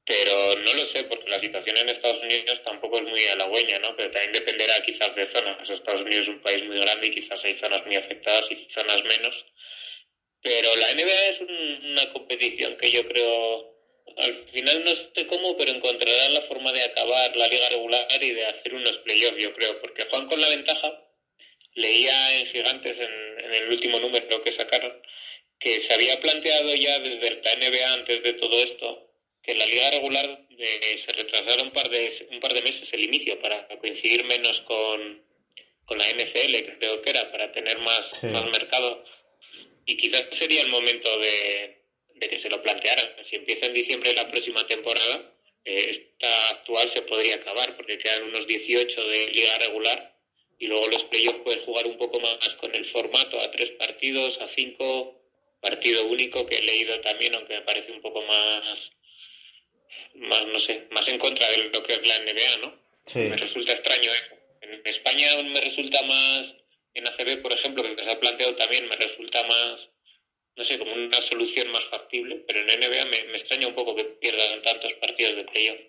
pero 0.06 0.56
no 0.58 0.74
lo 0.74 0.86
sé 0.86 1.04
porque 1.06 1.30
la 1.30 1.40
situación 1.40 1.78
en 1.78 1.90
Estados 1.90 2.22
Unidos 2.22 2.62
tampoco 2.64 2.98
es 2.98 3.04
muy 3.04 3.26
halagüeña, 3.26 3.80
¿no? 3.80 3.96
Pero 3.96 4.12
también 4.12 4.34
dependerá 4.34 4.82
quizás 4.84 5.16
de 5.16 5.28
zonas. 5.28 5.70
Estados 5.70 6.02
Unidos 6.04 6.24
es 6.24 6.30
un 6.30 6.42
país 6.42 6.64
muy 6.64 6.78
grande 6.78 7.08
y 7.08 7.12
quizás 7.12 7.44
hay 7.44 7.56
zonas 7.56 7.86
muy 7.86 7.96
afectadas 7.96 8.46
y 8.52 8.68
zonas 8.70 9.04
menos. 9.04 9.46
Pero 10.42 10.76
la 10.76 10.94
NBA 10.94 11.28
es 11.30 11.40
una 11.40 12.12
competición 12.12 12.76
que 12.78 12.92
yo 12.92 13.08
creo 13.08 13.74
al 14.18 14.34
final 14.50 14.84
no 14.84 14.94
sé 14.94 15.26
cómo, 15.28 15.56
pero 15.58 15.72
encontrarán 15.72 16.34
la 16.34 16.42
forma 16.42 16.72
de 16.74 16.84
acabar 16.84 17.36
la 17.36 17.48
liga 17.48 17.70
regular 17.70 18.22
y 18.22 18.32
de 18.32 18.46
hacer 18.46 18.74
unos 18.74 18.98
playoffs, 19.00 19.42
yo 19.42 19.54
creo, 19.54 19.80
porque 19.80 20.04
juegan 20.04 20.28
con 20.28 20.42
la 20.42 20.50
ventaja 20.50 21.00
leía 21.76 22.38
en 22.38 22.46
Gigantes, 22.48 23.00
en, 23.00 23.54
el 23.54 23.70
último 23.70 24.00
número 24.00 24.42
que 24.44 24.52
sacaron, 24.52 24.94
que 25.60 25.82
se 25.82 25.94
había 25.94 26.20
planteado 26.20 26.74
ya 26.76 27.00
desde 27.00 27.42
la 27.42 27.56
NBA 27.56 27.94
antes 27.94 28.24
de 28.24 28.34
todo 28.34 28.62
esto 28.62 29.13
que 29.44 29.56
la 29.56 29.66
liga 29.66 29.92
regular 29.92 30.46
eh, 30.58 30.98
se 30.98 31.12
retrasara 31.12 31.62
un 31.62 31.72
par 31.72 31.90
de 31.90 32.12
un 32.32 32.40
par 32.40 32.54
de 32.54 32.62
meses 32.62 32.92
el 32.94 33.04
inicio 33.04 33.40
para 33.40 33.68
coincidir 33.80 34.24
menos 34.24 34.62
con, 34.62 35.22
con 35.86 35.98
la 35.98 36.10
NFL 36.10 36.78
creo 36.80 37.02
que 37.02 37.10
era 37.10 37.30
para 37.32 37.52
tener 37.52 37.78
más, 37.80 38.24
más 38.24 38.46
mercado. 38.46 39.04
Y 39.86 39.98
quizás 39.98 40.28
sería 40.32 40.62
el 40.62 40.70
momento 40.70 41.10
de, 41.20 41.82
que 42.20 42.40
se 42.40 42.50
lo 42.50 42.64
plantearan. 42.64 43.06
Si 43.26 43.36
empieza 43.36 43.66
en 43.66 43.74
diciembre 43.74 44.14
la 44.14 44.32
próxima 44.32 44.66
temporada 44.66 45.34
eh, 45.66 45.92
esta 45.92 46.50
actual 46.50 46.90
se 46.90 47.02
podría 47.02 47.36
acabar 47.36 47.76
porque 47.76 47.98
quedan 47.98 48.24
unos 48.24 48.48
18 48.48 49.08
de 49.08 49.28
liga 49.32 49.58
regular 49.60 50.14
y 50.60 50.68
luego 50.68 50.88
los 50.88 51.04
playoffs 51.06 51.40
puedes 51.44 51.64
jugar 51.66 51.86
un 51.88 51.98
poco 51.98 52.20
más 52.20 52.56
con 52.60 52.74
el 52.76 52.86
formato 52.86 53.40
a 53.42 53.52
tres 53.52 53.72
partidos, 53.72 54.40
a 54.40 54.48
cinco, 54.50 55.22
partido 55.60 56.06
único 56.06 56.46
que 56.46 56.60
he 56.60 56.62
leído 56.62 57.02
también, 57.02 57.36
aunque 57.36 57.56
me 57.56 57.62
parece 57.64 57.92
un 57.92 58.02
poco 58.02 58.22
más, 58.22 58.92
más 60.16 60.46
no 60.48 60.60
sé, 60.60 60.88
más 60.92 61.08
en 61.08 61.20
contra 61.20 61.50
de 61.50 61.70
lo 61.70 61.84
que 61.84 61.94
es 61.94 62.08
la 62.08 62.20
NBA, 62.20 62.58
¿no? 62.62 62.74
Me 63.16 63.38
resulta 63.38 63.74
extraño 63.74 64.12
eso. 64.12 64.36
En 64.62 64.82
España 64.86 65.28
me 65.44 65.62
resulta 65.62 66.02
más, 66.04 66.56
en 66.94 67.08
ACB, 67.08 67.42
por 67.42 67.52
ejemplo, 67.52 67.84
que 67.84 68.04
se 68.04 68.12
ha 68.12 68.20
planteado 68.20 68.56
también, 68.56 68.88
me 68.88 68.96
resulta 68.96 69.46
más, 69.48 69.90
no 70.56 70.64
sé, 70.64 70.78
como 70.78 70.94
una 70.94 71.22
solución 71.22 71.72
más 71.72 71.84
factible, 71.86 72.44
pero 72.48 72.60
en 72.60 72.68
NBA 72.68 73.06
me, 73.06 73.32
me 73.32 73.38
extraña 73.38 73.68
un 73.68 73.76
poco 73.76 73.96
que 73.96 74.06
pierdan 74.06 74.62
tantos 74.62 74.94
partidos 74.94 75.36
de 75.36 75.44
playoff. 75.46 75.80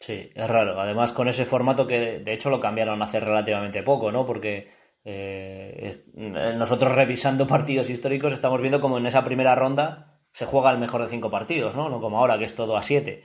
Sí, 0.00 0.30
es 0.34 0.48
raro. 0.48 0.80
Además, 0.80 1.12
con 1.12 1.28
ese 1.28 1.44
formato 1.44 1.86
que 1.86 2.18
de 2.18 2.32
hecho 2.32 2.50
lo 2.50 2.60
cambiaron 2.60 3.00
hace 3.02 3.20
relativamente 3.20 3.82
poco, 3.82 4.12
¿no? 4.12 4.26
Porque 4.26 4.68
eh, 5.04 5.92
nosotros 6.14 6.94
revisando 6.94 7.46
partidos 7.46 7.90
históricos 7.90 8.32
estamos 8.32 8.60
viendo 8.60 8.80
como 8.80 8.98
en 8.98 9.06
esa 9.06 9.24
primera 9.24 9.54
ronda 9.54 10.20
se 10.32 10.46
juega 10.46 10.70
el 10.70 10.78
mejor 10.78 11.02
de 11.02 11.08
cinco 11.08 11.30
partidos, 11.30 11.76
¿no? 11.76 11.88
No 11.88 12.00
como 12.00 12.18
ahora 12.18 12.38
que 12.38 12.44
es 12.44 12.54
todo 12.54 12.76
a 12.76 12.82
siete. 12.82 13.22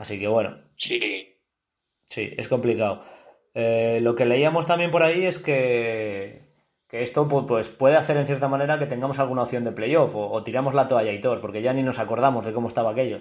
Así 0.00 0.18
que 0.18 0.28
bueno. 0.28 0.56
Sí. 0.78 0.98
Sí, 2.06 2.30
es 2.38 2.48
complicado. 2.48 3.04
Eh, 3.54 3.98
lo 4.00 4.14
que 4.14 4.24
leíamos 4.24 4.64
también 4.64 4.90
por 4.90 5.02
ahí 5.02 5.26
es 5.26 5.38
que, 5.38 6.40
que 6.88 7.02
esto 7.02 7.28
pues, 7.28 7.68
puede 7.68 7.96
hacer 7.96 8.16
en 8.16 8.26
cierta 8.26 8.48
manera 8.48 8.78
que 8.78 8.86
tengamos 8.86 9.18
alguna 9.18 9.42
opción 9.42 9.62
de 9.62 9.72
playoff 9.72 10.12
o, 10.14 10.42
tiramos 10.42 10.72
la 10.72 10.88
toalla 10.88 11.12
y 11.12 11.20
todo, 11.20 11.38
porque 11.42 11.60
ya 11.60 11.74
ni 11.74 11.82
nos 11.82 11.98
acordamos 11.98 12.46
de 12.46 12.54
cómo 12.54 12.68
estaba 12.68 12.92
aquello. 12.92 13.20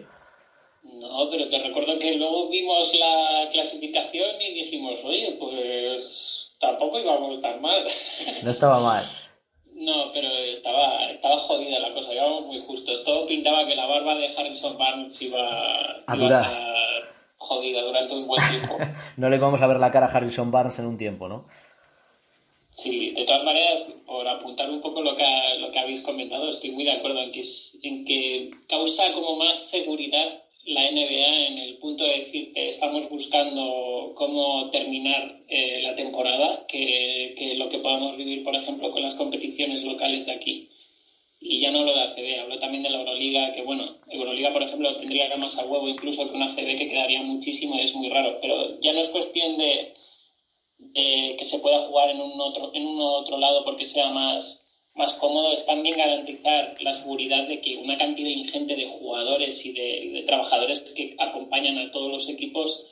No, 0.83 1.29
pero 1.29 1.49
te 1.49 1.61
recuerdo 1.61 1.99
que 1.99 2.15
luego 2.15 2.49
vimos 2.49 2.93
la 2.97 3.49
clasificación 3.51 4.41
y 4.41 4.53
dijimos, 4.53 5.03
oye, 5.03 5.35
pues 5.37 6.55
tampoco 6.61 6.97
íbamos 6.97 7.41
tan 7.41 7.61
mal. 7.61 7.83
No 8.41 8.51
estaba 8.51 8.79
mal. 8.79 9.03
No, 9.79 10.11
pero 10.13 10.27
estaba, 10.27 11.09
estaba 11.09 11.37
jodida 11.37 11.79
la 11.79 11.93
cosa, 11.93 12.13
íbamos 12.13 12.45
muy 12.47 12.59
justos. 12.59 13.01
Todo 13.05 13.25
pintaba 13.25 13.65
que 13.65 13.75
la 13.75 13.85
barba 13.85 14.13
de 14.15 14.27
Harrison 14.35 14.77
Barnes 14.77 15.21
iba, 15.21 15.39
a, 16.05 16.13
estar 16.13 17.13
jodida 17.37 17.81
durante 17.81 18.13
un 18.13 18.27
buen 18.27 18.41
tiempo. 18.49 18.77
no 19.17 19.29
le 19.29 19.37
vamos 19.37 19.61
a 19.61 19.67
ver 19.67 19.79
la 19.79 19.89
cara 19.89 20.07
a 20.07 20.09
Harrison 20.09 20.51
Barnes 20.51 20.77
en 20.79 20.85
un 20.85 20.97
tiempo, 20.97 21.29
¿no? 21.29 21.47
Sí, 22.71 23.11
de 23.11 23.23
todas 23.23 23.45
maneras, 23.45 23.89
por 24.05 24.27
apuntar 24.27 24.69
un 24.69 24.81
poco 24.81 25.01
lo 25.01 25.15
que, 25.15 25.25
lo 25.59 25.71
que 25.71 25.79
habéis 25.79 26.01
comentado, 26.01 26.49
estoy 26.49 26.71
muy 26.71 26.83
de 26.83 26.91
acuerdo 26.91 27.21
en 27.21 27.31
que, 27.31 27.43
en 27.83 28.03
que 28.03 28.51
causa 28.67 29.13
como 29.13 29.37
más 29.37 29.59
seguridad 29.69 30.43
la 30.65 30.91
NBA 30.91 31.47
en 31.47 31.57
el 31.57 31.77
punto 31.77 32.03
de 32.03 32.08
decirte 32.19 32.69
estamos 32.69 33.09
buscando 33.09 34.13
cómo 34.15 34.69
terminar 34.69 35.43
eh, 35.47 35.79
la 35.81 35.95
temporada 35.95 36.65
que, 36.67 37.53
lo 37.55 37.69
que 37.69 37.79
podamos 37.79 38.17
vivir, 38.17 38.43
por 38.43 38.55
ejemplo, 38.55 38.91
con 38.91 39.01
las 39.01 39.15
competiciones 39.15 39.83
locales 39.83 40.25
de 40.25 40.33
aquí. 40.33 40.69
Y 41.39 41.61
ya 41.61 41.71
no 41.71 41.79
hablo 41.79 41.93
de 41.93 42.01
ACB, 42.01 42.41
hablo 42.41 42.59
también 42.59 42.83
de 42.83 42.89
la 42.89 42.99
Euroliga, 42.99 43.51
que 43.53 43.61
bueno, 43.61 43.99
Euroliga, 44.07 44.51
por 44.51 44.63
ejemplo, 44.63 44.95
tendría 44.97 45.35
más 45.37 45.57
a 45.57 45.65
huevo 45.65 45.87
incluso 45.87 46.29
que 46.29 46.35
una 46.35 46.47
ACB 46.47 46.75
que 46.77 46.89
quedaría 46.89 47.21
muchísimo 47.21 47.77
y 47.77 47.83
es 47.83 47.95
muy 47.95 48.09
raro. 48.09 48.39
Pero 48.41 48.79
ya 48.81 48.91
no 48.91 48.99
es 48.99 49.09
cuestión 49.09 49.57
de 49.57 49.93
que 50.93 51.45
se 51.45 51.59
pueda 51.59 51.79
jugar 51.79 52.09
en 52.09 52.19
un 52.19 52.39
otro, 52.39 52.71
en 52.73 52.85
un 52.85 52.99
otro 52.99 53.37
lado 53.37 53.63
porque 53.63 53.85
sea 53.85 54.09
más, 54.09 54.58
más 54.99 55.13
cómodo 55.13 55.53
es 55.53 55.65
también 55.65 55.97
garantizar 55.97 56.75
la 56.81 56.91
seguridad 56.91 57.47
de 57.47 57.61
que 57.61 57.77
una 57.77 57.95
cantidad 57.95 58.29
ingente 58.29 58.75
de 58.75 58.85
jugadores 58.85 59.65
y 59.65 59.71
de, 59.71 60.23
trabajadores 60.27 60.81
que 60.81 61.15
acompañan 61.17 61.77
a 61.77 61.89
todos 61.89 62.11
los 62.11 62.27
equipos 62.27 62.85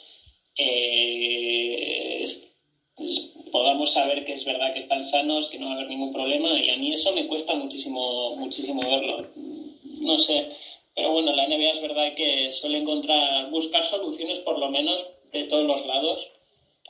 eh, 0.58 2.24
podamos 3.52 3.92
saber 3.92 4.24
que 4.24 4.34
es 4.34 4.46
verdad 4.46 4.72
que 4.72 4.80
están 4.80 5.04
sanos, 5.04 5.50
que 5.50 5.60
no 5.60 5.66
va 5.66 5.74
a 5.74 5.76
haber 5.76 5.90
ningún 5.90 6.14
problema 6.14 6.58
y 6.58 6.70
a 6.70 6.78
mí 6.78 6.94
eso 6.94 7.14
me 7.14 7.28
cuesta 7.28 7.54
muchísimo, 7.56 8.38
muchísimo 8.38 8.82
verlo. 8.82 9.28
No 10.00 10.18
sé, 10.18 10.48
pero 10.96 11.12
bueno, 11.12 11.34
la 11.34 11.46
NBA 11.46 11.72
es 11.72 11.82
verdad 11.82 12.16
que 12.16 12.54
suele 12.54 12.80
encontrar, 12.80 13.52
buscar 13.52 13.84
soluciones 13.84 14.40
por 14.40 14.58
lo 14.60 14.70
menos 14.70 15.12
de 15.34 15.44
todos 15.44 15.68
los 15.68 15.86
lados, 15.86 16.32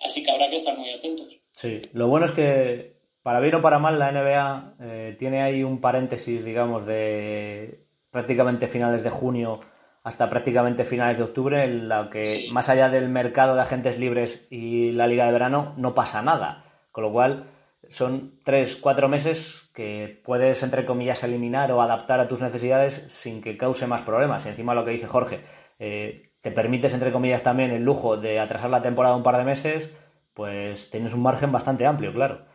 así 0.02 0.24
que 0.24 0.30
habrá 0.30 0.52
que 0.52 0.58
estar 0.58 0.78
muy 0.78 0.92
atentos. 0.92 1.36
Sí, 1.54 1.82
lo 1.94 2.08
bueno 2.08 2.28
es 2.28 2.32
que 2.34 2.97
para 3.28 3.42
bien 3.42 3.56
o 3.56 3.62
para 3.62 3.78
mal, 3.78 4.00
la 4.00 4.10
NBA 4.10 4.76
eh, 4.80 5.16
tiene 5.20 5.44
ahí 5.44 5.62
un 5.62 5.82
paréntesis, 5.82 6.46
digamos, 6.46 6.86
de 6.86 7.86
prácticamente 8.10 8.68
finales 8.68 9.04
de 9.04 9.10
junio 9.10 9.60
hasta 10.02 10.30
prácticamente 10.30 10.86
finales 10.86 11.18
de 11.18 11.26
octubre, 11.26 11.66
en 11.66 11.90
la 11.90 12.10
que 12.10 12.48
más 12.54 12.70
allá 12.70 12.88
del 12.88 13.10
mercado 13.10 13.54
de 13.54 13.64
agentes 13.64 14.00
libres 14.00 14.48
y 14.50 14.94
la 14.94 15.08
liga 15.08 15.26
de 15.26 15.34
verano 15.34 15.74
no 15.76 15.94
pasa 15.94 16.22
nada. 16.22 16.64
Con 16.94 17.04
lo 17.04 17.12
cual 17.12 17.50
son 17.90 18.40
tres, 18.46 18.78
cuatro 18.78 19.10
meses 19.10 19.72
que 19.74 20.22
puedes, 20.24 20.64
entre 20.64 20.86
comillas, 20.86 21.22
eliminar 21.22 21.70
o 21.74 21.82
adaptar 21.82 22.22
a 22.22 22.30
tus 22.30 22.40
necesidades 22.40 23.04
sin 23.10 23.42
que 23.42 23.58
cause 23.58 23.88
más 23.88 24.04
problemas. 24.04 24.46
Y 24.46 24.48
encima 24.48 24.74
lo 24.74 24.86
que 24.86 24.92
dice 24.92 25.08
Jorge, 25.08 25.42
eh, 25.80 26.32
te 26.40 26.52
permites, 26.52 26.94
entre 26.94 27.12
comillas, 27.12 27.44
también 27.44 27.72
el 27.72 27.84
lujo 27.84 28.16
de 28.16 28.40
atrasar 28.40 28.70
la 28.70 28.82
temporada 28.82 29.18
un 29.18 29.24
par 29.24 29.36
de 29.36 29.44
meses, 29.44 29.92
pues 30.34 30.90
tienes 30.90 31.14
un 31.14 31.24
margen 31.24 31.52
bastante 31.52 31.86
amplio, 31.86 32.14
claro. 32.14 32.47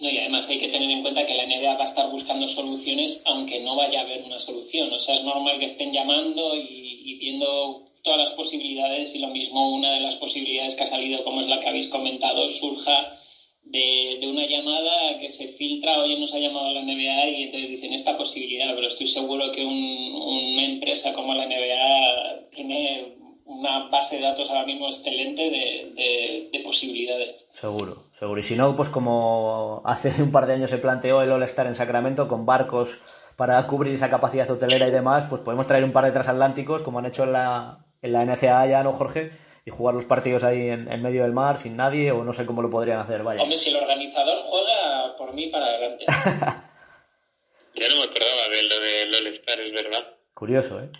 No, 0.00 0.08
y 0.08 0.16
además 0.16 0.48
hay 0.48 0.56
que 0.56 0.68
tener 0.68 0.90
en 0.90 1.02
cuenta 1.02 1.26
que 1.26 1.34
la 1.34 1.44
NBA 1.44 1.74
va 1.74 1.82
a 1.82 1.86
estar 1.86 2.08
buscando 2.08 2.46
soluciones 2.46 3.20
aunque 3.26 3.58
no 3.58 3.76
vaya 3.76 4.00
a 4.00 4.02
haber 4.02 4.22
una 4.22 4.38
solución. 4.38 4.90
O 4.92 4.98
sea, 4.98 5.14
es 5.14 5.22
normal 5.22 5.58
que 5.58 5.66
estén 5.66 5.92
llamando 5.92 6.56
y, 6.56 7.18
viendo 7.18 7.84
todas 8.02 8.18
las 8.18 8.30
posibilidades 8.30 9.14
y 9.14 9.18
lo 9.18 9.28
mismo 9.28 9.74
una 9.74 9.92
de 9.92 10.00
las 10.00 10.16
posibilidades 10.16 10.74
que 10.74 10.84
ha 10.84 10.86
salido, 10.86 11.22
como 11.22 11.42
es 11.42 11.46
la 11.46 11.60
que 11.60 11.68
habéis 11.68 11.88
comentado, 11.88 12.48
surja 12.48 13.14
de, 13.62 14.18
una 14.26 14.46
llamada 14.46 15.18
que 15.18 15.28
se 15.28 15.46
filtra, 15.46 15.98
oye, 16.00 16.16
nos 16.16 16.32
ha 16.32 16.38
llamado 16.38 16.72
la 16.72 16.80
NBA 16.80 17.28
y 17.28 17.42
entonces 17.42 17.68
dicen 17.68 17.92
esta 17.92 18.16
posibilidad, 18.16 18.74
pero 18.74 18.86
estoy 18.86 19.06
seguro 19.06 19.52
que 19.52 19.64
una 19.64 20.64
empresa 20.64 21.12
como 21.12 21.34
la 21.34 21.44
NBA 21.44 22.48
tiene 22.50 23.19
una 23.50 23.88
base 23.88 24.16
de 24.16 24.22
datos 24.22 24.48
ahora 24.48 24.64
mismo 24.64 24.86
excelente 24.86 25.42
de, 25.42 26.60
posibilidades. 26.64 27.46
Seguro, 27.52 28.04
seguro. 28.12 28.38
Y 28.38 28.44
si 28.44 28.54
no, 28.54 28.76
pues 28.76 28.88
como 28.88 29.82
hace 29.84 30.10
un 30.22 30.30
par 30.30 30.46
de 30.46 30.54
años 30.54 30.70
se 30.70 30.78
planteó 30.78 31.20
el 31.22 31.32
All-Star 31.32 31.66
en 31.66 31.74
Sacramento 31.74 32.28
con 32.28 32.46
barcos 32.46 33.00
para 33.36 33.66
cubrir 33.66 33.94
esa 33.94 34.08
capacidad 34.08 34.48
hotelera 34.50 34.86
y 34.86 34.92
demás, 34.92 35.24
pues 35.28 35.40
podemos 35.40 35.66
traer 35.66 35.82
un 35.82 35.92
par 35.92 36.04
de 36.04 36.12
transatlánticos, 36.12 36.82
como 36.82 37.00
han 37.00 37.06
hecho 37.06 37.24
en 37.24 37.32
la, 37.32 37.86
en 38.02 38.12
la 38.12 38.24
NCAA 38.24 38.66
ya, 38.66 38.82
¿no, 38.82 38.92
Jorge? 38.92 39.32
Y 39.64 39.70
jugar 39.70 39.94
los 39.94 40.04
partidos 40.04 40.44
ahí 40.44 40.68
en, 40.68 41.02
medio 41.02 41.22
del 41.22 41.32
mar 41.32 41.58
sin 41.58 41.76
nadie, 41.76 42.12
o 42.12 42.22
no 42.22 42.32
sé 42.32 42.46
cómo 42.46 42.62
lo 42.62 42.70
podrían 42.70 43.00
hacer, 43.00 43.22
vaya. 43.22 43.42
Hombre, 43.42 43.58
si 43.58 43.70
el 43.70 43.76
organizador 43.76 44.38
juega, 44.44 45.16
por 45.16 45.32
mí 45.32 45.48
para 45.48 45.66
adelante. 45.66 46.04
ya 47.74 47.88
no 47.88 47.96
me 47.96 48.04
acordaba 48.04 48.48
de 48.52 48.62
lo 48.62 48.80
del 48.80 49.26
All-Star, 49.26 49.60
es 49.60 49.72
verdad. 49.72 50.04
Curioso, 50.34 50.80
¿eh? 50.80 50.90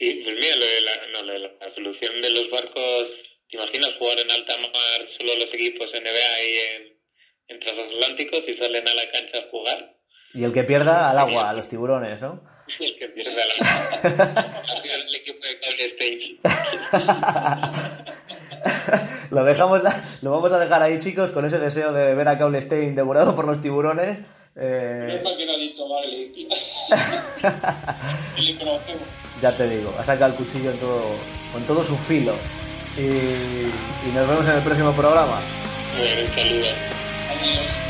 Sí, 0.00 0.22
pues 0.24 0.34
mira, 0.34 0.56
lo 0.56 0.64
de 0.64 0.80
la, 0.80 1.48
la, 1.60 1.68
solución 1.68 2.22
de 2.22 2.30
los 2.30 2.50
barcos, 2.50 3.38
¿te 3.50 3.58
imaginas 3.58 3.92
jugar 3.98 4.18
en 4.18 4.30
alta 4.30 4.56
mar 4.56 5.06
solo 5.14 5.34
los 5.38 5.52
equipos 5.52 5.92
NBA 5.92 6.42
y 6.42 6.56
en, 6.56 6.96
en 7.48 7.60
transatlánticos 7.60 8.48
y 8.48 8.54
salen 8.54 8.88
a 8.88 8.94
la 8.94 9.10
cancha 9.12 9.36
a 9.36 9.50
jugar? 9.50 9.98
Y 10.32 10.44
el 10.44 10.54
que 10.54 10.64
pierda 10.64 11.10
al 11.10 11.18
agua, 11.18 11.50
a 11.50 11.52
los 11.52 11.68
tiburones, 11.68 12.18
¿no? 12.22 12.40
el 12.80 12.98
que 12.98 13.08
pierda 13.08 13.42
al 13.42 13.50
agua. 13.50 14.54
el 14.84 15.14
equipo 15.16 15.46
de 15.46 15.60
Cable 15.60 16.38
lo 19.30 19.44
dejamos, 19.44 19.82
lo 20.22 20.30
vamos 20.30 20.52
a 20.54 20.58
dejar 20.58 20.82
ahí, 20.82 20.98
chicos, 20.98 21.30
con 21.30 21.44
ese 21.44 21.58
deseo 21.58 21.92
de 21.92 22.14
ver 22.14 22.26
a 22.26 22.38
Cable 22.38 22.58
devorado 22.62 23.36
por 23.36 23.44
los 23.44 23.60
tiburones. 23.60 24.22
Eh... 24.56 25.20
No 25.22 25.30
es 25.30 25.36
que 25.36 25.44
no 25.44 25.52
ha 25.52 25.58
dicho 25.58 25.86
Bagley. 25.86 26.48
le 28.38 28.56
conocemos. 28.56 29.19
Ya 29.40 29.56
te 29.56 29.68
digo, 29.68 29.94
ha 29.98 30.04
sacado 30.04 30.32
el 30.32 30.36
cuchillo 30.36 30.72
todo, 30.72 31.02
con 31.52 31.62
todo 31.64 31.82
su 31.82 31.96
filo. 31.96 32.34
Y, 32.96 33.00
y 34.08 34.12
nos 34.12 34.28
vemos 34.28 34.44
en 34.46 34.56
el 34.56 34.62
próximo 34.62 34.92
programa. 34.92 35.38
Bueno, 35.96 36.28
saludos. 36.34 36.74
Adiós. 37.30 37.89